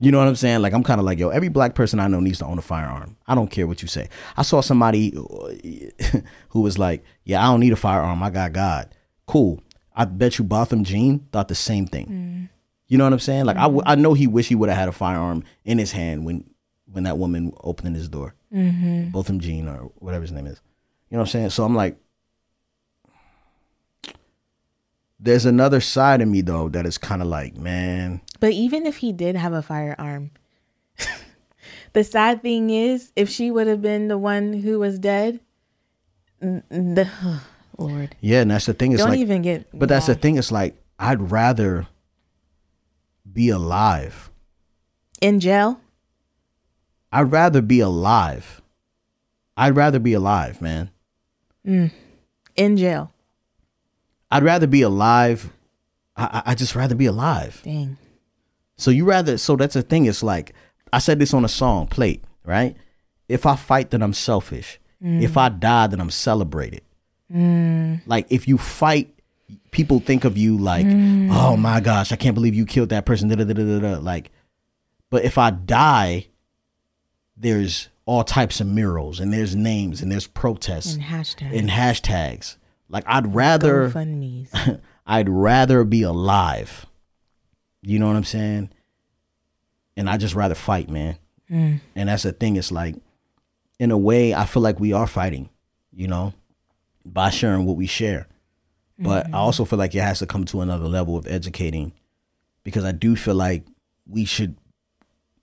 You 0.00 0.10
know 0.10 0.18
what 0.18 0.28
I'm 0.28 0.36
saying? 0.36 0.60
Like 0.60 0.72
I'm 0.72 0.82
kind 0.82 0.98
of 1.00 1.06
like, 1.06 1.18
yo, 1.18 1.28
every 1.28 1.48
black 1.48 1.74
person 1.74 2.00
I 2.00 2.08
know 2.08 2.20
needs 2.20 2.38
to 2.40 2.46
own 2.46 2.58
a 2.58 2.62
firearm. 2.62 3.16
I 3.26 3.34
don't 3.34 3.50
care 3.50 3.66
what 3.66 3.80
you 3.80 3.88
say. 3.88 4.08
I 4.36 4.42
saw 4.42 4.60
somebody 4.60 5.10
who 6.48 6.60
was 6.60 6.78
like, 6.78 7.04
yeah, 7.24 7.42
I 7.42 7.50
don't 7.50 7.60
need 7.60 7.72
a 7.72 7.76
firearm. 7.76 8.22
I 8.22 8.30
got 8.30 8.52
God. 8.52 8.94
Cool. 9.26 9.62
I 9.94 10.04
bet 10.04 10.38
you 10.38 10.44
Botham 10.44 10.84
Jean 10.84 11.20
thought 11.32 11.48
the 11.48 11.54
same 11.54 11.86
thing. 11.86 12.48
You 12.88 12.98
know 12.98 13.04
what 13.04 13.12
I'm 13.12 13.18
saying? 13.20 13.44
Like 13.44 13.56
I, 13.56 13.62
w- 13.62 13.82
I 13.86 13.94
know 13.94 14.14
he 14.14 14.26
wish 14.26 14.48
he 14.48 14.54
would 14.54 14.68
have 14.68 14.78
had 14.78 14.88
a 14.88 14.92
firearm 14.92 15.44
in 15.64 15.78
his 15.78 15.92
hand 15.92 16.24
when 16.24 16.44
when 16.92 17.04
that 17.04 17.18
woman 17.18 17.52
opened 17.62 17.96
his 17.96 18.08
door. 18.08 18.34
Mm-hmm. 18.52 19.10
Botham 19.10 19.40
Jean 19.40 19.68
or 19.68 19.90
whatever 19.96 20.22
his 20.22 20.32
name 20.32 20.46
is. 20.46 20.60
You 21.10 21.16
know 21.16 21.22
what 21.22 21.28
I'm 21.28 21.32
saying? 21.32 21.50
So 21.50 21.64
I'm 21.64 21.74
like, 21.74 21.98
there's 25.24 25.46
another 25.46 25.80
side 25.80 26.20
of 26.20 26.28
me 26.28 26.42
though 26.42 26.68
that 26.68 26.86
is 26.86 26.98
kind 26.98 27.22
of 27.22 27.28
like, 27.28 27.56
man, 27.56 28.20
But 28.40 28.52
even 28.52 28.86
if 28.86 28.98
he 28.98 29.12
did 29.12 29.36
have 29.36 29.52
a 29.54 29.62
firearm, 29.62 30.30
the 31.94 32.04
sad 32.04 32.42
thing 32.42 32.70
is, 32.70 33.10
if 33.16 33.28
she 33.30 33.50
would 33.50 33.66
have 33.66 33.80
been 33.80 34.08
the 34.08 34.18
one 34.18 34.52
who 34.52 34.78
was 34.78 34.98
dead, 34.98 35.40
the 36.40 37.08
Lord, 37.78 38.14
yeah, 38.20 38.42
and 38.42 38.50
that's 38.50 38.66
the 38.66 38.74
thing. 38.74 38.92
It's 38.92 39.00
don't 39.00 39.10
like, 39.10 39.18
even 39.18 39.42
get. 39.42 39.66
but 39.72 39.88
that's 39.88 40.06
the 40.06 40.14
thing. 40.14 40.36
It's 40.36 40.52
like 40.52 40.76
I'd 40.98 41.30
rather 41.30 41.88
be 43.30 43.48
alive. 43.48 44.30
in 45.20 45.40
jail. 45.40 45.80
I'd 47.10 47.32
rather 47.32 47.62
be 47.62 47.80
alive. 47.80 48.60
I'd 49.56 49.74
rather 49.76 49.98
be 49.98 50.12
alive, 50.12 50.60
man. 50.60 50.90
Mm. 51.66 51.92
In 52.56 52.76
jail. 52.76 53.13
I'd 54.30 54.42
rather 54.42 54.66
be 54.66 54.82
alive. 54.82 55.52
I, 56.16 56.42
I 56.46 56.54
just 56.54 56.74
rather 56.74 56.94
be 56.94 57.06
alive. 57.06 57.60
Dang. 57.64 57.96
So 58.76 58.90
you 58.90 59.04
rather 59.04 59.38
so 59.38 59.56
that's 59.56 59.74
the 59.74 59.82
thing. 59.82 60.06
It's 60.06 60.22
like 60.22 60.52
I 60.92 60.98
said 60.98 61.18
this 61.18 61.34
on 61.34 61.44
a 61.44 61.48
song, 61.48 61.86
plate, 61.86 62.24
right? 62.44 62.76
If 63.28 63.46
I 63.46 63.56
fight, 63.56 63.90
then 63.90 64.02
I'm 64.02 64.14
selfish. 64.14 64.80
If 65.00 65.34
mm. 65.34 65.36
I 65.36 65.48
die, 65.50 65.88
then 65.88 66.00
I'm 66.00 66.10
celebrated. 66.10 66.82
Mm. 67.30 68.00
Like 68.06 68.26
if 68.30 68.48
you 68.48 68.56
fight, 68.56 69.14
people 69.70 70.00
think 70.00 70.24
of 70.24 70.38
you 70.38 70.56
like, 70.56 70.86
mm. 70.86 71.28
oh 71.30 71.56
my 71.56 71.80
gosh, 71.80 72.10
I 72.10 72.16
can't 72.16 72.34
believe 72.34 72.54
you 72.54 72.64
killed 72.64 72.88
that 72.88 73.04
person. 73.04 73.28
Da, 73.28 73.34
da, 73.34 73.44
da, 73.44 73.52
da, 73.52 73.64
da, 73.64 73.78
da. 73.80 73.98
Like, 74.00 74.30
but 75.10 75.24
if 75.24 75.36
I 75.36 75.50
die, 75.50 76.28
there's 77.36 77.88
all 78.06 78.24
types 78.24 78.60
of 78.60 78.66
murals 78.66 79.20
and 79.20 79.32
there's 79.32 79.54
names 79.54 80.00
and 80.00 80.10
there's 80.10 80.26
protests 80.26 80.94
And 80.94 81.02
hashtag. 81.02 81.58
and 81.58 81.68
hashtags. 81.68 82.56
Like 82.88 83.04
I'd 83.06 83.34
rather 83.34 83.90
GoFundMe's. 83.90 84.80
I'd 85.06 85.28
rather 85.28 85.84
be 85.84 86.02
alive. 86.02 86.86
You 87.82 87.98
know 87.98 88.06
what 88.06 88.16
I'm 88.16 88.24
saying? 88.24 88.70
And 89.96 90.08
I 90.08 90.16
just 90.16 90.34
rather 90.34 90.54
fight, 90.54 90.88
man. 90.88 91.18
Mm. 91.50 91.80
And 91.94 92.08
that's 92.08 92.22
the 92.22 92.32
thing. 92.32 92.56
It's 92.56 92.72
like, 92.72 92.96
in 93.78 93.90
a 93.90 93.98
way, 93.98 94.34
I 94.34 94.46
feel 94.46 94.62
like 94.62 94.80
we 94.80 94.92
are 94.92 95.06
fighting, 95.06 95.50
you 95.92 96.08
know, 96.08 96.32
by 97.04 97.30
sharing 97.30 97.66
what 97.66 97.76
we 97.76 97.86
share. 97.86 98.26
But 98.98 99.24
I 99.24 99.28
mm-hmm. 99.28 99.34
also 99.34 99.64
feel 99.64 99.78
like 99.78 99.94
it 99.94 100.00
has 100.00 100.20
to 100.20 100.26
come 100.26 100.44
to 100.46 100.60
another 100.60 100.86
level 100.86 101.16
of 101.16 101.26
educating 101.26 101.92
because 102.62 102.84
I 102.84 102.92
do 102.92 103.16
feel 103.16 103.34
like 103.34 103.64
we 104.06 104.24
should, 104.24 104.56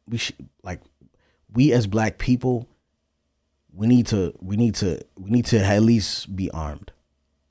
we 0.08 0.18
should, 0.18 0.36
like, 0.64 0.80
we 1.54 1.74
as 1.74 1.86
black 1.86 2.18
people, 2.18 2.68
we 3.74 3.88
need 3.88 4.08
to 4.08 4.34
we 4.42 4.56
need 4.56 4.76
to 4.76 5.02
we 5.18 5.30
need 5.30 5.46
to 5.48 5.64
at 5.64 5.82
least 5.82 6.34
be 6.36 6.50
armed. 6.52 6.92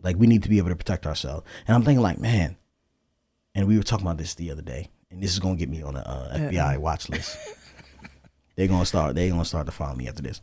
Like 0.02 0.16
we 0.16 0.26
need 0.26 0.42
to 0.42 0.48
be 0.48 0.58
able 0.58 0.70
to 0.70 0.76
protect 0.76 1.06
ourselves. 1.06 1.46
And 1.66 1.74
I'm 1.74 1.82
thinking 1.82 2.02
like, 2.02 2.18
man, 2.18 2.56
and 3.54 3.66
we 3.66 3.76
were 3.76 3.82
talking 3.82 4.06
about 4.06 4.18
this 4.18 4.34
the 4.34 4.50
other 4.50 4.62
day, 4.62 4.90
and 5.10 5.22
this 5.22 5.32
is 5.32 5.38
gonna 5.38 5.56
get 5.56 5.68
me 5.68 5.82
on 5.82 5.94
the 5.94 6.08
uh, 6.08 6.12
uh-uh. 6.12 6.38
FBI 6.38 6.78
watch 6.78 7.08
list. 7.08 7.36
they're 8.56 8.68
gonna 8.68 8.86
start. 8.86 9.14
They're 9.14 9.30
gonna 9.30 9.44
start 9.44 9.66
to 9.66 9.72
follow 9.72 9.94
me 9.94 10.08
after 10.08 10.22
this. 10.22 10.40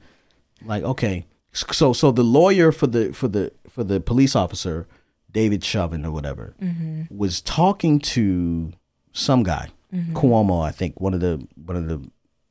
Like, 0.65 0.83
okay, 0.83 1.25
so 1.53 1.93
so 1.93 2.11
the 2.11 2.23
lawyer 2.23 2.71
for 2.71 2.87
the 2.87 3.13
for 3.13 3.27
the 3.27 3.51
for 3.69 3.83
the 3.83 3.99
police 3.99 4.35
officer, 4.35 4.87
David 5.31 5.63
Chauvin 5.63 6.05
or 6.05 6.11
whatever, 6.11 6.55
mm-hmm. 6.61 7.03
was 7.15 7.41
talking 7.41 7.99
to 7.99 8.73
some 9.13 9.43
guy, 9.43 9.69
mm-hmm. 9.93 10.15
Cuomo, 10.15 10.65
I 10.65 10.71
think 10.71 10.99
one 10.99 11.13
of 11.13 11.19
the 11.19 11.45
one 11.55 11.77
of 11.77 11.87
the 11.87 12.09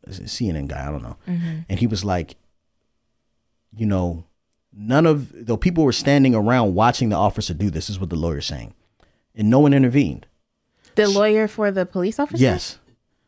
CNN 0.08 0.68
guy, 0.68 0.86
I 0.86 0.90
don't 0.90 1.02
know, 1.02 1.16
mm-hmm. 1.28 1.60
and 1.68 1.78
he 1.78 1.86
was 1.86 2.04
like, 2.04 2.36
you 3.76 3.86
know, 3.86 4.24
none 4.76 5.06
of 5.06 5.46
the 5.46 5.56
people 5.56 5.84
were 5.84 5.92
standing 5.92 6.34
around 6.34 6.74
watching 6.74 7.08
the 7.08 7.16
officer 7.16 7.54
do 7.54 7.70
this. 7.70 7.88
Is 7.90 7.98
what 7.98 8.10
the 8.10 8.16
lawyer's 8.16 8.46
saying, 8.46 8.74
and 9.34 9.48
no 9.50 9.58
one 9.60 9.72
intervened. 9.74 10.26
The 10.94 11.08
lawyer 11.08 11.48
for 11.48 11.70
the 11.70 11.84
police 11.86 12.18
officer? 12.18 12.42
Yes. 12.42 12.78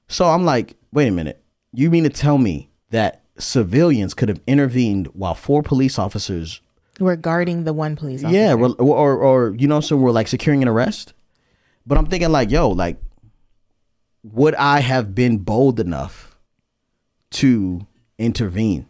So 0.08 0.26
I'm 0.26 0.44
like, 0.44 0.76
wait 0.92 1.08
a 1.08 1.10
minute. 1.10 1.42
You 1.72 1.90
mean 1.90 2.04
to 2.04 2.10
tell 2.10 2.38
me 2.38 2.70
that 2.90 3.22
civilians 3.36 4.14
could 4.14 4.28
have 4.28 4.40
intervened 4.46 5.08
while 5.08 5.34
four 5.34 5.62
police 5.62 5.98
officers, 5.98 6.60
We're 6.98 7.16
guarding 7.16 7.64
the 7.64 7.72
one 7.74 7.94
police 7.94 8.24
officer. 8.24 8.36
yeah, 8.38 8.54
or, 8.54 8.74
or, 8.80 9.16
or 9.18 9.54
you 9.58 9.68
know, 9.68 9.80
so 9.80 9.96
we're 9.96 10.10
like 10.10 10.28
securing 10.28 10.62
an 10.62 10.68
arrest? 10.68 11.12
But 11.86 11.98
I'm 11.98 12.06
thinking 12.06 12.30
like, 12.30 12.50
yo, 12.50 12.70
like, 12.70 12.96
would 14.22 14.54
I 14.54 14.80
have 14.80 15.14
been 15.14 15.38
bold 15.38 15.78
enough 15.78 16.36
to 17.32 17.86
intervene? 18.18 18.88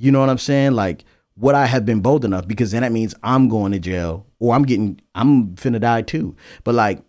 You 0.00 0.10
know 0.10 0.20
what 0.20 0.30
I'm 0.30 0.38
saying? 0.38 0.72
Like, 0.72 1.04
would 1.36 1.54
I 1.54 1.66
have 1.66 1.84
been 1.84 2.00
bold 2.00 2.24
enough? 2.24 2.48
Because 2.48 2.70
then 2.70 2.80
that 2.80 2.90
means 2.90 3.14
I'm 3.22 3.48
going 3.48 3.72
to 3.72 3.78
jail 3.78 4.26
or 4.38 4.54
I'm 4.54 4.62
getting, 4.64 4.98
I'm 5.14 5.48
finna 5.56 5.78
die 5.78 6.00
too. 6.00 6.34
But 6.64 6.74
like, 6.74 7.02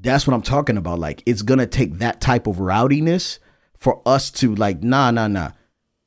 that's 0.00 0.28
what 0.28 0.34
I'm 0.34 0.42
talking 0.42 0.76
about. 0.76 1.00
Like, 1.00 1.24
it's 1.26 1.42
gonna 1.42 1.66
take 1.66 1.94
that 1.98 2.20
type 2.20 2.46
of 2.46 2.60
rowdiness 2.60 3.40
for 3.76 4.00
us 4.06 4.30
to 4.32 4.54
like, 4.54 4.82
nah, 4.82 5.10
nah, 5.10 5.26
nah. 5.26 5.50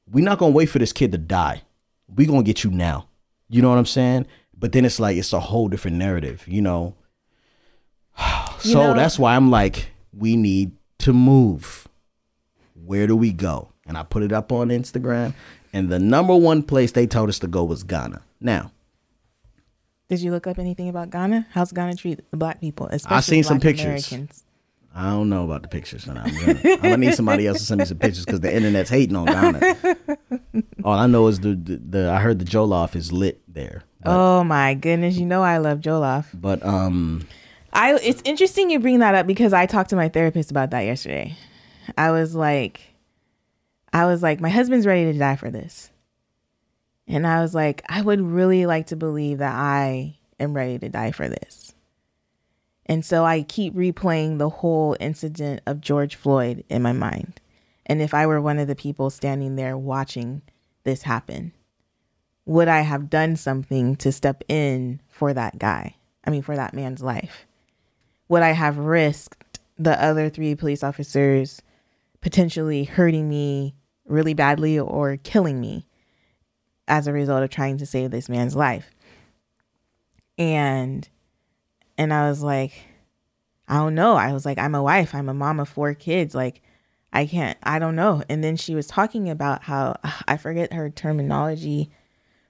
We're 0.10 0.24
not 0.24 0.40
gonna 0.40 0.54
wait 0.54 0.68
for 0.68 0.80
this 0.80 0.94
kid 0.94 1.12
to 1.12 1.18
die. 1.18 1.64
We 2.08 2.26
gonna 2.26 2.44
get 2.44 2.64
you 2.64 2.72
now. 2.72 3.10
You 3.50 3.62
know 3.62 3.70
what 3.70 3.78
I'm 3.78 3.86
saying? 3.86 4.26
But 4.58 4.72
then 4.72 4.86
it's 4.86 5.00
like 5.02 5.18
it's 5.18 5.34
a 5.34 5.42
whole 5.42 5.68
different 5.68 5.98
narrative, 5.98 6.46
you 6.48 6.62
know. 6.62 6.96
so 8.60 8.70
You 8.70 8.76
know- 8.76 8.94
that's 8.94 9.20
why 9.20 9.36
I'm 9.36 9.52
like, 9.52 9.88
we 10.14 10.38
need 10.38 10.72
to 11.00 11.12
move. 11.12 11.88
Where 12.74 13.08
do 13.08 13.16
we 13.18 13.34
go? 13.34 13.74
And 13.86 13.98
I 13.98 14.04
put 14.04 14.24
it 14.24 14.32
up 14.32 14.52
on 14.54 14.70
Instagram, 14.70 15.34
and 15.74 15.90
the 15.90 16.00
number 16.00 16.36
one 16.36 16.64
place 16.64 16.92
they 16.94 17.08
told 17.08 17.30
us 17.30 17.40
to 17.40 17.48
go 17.48 17.64
was 17.64 17.84
Ghana. 17.84 18.22
Now, 18.40 18.72
Did 20.10 20.22
you 20.22 20.32
look 20.32 20.46
up 20.48 20.60
anything 20.60 20.90
about 20.90 21.10
Ghana? 21.10 21.48
How's 21.52 21.72
Ghana 21.72 21.96
treat 21.96 22.20
the 22.32 22.38
black 22.38 22.62
people? 22.62 22.88
Especially 22.92 23.36
seen 23.38 23.44
some 23.44 23.60
pictures. 23.60 24.12
Americans? 24.12 24.44
I 24.96 25.10
don't 25.10 25.28
know 25.30 25.44
about 25.44 25.64
the 25.64 25.70
pictures, 25.70 26.06
and 26.06 26.20
I'm 26.20 26.32
gonna, 26.36 26.60
I'm 26.64 26.80
gonna 26.82 26.98
need 26.98 27.16
somebody 27.16 27.48
else 27.48 27.58
to 27.60 27.66
send 27.66 27.80
me 27.80 27.86
some 27.86 27.98
pictures 27.98 28.26
because 28.26 28.42
the 28.42 28.56
internet's 28.56 28.92
hating 28.92 29.16
on 29.16 29.26
Ghana. 29.26 29.76
All 30.84 30.94
I 30.94 31.08
know 31.08 31.26
is 31.28 31.40
the, 31.40 31.56
the, 31.56 31.78
the 31.78 32.12
I 32.12 32.20
heard 32.20 32.38
the 32.38 32.46
Jollof 32.46 32.96
is 32.96 33.12
lit 33.12 33.42
there, 33.52 33.84
but, 34.04 34.12
Oh 34.16 34.44
my 34.44 34.76
goodness! 34.76 35.18
You 35.18 35.26
know 35.26 35.42
I 35.42 35.58
love 35.58 35.80
Jollof. 35.80 36.26
but 36.36 36.64
um, 36.64 37.26
I 37.72 37.96
it's 38.04 38.22
interesting 38.24 38.70
you 38.70 38.80
bring 38.80 39.00
that 39.00 39.16
up 39.16 39.26
because 39.26 39.52
I 39.52 39.66
talked 39.66 39.90
to 39.90 39.96
my 39.96 40.10
therapist 40.10 40.52
about 40.52 40.70
that 40.72 40.82
yesterday. 40.82 41.36
I 41.98 42.12
was 42.12 42.36
like 42.36 42.93
I 43.94 44.06
was 44.06 44.24
like 44.24 44.42
my 44.42 44.50
husband's 44.50 44.88
ready 44.88 45.12
to 45.12 45.18
die 45.18 45.36
for 45.36 45.52
this. 45.52 45.92
And 47.08 47.28
I 47.28 47.42
was 47.42 47.54
like 47.54 47.84
I 47.88 48.02
would 48.02 48.20
really 48.20 48.66
like 48.66 48.88
to 48.88 48.96
believe 48.96 49.38
that 49.38 49.54
I 49.54 50.18
am 50.40 50.54
ready 50.54 50.80
to 50.80 50.90
die 50.90 51.12
for 51.12 51.30
this. 51.30 51.76
And 52.86 53.06
so 53.06 53.24
I 53.24 53.44
keep 53.44 53.74
replaying 53.76 54.40
the 54.40 54.50
whole 54.50 54.98
incident 55.00 55.62
of 55.66 55.80
George 55.80 56.16
Floyd 56.16 56.66
in 56.70 56.82
my 56.82 56.92
mind. 56.92 57.40
And 57.86 58.02
if 58.02 58.14
I 58.14 58.26
were 58.28 58.42
one 58.42 58.60
of 58.60 58.68
the 58.68 58.76
people 58.76 59.10
standing 59.10 59.56
there 59.56 59.78
watching 59.78 60.42
this 60.84 61.04
happen, 61.04 61.54
would 62.46 62.68
I 62.68 62.82
have 62.82 63.10
done 63.10 63.36
something 63.36 63.96
to 63.98 64.12
step 64.12 64.44
in 64.50 65.02
for 65.08 65.34
that 65.34 65.60
guy? 65.60 65.96
I 66.26 66.30
mean, 66.30 66.42
for 66.42 66.56
that 66.56 66.74
man's 66.74 67.02
life? 67.02 67.46
Would 68.28 68.42
I 68.42 68.52
have 68.52 68.78
risked 68.78 69.60
the 69.78 70.02
other 70.02 70.30
three 70.30 70.56
police 70.56 70.84
officers 70.84 71.62
potentially 72.22 72.86
hurting 72.86 73.30
me 73.30 73.76
really 74.06 74.34
badly 74.34 74.80
or 74.80 75.18
killing 75.18 75.60
me 75.60 75.86
as 76.88 77.08
a 77.08 77.14
result 77.14 77.44
of 77.44 77.50
trying 77.50 77.78
to 77.78 77.86
save 77.86 78.12
this 78.12 78.30
man's 78.30 78.56
life? 78.56 78.92
And 80.38 81.08
and 81.98 82.14
I 82.14 82.28
was 82.28 82.42
like, 82.42 82.74
I 83.68 83.76
don't 83.78 83.96
know. 83.96 84.16
I 84.16 84.34
was 84.34 84.46
like, 84.46 84.58
I'm 84.58 84.76
a 84.76 84.84
wife. 84.84 85.16
I'm 85.16 85.30
a 85.30 85.34
mom 85.34 85.60
of 85.60 85.70
four 85.70 85.94
kids. 85.94 86.36
Like, 86.36 86.62
I 87.12 87.26
can't. 87.26 87.58
I 87.64 87.80
don't 87.80 87.96
know. 87.96 88.24
And 88.30 88.44
then 88.44 88.58
she 88.58 88.76
was 88.76 88.88
talking 88.88 89.30
about 89.30 89.64
how 89.64 89.96
I 90.28 90.38
forget 90.38 90.74
her 90.74 90.90
terminology 90.90 91.92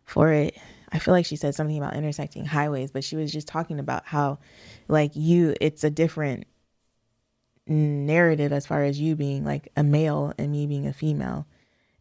for 0.05 0.31
it. 0.31 0.57
I 0.91 0.99
feel 0.99 1.13
like 1.13 1.25
she 1.25 1.35
said 1.35 1.55
something 1.55 1.77
about 1.77 1.95
intersecting 1.95 2.45
highways, 2.45 2.91
but 2.91 3.03
she 3.03 3.15
was 3.15 3.31
just 3.31 3.47
talking 3.47 3.79
about 3.79 4.05
how, 4.05 4.37
like, 4.87 5.11
you, 5.15 5.55
it's 5.59 5.83
a 5.83 5.89
different 5.89 6.45
narrative 7.67 8.51
as 8.51 8.65
far 8.65 8.83
as 8.83 8.99
you 8.99 9.15
being 9.15 9.45
like 9.45 9.69
a 9.75 9.83
male 9.83 10.33
and 10.37 10.51
me 10.51 10.67
being 10.67 10.87
a 10.87 10.93
female. 10.93 11.45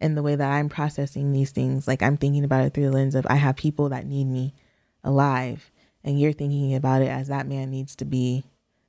And 0.01 0.17
the 0.17 0.23
way 0.23 0.35
that 0.35 0.51
I'm 0.51 0.69
processing 0.69 1.33
these 1.33 1.53
things, 1.53 1.87
like, 1.87 2.03
I'm 2.03 2.17
thinking 2.17 2.43
about 2.43 2.65
it 2.65 2.75
through 2.75 2.87
the 2.87 2.93
lens 2.93 3.15
of 3.15 3.25
I 3.31 3.37
have 3.37 3.55
people 3.55 3.91
that 3.91 4.05
need 4.05 4.25
me 4.25 4.53
alive. 5.05 5.71
And 6.03 6.19
you're 6.19 6.33
thinking 6.33 6.75
about 6.75 7.03
it 7.03 7.09
as 7.09 7.29
that 7.29 7.47
man 7.47 7.71
needs 7.71 7.95
to 7.97 8.05
be 8.05 8.43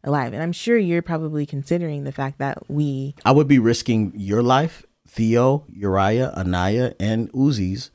alive. 0.04 0.34
And 0.34 0.42
I'm 0.42 0.52
sure 0.52 0.76
you're 0.76 1.04
probably 1.04 1.46
considering 1.46 2.04
the 2.04 2.12
fact 2.12 2.40
that 2.40 2.68
we, 2.68 3.14
I 3.24 3.32
would 3.32 3.48
be 3.48 3.60
risking 3.60 4.12
your 4.16 4.42
life, 4.42 4.88
Theo, 5.08 5.66
Uriah, 5.72 6.34
Anaya, 6.36 6.96
and 7.00 7.32
Uzi's 7.34 7.92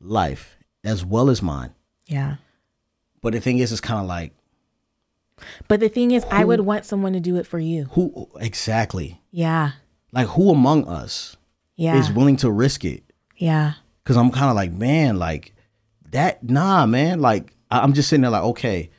life 0.00 0.56
as 0.84 1.04
well 1.04 1.28
as 1.28 1.42
mine. 1.42 1.74
yeah. 2.06 2.36
But 3.22 3.34
the 3.34 3.40
thing 3.40 3.58
is, 3.58 3.70
it's 3.70 3.82
kind 3.82 4.00
of 4.00 4.06
like 4.06 4.32
But 5.68 5.80
the 5.80 5.88
thing 5.88 6.10
is, 6.10 6.24
I 6.30 6.44
would 6.44 6.60
want 6.60 6.84
someone 6.84 7.12
to 7.14 7.20
do 7.20 7.36
it 7.36 7.46
for 7.46 7.58
you. 7.58 7.84
who 7.92 8.28
exactly, 8.40 9.20
Yeah. 9.30 9.72
like 10.12 10.28
who 10.28 10.50
among 10.50 10.86
us 10.88 11.36
Yeah. 11.76 11.96
is 11.96 12.10
willing 12.10 12.36
to 12.38 12.50
risk 12.50 12.84
it? 12.84 13.02
yeah. 13.36 13.74
Because 14.02 14.16
I'm 14.16 14.30
kind 14.30 14.48
of 14.50 14.56
like, 14.56 14.72
man, 14.72 15.18
like 15.18 15.54
that. 16.10 16.42
Nah, 16.42 16.84
man. 16.86 17.20
Like 17.20 17.54
I- 17.70 17.80
I'm 17.80 17.92
just 17.92 18.08
sitting 18.08 18.22
there, 18.22 18.30
like, 18.30 18.42
okay, 18.42 18.90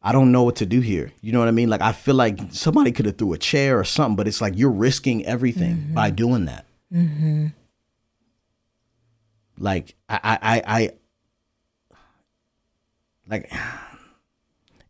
I 0.00 0.12
don't 0.12 0.30
know 0.32 0.44
what 0.44 0.56
to 0.56 0.66
do 0.66 0.80
here. 0.80 1.12
You 1.20 1.32
know 1.32 1.40
what 1.40 1.48
I 1.48 1.50
mean? 1.50 1.68
Like 1.68 1.82
I 1.82 1.92
feel 1.92 2.14
like 2.14 2.38
somebody 2.50 2.92
could 2.92 3.04
have 3.06 3.18
threw 3.18 3.32
a 3.32 3.38
chair 3.38 3.78
or 3.78 3.84
something, 3.84 4.16
but 4.16 4.26
it's 4.28 4.40
like 4.40 4.56
you're 4.56 4.70
risking 4.70 5.26
everything 5.26 5.76
mm-hmm. 5.76 5.94
by 5.94 6.10
doing 6.10 6.44
that. 6.46 6.64
Mm-hmm. 6.92 7.48
Like 9.58 9.96
I, 10.08 10.20
I, 10.22 10.38
I, 10.40 10.62
I, 10.66 10.90
like, 13.28 13.52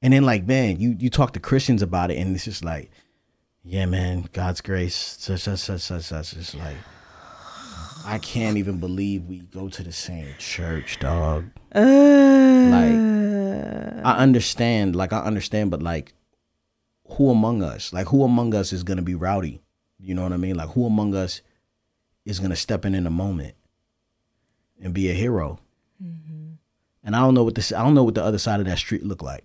and 0.02 0.12
then 0.12 0.24
like, 0.24 0.46
man, 0.46 0.80
you 0.80 0.96
you 0.98 1.10
talk 1.10 1.32
to 1.32 1.40
Christians 1.40 1.82
about 1.82 2.10
it, 2.10 2.18
and 2.18 2.34
it's 2.34 2.44
just 2.44 2.64
like, 2.64 2.90
yeah, 3.62 3.86
man, 3.86 4.28
God's 4.32 4.60
grace, 4.60 5.16
such 5.18 5.40
such 5.40 5.60
such 5.60 5.80
such 5.80 6.04
such. 6.04 6.32
It's 6.34 6.54
like. 6.54 6.76
I 8.04 8.18
can't 8.18 8.56
even 8.56 8.78
believe 8.78 9.26
we 9.26 9.40
go 9.40 9.68
to 9.68 9.82
the 9.82 9.92
same 9.92 10.28
church, 10.38 10.98
dog. 10.98 11.50
Like, 11.74 11.84
I 11.84 12.94
uh. 14.02 14.16
understand, 14.16 14.96
like, 14.96 15.12
I 15.12 15.18
understand, 15.18 15.70
but 15.70 15.82
like, 15.82 16.14
who 17.06 17.28
among 17.28 17.62
us, 17.62 17.92
like, 17.92 18.06
who 18.06 18.24
among 18.24 18.54
us 18.54 18.72
is 18.72 18.82
gonna 18.82 19.02
be 19.02 19.14
rowdy? 19.14 19.60
You 19.98 20.14
know 20.14 20.22
what 20.22 20.32
I 20.32 20.38
mean? 20.38 20.56
Like, 20.56 20.70
who 20.70 20.86
among 20.86 21.14
us 21.14 21.42
is 22.24 22.40
gonna 22.40 22.56
step 22.56 22.86
in 22.86 22.94
in 22.94 23.06
a 23.06 23.10
moment 23.10 23.56
and 24.80 24.94
be 24.94 25.10
a 25.10 25.14
hero? 25.14 25.58
Mm-hmm. 26.02 26.52
And 27.04 27.14
I 27.14 27.20
don't 27.20 27.34
know 27.34 27.44
what 27.44 27.56
this, 27.56 27.72
I 27.72 27.82
don't 27.82 27.94
know 27.94 28.04
what 28.04 28.14
the 28.14 28.24
other 28.24 28.38
side 28.38 28.60
of 28.60 28.66
that 28.66 28.78
street 28.78 29.04
look 29.04 29.22
like, 29.22 29.44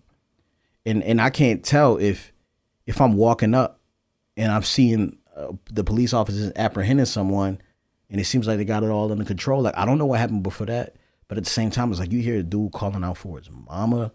and 0.85 1.03
and 1.03 1.21
I 1.21 1.29
can't 1.29 1.63
tell 1.63 1.97
if 1.97 2.31
if 2.85 3.01
I'm 3.01 3.15
walking 3.15 3.53
up 3.53 3.79
and 4.37 4.51
I'm 4.51 4.63
seeing 4.63 5.17
uh, 5.35 5.53
the 5.71 5.83
police 5.83 6.13
officers 6.13 6.51
apprehending 6.55 7.05
someone, 7.05 7.59
and 8.09 8.19
it 8.19 8.25
seems 8.25 8.47
like 8.47 8.57
they 8.57 8.65
got 8.65 8.83
it 8.83 8.89
all 8.89 9.11
under 9.11 9.25
control. 9.25 9.61
Like 9.61 9.77
I 9.77 9.85
don't 9.85 9.97
know 9.97 10.05
what 10.05 10.19
happened 10.19 10.43
before 10.43 10.67
that, 10.67 10.95
but 11.27 11.37
at 11.37 11.43
the 11.43 11.49
same 11.49 11.71
time, 11.71 11.91
it's 11.91 11.99
like 11.99 12.11
you 12.11 12.21
hear 12.21 12.39
a 12.39 12.43
dude 12.43 12.71
calling 12.71 13.03
out 13.03 13.17
for 13.17 13.37
his 13.37 13.49
mama. 13.49 14.11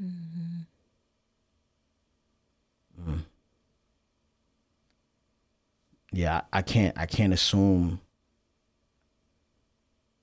Mm. 0.00 0.66
Yeah, 6.12 6.42
I 6.52 6.58
I 6.58 6.62
can't. 6.62 6.98
I 6.98 7.06
can't 7.06 7.32
assume 7.32 8.00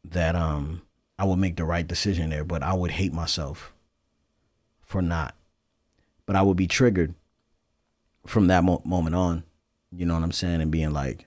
that 0.03 0.35
um 0.35 0.81
I 1.19 1.25
would 1.25 1.39
make 1.39 1.55
the 1.55 1.65
right 1.65 1.87
decision 1.87 2.29
there, 2.29 2.43
but 2.43 2.63
I 2.63 2.73
would 2.73 2.91
hate 2.91 3.13
myself 3.13 3.73
for 4.81 5.01
not. 5.01 5.35
But 6.27 6.35
I 6.35 6.43
would 6.43 6.57
be 6.57 6.67
triggered 6.67 7.15
from 8.27 8.47
that 8.47 8.63
mo- 8.63 8.83
moment 8.85 9.15
on. 9.15 9.43
You 9.91 10.05
know 10.05 10.13
what 10.13 10.23
I'm 10.23 10.31
saying, 10.31 10.61
and 10.61 10.69
being 10.69 10.91
like, 10.91 11.25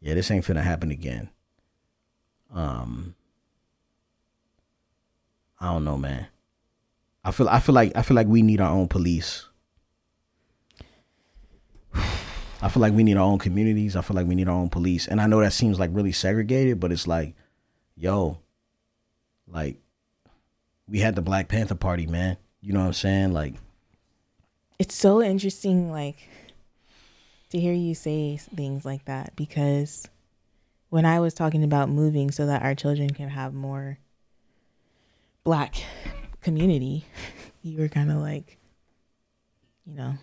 Yeah, 0.00 0.12
this 0.14 0.30
ain't 0.30 0.44
finna 0.44 0.62
happen 0.62 0.90
again. 0.90 1.30
Um, 2.52 3.14
I 5.58 5.72
don't 5.72 5.84
know, 5.84 5.96
man. 5.96 6.26
I 7.24 7.30
feel 7.30 7.48
I 7.48 7.60
feel 7.60 7.74
like 7.74 7.92
I 7.96 8.02
feel 8.02 8.14
like 8.16 8.26
we 8.26 8.42
need 8.42 8.60
our 8.60 8.70
own 8.70 8.88
police. 8.88 9.48
I 11.94 12.68
feel 12.68 12.80
like 12.80 12.92
we 12.92 13.02
need 13.04 13.16
our 13.16 13.24
own 13.24 13.38
communities. 13.38 13.96
I 13.96 14.02
feel 14.02 14.14
like 14.16 14.26
we 14.26 14.34
need 14.34 14.48
our 14.48 14.54
own 14.54 14.68
police. 14.68 15.06
And 15.06 15.20
I 15.20 15.26
know 15.26 15.40
that 15.40 15.52
seems 15.52 15.78
like 15.78 15.90
really 15.92 16.12
segregated, 16.12 16.80
but 16.80 16.92
it's 16.92 17.06
like, 17.06 17.34
yo, 17.96 18.38
like 19.46 19.78
we 20.88 20.98
had 21.00 21.14
the 21.14 21.22
Black 21.22 21.48
Panther 21.48 21.74
Party, 21.74 22.06
man. 22.06 22.36
You 22.60 22.72
know 22.72 22.80
what 22.80 22.86
I'm 22.86 22.92
saying? 22.92 23.32
Like 23.32 23.54
it's 24.78 24.94
so 24.94 25.22
interesting 25.22 25.90
like 25.90 26.28
to 27.50 27.60
hear 27.60 27.72
you 27.72 27.94
say 27.94 28.36
things 28.36 28.84
like 28.84 29.04
that 29.04 29.34
because 29.36 30.08
when 30.88 31.04
I 31.04 31.20
was 31.20 31.34
talking 31.34 31.64
about 31.64 31.88
moving 31.88 32.30
so 32.30 32.46
that 32.46 32.62
our 32.62 32.74
children 32.74 33.10
can 33.10 33.28
have 33.28 33.54
more 33.54 33.98
black 35.42 35.76
community, 36.40 37.04
you 37.62 37.78
were 37.78 37.88
kind 37.88 38.10
of 38.10 38.18
like, 38.18 38.58
you 39.86 39.94
know, 39.94 40.14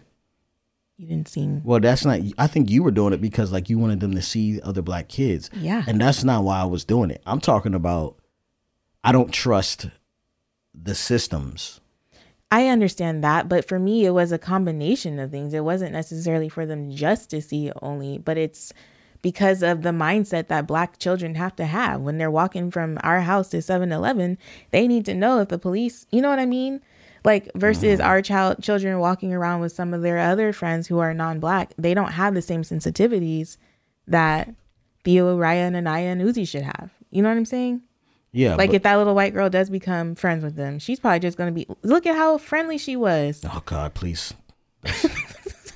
you 0.97 1.08
didn't 1.08 1.28
seem. 1.28 1.62
Well, 1.64 1.80
that's 1.80 2.06
not. 2.06 2.20
I 2.38 2.47
think 2.47 2.70
you 2.70 2.84
were 2.84 2.91
doing 2.91 3.12
it 3.12 3.22
because 3.22 3.52
like 3.52 3.70
you 3.70 3.80
wanted 3.80 3.99
them 3.99 4.14
to 4.14 4.22
see 4.22 4.62
other 4.62 4.82
black 4.82 5.10
kids. 5.10 5.49
Yeah. 5.54 5.84
And 5.88 5.99
that's 5.99 6.24
not 6.24 6.43
why 6.43 6.62
I 6.62 6.66
was 6.66 6.86
doing 6.86 7.10
it. 7.10 7.22
I'm 7.26 7.39
talking 7.39 7.74
about. 7.74 8.18
I 9.04 9.12
don't 9.12 9.32
trust 9.32 9.88
the 10.76 10.93
systems. 10.93 11.82
I 12.52 12.68
understand 12.68 13.24
that, 13.24 13.47
but 13.47 13.66
for 13.66 13.80
me, 13.80 14.06
it 14.06 14.12
was 14.12 14.34
a 14.34 14.38
combination 14.38 15.20
of 15.20 15.32
things. 15.32 15.54
It 15.54 15.64
wasn't 15.64 15.93
necessarily 15.93 16.49
for 16.49 16.66
them 16.66 16.91
just 16.91 17.30
to 17.30 17.41
see 17.41 17.72
only, 17.82 18.18
but 18.18 18.38
it's 18.38 18.74
because 19.22 19.64
of 19.64 19.84
the 19.84 19.91
mindset 19.91 20.47
that 20.47 20.68
black 20.68 20.97
children 20.97 21.36
have 21.36 21.56
to 21.56 21.66
have 21.66 22.02
when 22.02 22.18
they're 22.18 22.32
walking 22.32 22.70
from 22.70 22.97
our 23.04 23.22
house 23.22 23.49
to 23.49 23.58
7-Eleven. 23.58 24.38
They 24.72 24.88
need 24.88 25.06
to 25.06 25.14
know 25.14 25.39
if 25.39 25.47
the 25.47 25.58
police, 25.60 26.06
you 26.12 26.22
know 26.22 26.30
what 26.30 26.39
I 26.39 26.45
mean? 26.45 26.82
Like 27.24 27.49
versus 27.56 27.99
Mm-hmm. 27.99 28.08
our 28.08 28.22
child 28.22 28.64
children 28.64 28.99
walking 28.99 29.32
around 29.34 29.62
with 29.62 29.72
some 29.72 29.93
of 29.93 30.02
their 30.02 30.18
other 30.18 30.52
friends 30.52 30.88
who 30.88 30.99
are 30.99 31.14
non-black, 31.14 31.74
they 31.78 31.93
don't 31.93 32.14
have 32.14 32.34
the 32.34 32.41
same 32.41 32.64
sensitivities 32.64 33.58
that 34.08 34.54
Theo, 35.04 35.38
Raya, 35.38 35.68
and 35.68 35.76
Anaya 35.78 36.08
and 36.10 36.22
Uzi 36.22 36.47
should 36.47 36.64
have. 36.64 36.89
You 37.12 37.22
know 37.22 37.30
what 37.30 37.38
I'm 37.38 37.45
saying? 37.45 37.84
Yeah. 38.34 38.55
Like 38.55 38.69
but- 38.69 38.75
if 38.77 38.84
that 38.84 38.95
little 38.95 39.15
white 39.15 39.34
girl 39.34 39.49
does 39.49 39.69
become 39.69 40.15
friends 40.15 40.43
with 40.43 40.55
them, 40.55 40.79
she's 40.79 40.99
probably 40.99 41.19
just 41.19 41.38
gonna 41.38 41.51
be 41.51 41.67
look 41.84 42.05
at 42.05 42.15
how 42.15 42.38
friendly 42.38 42.77
she 42.77 42.95
was. 42.95 43.41
oh 43.45 43.61
God, 43.65 43.93
please. 43.93 44.34
Let's, 44.84 45.05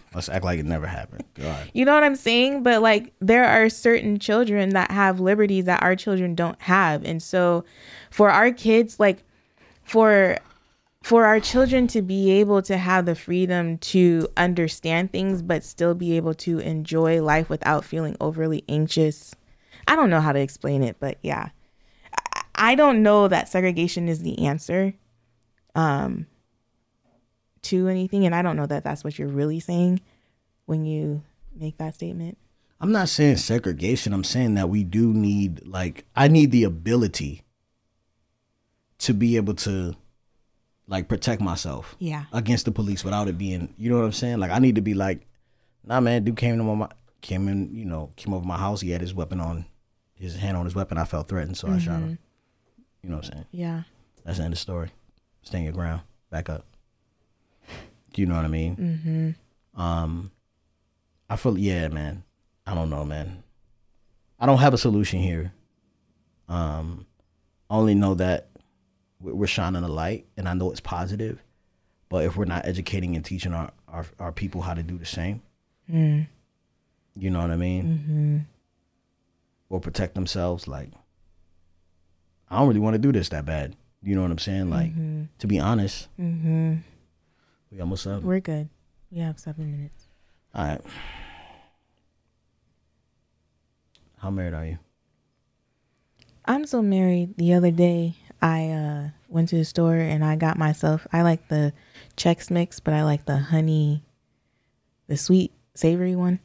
let's 0.15 0.29
act 0.29 0.45
like 0.45 0.59
it 0.59 0.65
never 0.65 0.87
happened. 0.87 1.25
God. 1.35 1.69
You 1.73 1.85
know 1.85 1.93
what 1.93 2.03
I'm 2.03 2.15
saying? 2.15 2.63
But 2.63 2.81
like 2.81 3.13
there 3.19 3.45
are 3.45 3.69
certain 3.69 4.19
children 4.19 4.69
that 4.69 4.91
have 4.91 5.19
liberties 5.19 5.65
that 5.65 5.83
our 5.83 5.95
children 5.95 6.35
don't 6.35 6.59
have. 6.61 7.03
And 7.03 7.21
so 7.21 7.65
for 8.09 8.29
our 8.29 8.51
kids, 8.51 8.99
like 8.99 9.23
for 9.83 10.37
for 11.03 11.25
our 11.25 11.39
children 11.39 11.85
to 11.85 12.01
be 12.01 12.31
able 12.31 12.63
to 12.63 12.77
have 12.77 13.05
the 13.05 13.13
freedom 13.13 13.77
to 13.77 14.27
understand 14.37 15.11
things 15.11 15.43
but 15.43 15.63
still 15.63 15.93
be 15.93 16.17
able 16.17 16.33
to 16.33 16.57
enjoy 16.57 17.21
life 17.21 17.47
without 17.47 17.85
feeling 17.85 18.17
overly 18.19 18.63
anxious. 18.67 19.35
I 19.87 19.95
don't 19.95 20.09
know 20.09 20.19
how 20.19 20.31
to 20.31 20.39
explain 20.39 20.81
it, 20.81 20.95
but 20.99 21.19
yeah. 21.21 21.49
I- 22.57 22.75
don't 22.75 23.03
know 23.03 23.27
that 23.27 23.47
segregation 23.49 24.07
is 24.09 24.21
the 24.21 24.45
answer 24.45 24.93
um 25.75 26.25
to 27.63 27.87
anything 27.87 28.25
and 28.25 28.35
I 28.35 28.41
don't 28.41 28.55
know 28.57 28.65
that 28.67 28.83
that's 28.83 29.03
what 29.03 29.17
you're 29.17 29.27
really 29.27 29.59
saying 29.59 29.99
when 30.65 30.85
you 30.85 31.23
make 31.55 31.77
that 31.77 31.95
statement. 31.95 32.37
I'm 32.81 32.91
not 32.91 33.09
saying 33.09 33.37
segregation. 33.37 34.13
I'm 34.13 34.23
saying 34.23 34.55
that 34.55 34.69
we 34.69 34.83
do 34.83 35.13
need 35.13 35.65
like 35.65 36.05
I 36.15 36.27
need 36.27 36.51
the 36.51 36.63
ability 36.65 37.41
to 38.99 39.13
be 39.13 39.35
able 39.37 39.53
to 39.55 39.95
like 40.87 41.07
protect 41.07 41.41
myself 41.41 41.95
Yeah. 41.99 42.25
against 42.31 42.65
the 42.65 42.71
police 42.71 43.03
without 43.03 43.27
it 43.27 43.37
being 43.37 43.73
you 43.77 43.89
know 43.89 43.97
what 43.97 44.05
I'm 44.05 44.11
saying? 44.11 44.39
Like 44.39 44.51
I 44.51 44.59
need 44.59 44.75
to 44.75 44.81
be 44.81 44.93
like, 44.93 45.25
nah 45.83 45.99
man, 45.99 46.23
dude 46.23 46.37
came 46.37 46.57
to 46.57 46.63
my 46.63 46.89
came 47.21 47.47
in, 47.47 47.73
you 47.75 47.85
know, 47.85 48.11
came 48.15 48.33
over 48.33 48.45
my 48.45 48.57
house, 48.57 48.81
he 48.81 48.91
had 48.91 49.01
his 49.01 49.13
weapon 49.15 49.39
on 49.39 49.65
his 50.13 50.35
hand 50.35 50.55
on 50.55 50.65
his 50.65 50.75
weapon, 50.75 50.97
I 50.99 51.05
felt 51.05 51.27
threatened, 51.27 51.57
so 51.57 51.67
I 51.67 51.79
shot 51.79 51.99
him. 51.99 52.19
You 53.05 53.11
know 53.11 53.17
what 53.17 53.25
I'm 53.27 53.31
saying? 53.33 53.45
Yeah. 53.51 53.83
That's 54.23 54.39
the 54.39 54.45
end 54.45 54.53
of 54.53 54.57
the 54.57 54.61
story. 54.61 54.89
Stand 55.43 55.63
your 55.65 55.73
ground. 55.73 56.01
Back 56.31 56.49
up. 56.49 56.65
Do 58.13 58.21
you 58.21 58.25
know 58.25 58.35
what 58.35 58.45
I 58.45 58.47
mean? 58.47 59.35
Mm-hmm. 59.75 59.79
Um, 59.79 60.31
I 61.29 61.35
feel 61.35 61.55
yeah, 61.55 61.87
man. 61.89 62.23
I 62.65 62.73
don't 62.73 62.89
know, 62.89 63.05
man. 63.05 63.43
I 64.39 64.47
don't 64.47 64.57
have 64.57 64.73
a 64.73 64.77
solution 64.79 65.19
here. 65.19 65.53
Um, 66.49 67.05
I 67.69 67.75
only 67.75 67.93
know 67.93 68.15
that 68.15 68.47
we- 69.19 69.33
we're 69.33 69.45
shining 69.45 69.83
a 69.83 69.87
light, 69.87 70.25
and 70.35 70.49
I 70.49 70.55
know 70.55 70.71
it's 70.71 70.79
positive. 70.79 71.43
But 72.09 72.23
if 72.23 72.35
we're 72.35 72.45
not 72.45 72.65
educating 72.65 73.15
and 73.15 73.23
teaching 73.23 73.53
our 73.53 73.71
our, 73.87 74.05
our 74.19 74.31
people 74.31 74.61
how 74.63 74.73
to 74.73 74.81
do 74.83 74.97
the 74.97 75.05
same, 75.05 75.43
you 77.15 77.29
know 77.29 77.39
what 77.41 77.51
I 77.51 77.55
mean, 77.55 77.85
mm-hmm. 77.85 78.37
or 79.69 79.79
protect 79.79 80.15
themselves, 80.15 80.67
like 80.67 80.89
I 82.49 82.59
don't 82.59 82.67
really 82.67 82.79
want 82.79 82.93
to 82.95 82.99
do 82.99 83.11
this 83.11 83.29
that 83.29 83.45
bad. 83.45 83.75
You 84.03 84.15
know 84.15 84.21
what 84.21 84.31
I'm 84.31 84.37
saying? 84.37 84.69
Like 84.69 84.93
to 85.39 85.47
be 85.47 85.59
honest, 85.59 86.07
Mm-hmm. 86.19 86.75
we 87.71 87.79
almost 87.81 88.05
up. 88.07 88.21
We're 88.23 88.39
good. 88.39 88.69
We 89.11 89.19
have 89.19 89.39
seven 89.39 89.71
minutes. 89.71 90.05
All 90.53 90.65
right. 90.65 90.81
How 94.17 94.29
married 94.29 94.53
are 94.53 94.65
you? 94.65 94.77
I'm 96.45 96.65
so 96.65 96.81
married. 96.81 97.37
The 97.37 97.53
other 97.53 97.71
day, 97.71 98.15
I 98.41 98.69
uh, 98.69 99.09
went 99.27 99.49
to 99.49 99.57
the 99.57 99.65
store 99.65 99.95
and 99.95 100.23
I 100.23 100.35
got 100.35 100.57
myself. 100.57 101.07
I 101.11 101.21
like 101.23 101.47
the 101.47 101.73
Chex 102.17 102.51
Mix, 102.51 102.79
but 102.79 102.93
I 102.93 103.03
like 103.03 103.25
the 103.25 103.37
honey, 103.37 104.03
the 105.07 105.17
sweet 105.17 105.51
savory 105.73 106.15
one. 106.15 106.39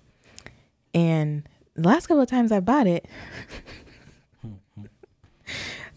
And 0.94 1.42
the 1.74 1.86
last 1.88 2.06
couple 2.06 2.22
of 2.22 2.28
times 2.28 2.50
I 2.52 2.60
bought 2.60 2.86
it, 2.86 3.06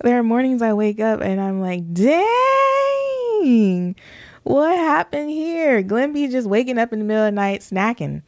there 0.04 0.20
are 0.20 0.24
mornings 0.24 0.62
I 0.62 0.74
wake 0.74 1.00
up 1.00 1.22
and 1.22 1.40
I'm 1.42 1.60
like, 1.62 1.92
dang, 1.94 3.96
what 4.44 4.78
happened 4.78 5.30
here? 5.32 5.82
Glen 5.82 6.14
B 6.14 6.28
just 6.28 6.48
waking 6.48 6.78
up 6.78 6.94
in 6.94 7.00
the 7.00 7.06
middle 7.06 7.24
of 7.24 7.28
the 7.28 7.32
night 7.36 7.62
snacking. 7.62 8.22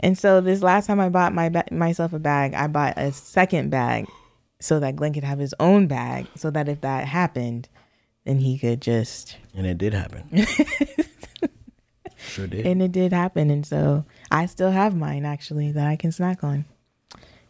And 0.00 0.18
so 0.18 0.40
this 0.42 0.62
last 0.62 0.86
time 0.86 1.00
I 1.00 1.08
bought 1.08 1.32
my 1.32 1.48
ba- 1.48 1.64
myself 1.70 2.12
a 2.12 2.18
bag, 2.18 2.52
I 2.54 2.66
bought 2.66 2.98
a 2.98 3.12
second 3.12 3.70
bag 3.70 4.06
so 4.60 4.78
that 4.80 4.96
Glen 4.96 5.14
could 5.14 5.24
have 5.24 5.38
his 5.38 5.54
own 5.58 5.86
bag 5.86 6.26
so 6.36 6.50
that 6.50 6.68
if 6.68 6.82
that 6.82 7.06
happened, 7.06 7.68
then 8.24 8.38
he 8.38 8.58
could 8.58 8.82
just 8.82 9.38
And 9.54 9.66
it 9.66 9.78
did 9.78 9.94
happen. 9.94 10.28
sure 12.16 12.46
did. 12.46 12.66
and 12.66 12.82
it 12.82 12.92
did 12.92 13.12
happen 13.12 13.50
and 13.50 13.64
so 13.64 14.04
I 14.30 14.46
still 14.46 14.70
have 14.72 14.96
mine 14.96 15.24
actually 15.24 15.70
that 15.72 15.86
I 15.86 15.96
can 15.96 16.12
snack 16.12 16.42
on. 16.42 16.64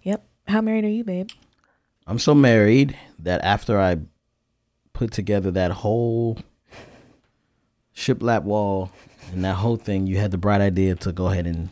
Yep. 0.03 0.25
How 0.49 0.61
married 0.61 0.85
are 0.85 0.89
you, 0.89 1.03
babe? 1.03 1.29
I'm 2.07 2.19
so 2.19 2.35
married 2.35 2.97
that 3.19 3.43
after 3.43 3.81
I 3.81 3.99
put 4.93 5.11
together 5.11 5.51
that 5.53 5.73
whole 5.73 6.39
shiplap 7.95 8.43
wall 8.45 8.93
and 9.33 9.45
that 9.45 9.57
whole 9.57 9.77
thing, 9.77 10.07
you 10.07 10.19
had 10.19 10.31
the 10.31 10.39
bright 10.39 10.61
idea 10.61 10.95
to 10.97 11.13
go 11.13 11.27
ahead 11.29 11.47
and 11.47 11.71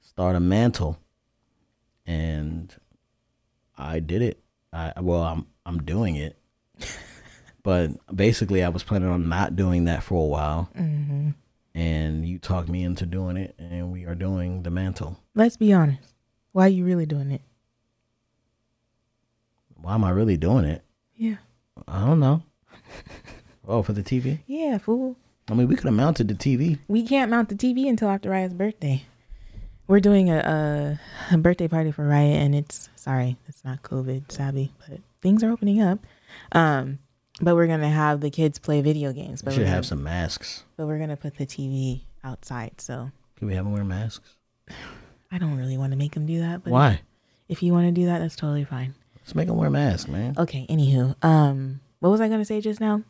start 0.00 0.34
a 0.34 0.40
mantle. 0.40 0.98
And 2.06 2.74
I 3.76 4.00
did 4.00 4.22
it. 4.22 4.40
I 4.72 4.92
well, 5.00 5.22
I'm 5.22 5.46
I'm 5.64 5.84
doing 5.84 6.16
it. 6.16 6.36
but 7.62 7.90
basically, 8.14 8.64
I 8.64 8.70
was 8.70 8.82
planning 8.82 9.08
on 9.08 9.28
not 9.28 9.54
doing 9.54 9.84
that 9.84 10.02
for 10.02 10.22
a 10.22 10.26
while. 10.26 10.70
Mm-hmm. 10.76 11.30
And 11.74 12.26
you 12.26 12.38
talked 12.38 12.68
me 12.68 12.82
into 12.82 13.06
doing 13.06 13.36
it, 13.36 13.54
and 13.58 13.92
we 13.92 14.04
are 14.04 14.16
doing 14.16 14.64
the 14.64 14.70
mantle. 14.70 15.18
Let's 15.34 15.56
be 15.56 15.72
honest. 15.72 16.14
Why 16.50 16.66
are 16.66 16.70
you 16.70 16.84
really 16.84 17.06
doing 17.06 17.30
it? 17.30 17.42
Why 19.88 19.94
am 19.94 20.04
I 20.04 20.10
really 20.10 20.36
doing 20.36 20.66
it? 20.66 20.82
Yeah. 21.16 21.36
I 21.88 22.04
don't 22.04 22.20
know. 22.20 22.42
Oh, 23.66 23.82
for 23.82 23.92
the 23.92 24.02
TV? 24.02 24.38
Yeah, 24.46 24.78
fool. 24.78 25.14
I 25.50 25.52
mean, 25.52 25.68
we 25.68 25.76
could 25.76 25.84
have 25.84 25.92
mounted 25.92 26.28
the 26.28 26.34
TV. 26.34 26.78
We 26.88 27.02
can't 27.02 27.30
mount 27.30 27.50
the 27.50 27.54
TV 27.54 27.86
until 27.86 28.08
after 28.08 28.30
Raya's 28.30 28.54
birthday. 28.54 29.04
We're 29.86 30.00
doing 30.00 30.30
a, 30.30 30.98
a, 31.30 31.34
a 31.34 31.36
birthday 31.36 31.68
party 31.68 31.90
for 31.90 32.04
Raya, 32.04 32.32
and 32.32 32.54
it's 32.54 32.88
sorry, 32.96 33.36
it's 33.46 33.62
not 33.66 33.82
COVID 33.82 34.32
savvy, 34.32 34.72
but 34.88 35.00
things 35.20 35.44
are 35.44 35.50
opening 35.50 35.82
up. 35.82 35.98
Um, 36.52 36.98
but 37.42 37.56
we're 37.56 37.66
gonna 37.66 37.90
have 37.90 38.22
the 38.22 38.30
kids 38.30 38.58
play 38.58 38.80
video 38.80 39.12
games. 39.12 39.42
But 39.42 39.54
we're 39.54 39.66
have 39.66 39.74
gonna, 39.74 39.82
some 39.84 40.02
masks. 40.02 40.64
But 40.78 40.86
we're 40.86 40.98
gonna 40.98 41.18
put 41.18 41.36
the 41.36 41.44
TV 41.44 42.04
outside. 42.24 42.80
So 42.80 43.10
Can 43.36 43.48
we 43.48 43.54
have 43.54 43.66
them 43.66 43.74
wear 43.74 43.84
masks? 43.84 44.36
I 45.30 45.36
don't 45.36 45.58
really 45.58 45.76
want 45.76 45.92
to 45.92 45.98
make 45.98 46.12
them 46.12 46.24
do 46.24 46.40
that. 46.40 46.64
But 46.64 46.72
Why? 46.72 47.00
If 47.50 47.62
you 47.62 47.74
want 47.74 47.86
to 47.86 47.92
do 47.92 48.06
that, 48.06 48.20
that's 48.20 48.36
totally 48.36 48.64
fine. 48.64 48.94
Let's 49.28 49.34
make 49.34 49.48
them 49.48 49.58
wear 49.58 49.68
masks, 49.68 50.08
man. 50.08 50.34
Okay, 50.38 50.66
anywho, 50.70 51.14
um, 51.22 51.80
what 52.00 52.08
was 52.08 52.18
I 52.18 52.30
gonna 52.30 52.46
say 52.46 52.62
just 52.62 52.80
now? 52.80 53.02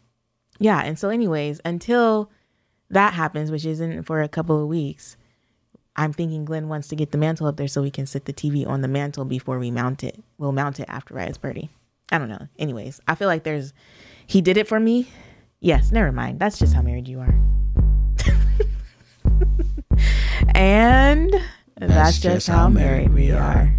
Yeah, 0.59 0.81
and 0.81 0.99
so 0.99 1.11
anyways, 1.11 1.61
until 1.65 2.29
that 2.91 3.15
happens, 3.15 3.53
which 3.53 3.65
isn't 3.65 4.03
for 4.03 4.21
a 4.21 4.29
couple 4.29 4.61
of 4.61 4.67
weeks, 4.67 5.17
I'm 5.95 6.13
thinking 6.13 6.45
Glen 6.45 6.69
wants 6.69 6.89
to 6.89 6.97
get 6.97 7.13
the 7.13 7.19
mantle 7.19 7.47
up 7.47 7.57
there 7.57 7.69
so 7.69 7.83
we 7.83 7.93
can 7.93 8.05
sit 8.05 8.25
the 8.25 8.33
TV 8.33 8.67
on 8.67 8.81
the 8.81 8.89
mantle 8.89 9.25
before 9.27 9.61
we 9.61 9.71
mount 9.71 10.03
it. 10.03 10.21
We'll 10.39 10.51
mount 10.51 10.81
it 10.81 10.87
after 10.89 11.15
Raya's 11.15 11.39
party. 11.39 11.71
I 12.11 12.19
don't 12.19 12.29
know. 12.29 12.49
Anyways, 12.59 13.01
I 13.07 13.15
feel 13.15 13.29
like 13.29 13.45
there's 13.45 13.73
he 14.27 14.41
did 14.41 14.57
it 14.57 14.67
for 14.67 14.81
me. 14.81 15.07
Yes, 15.61 15.93
never 15.93 16.11
mind. 16.11 16.41
That's 16.41 16.59
just 16.59 16.75
how 16.75 16.83
married 16.83 17.07
you 17.07 17.21
are. 17.21 17.39
and 20.57 21.33
that's, 21.77 22.19
just, 22.19 22.49
how, 22.49 22.69
married 22.69 23.15
we 23.15 23.31
are. 23.31 23.73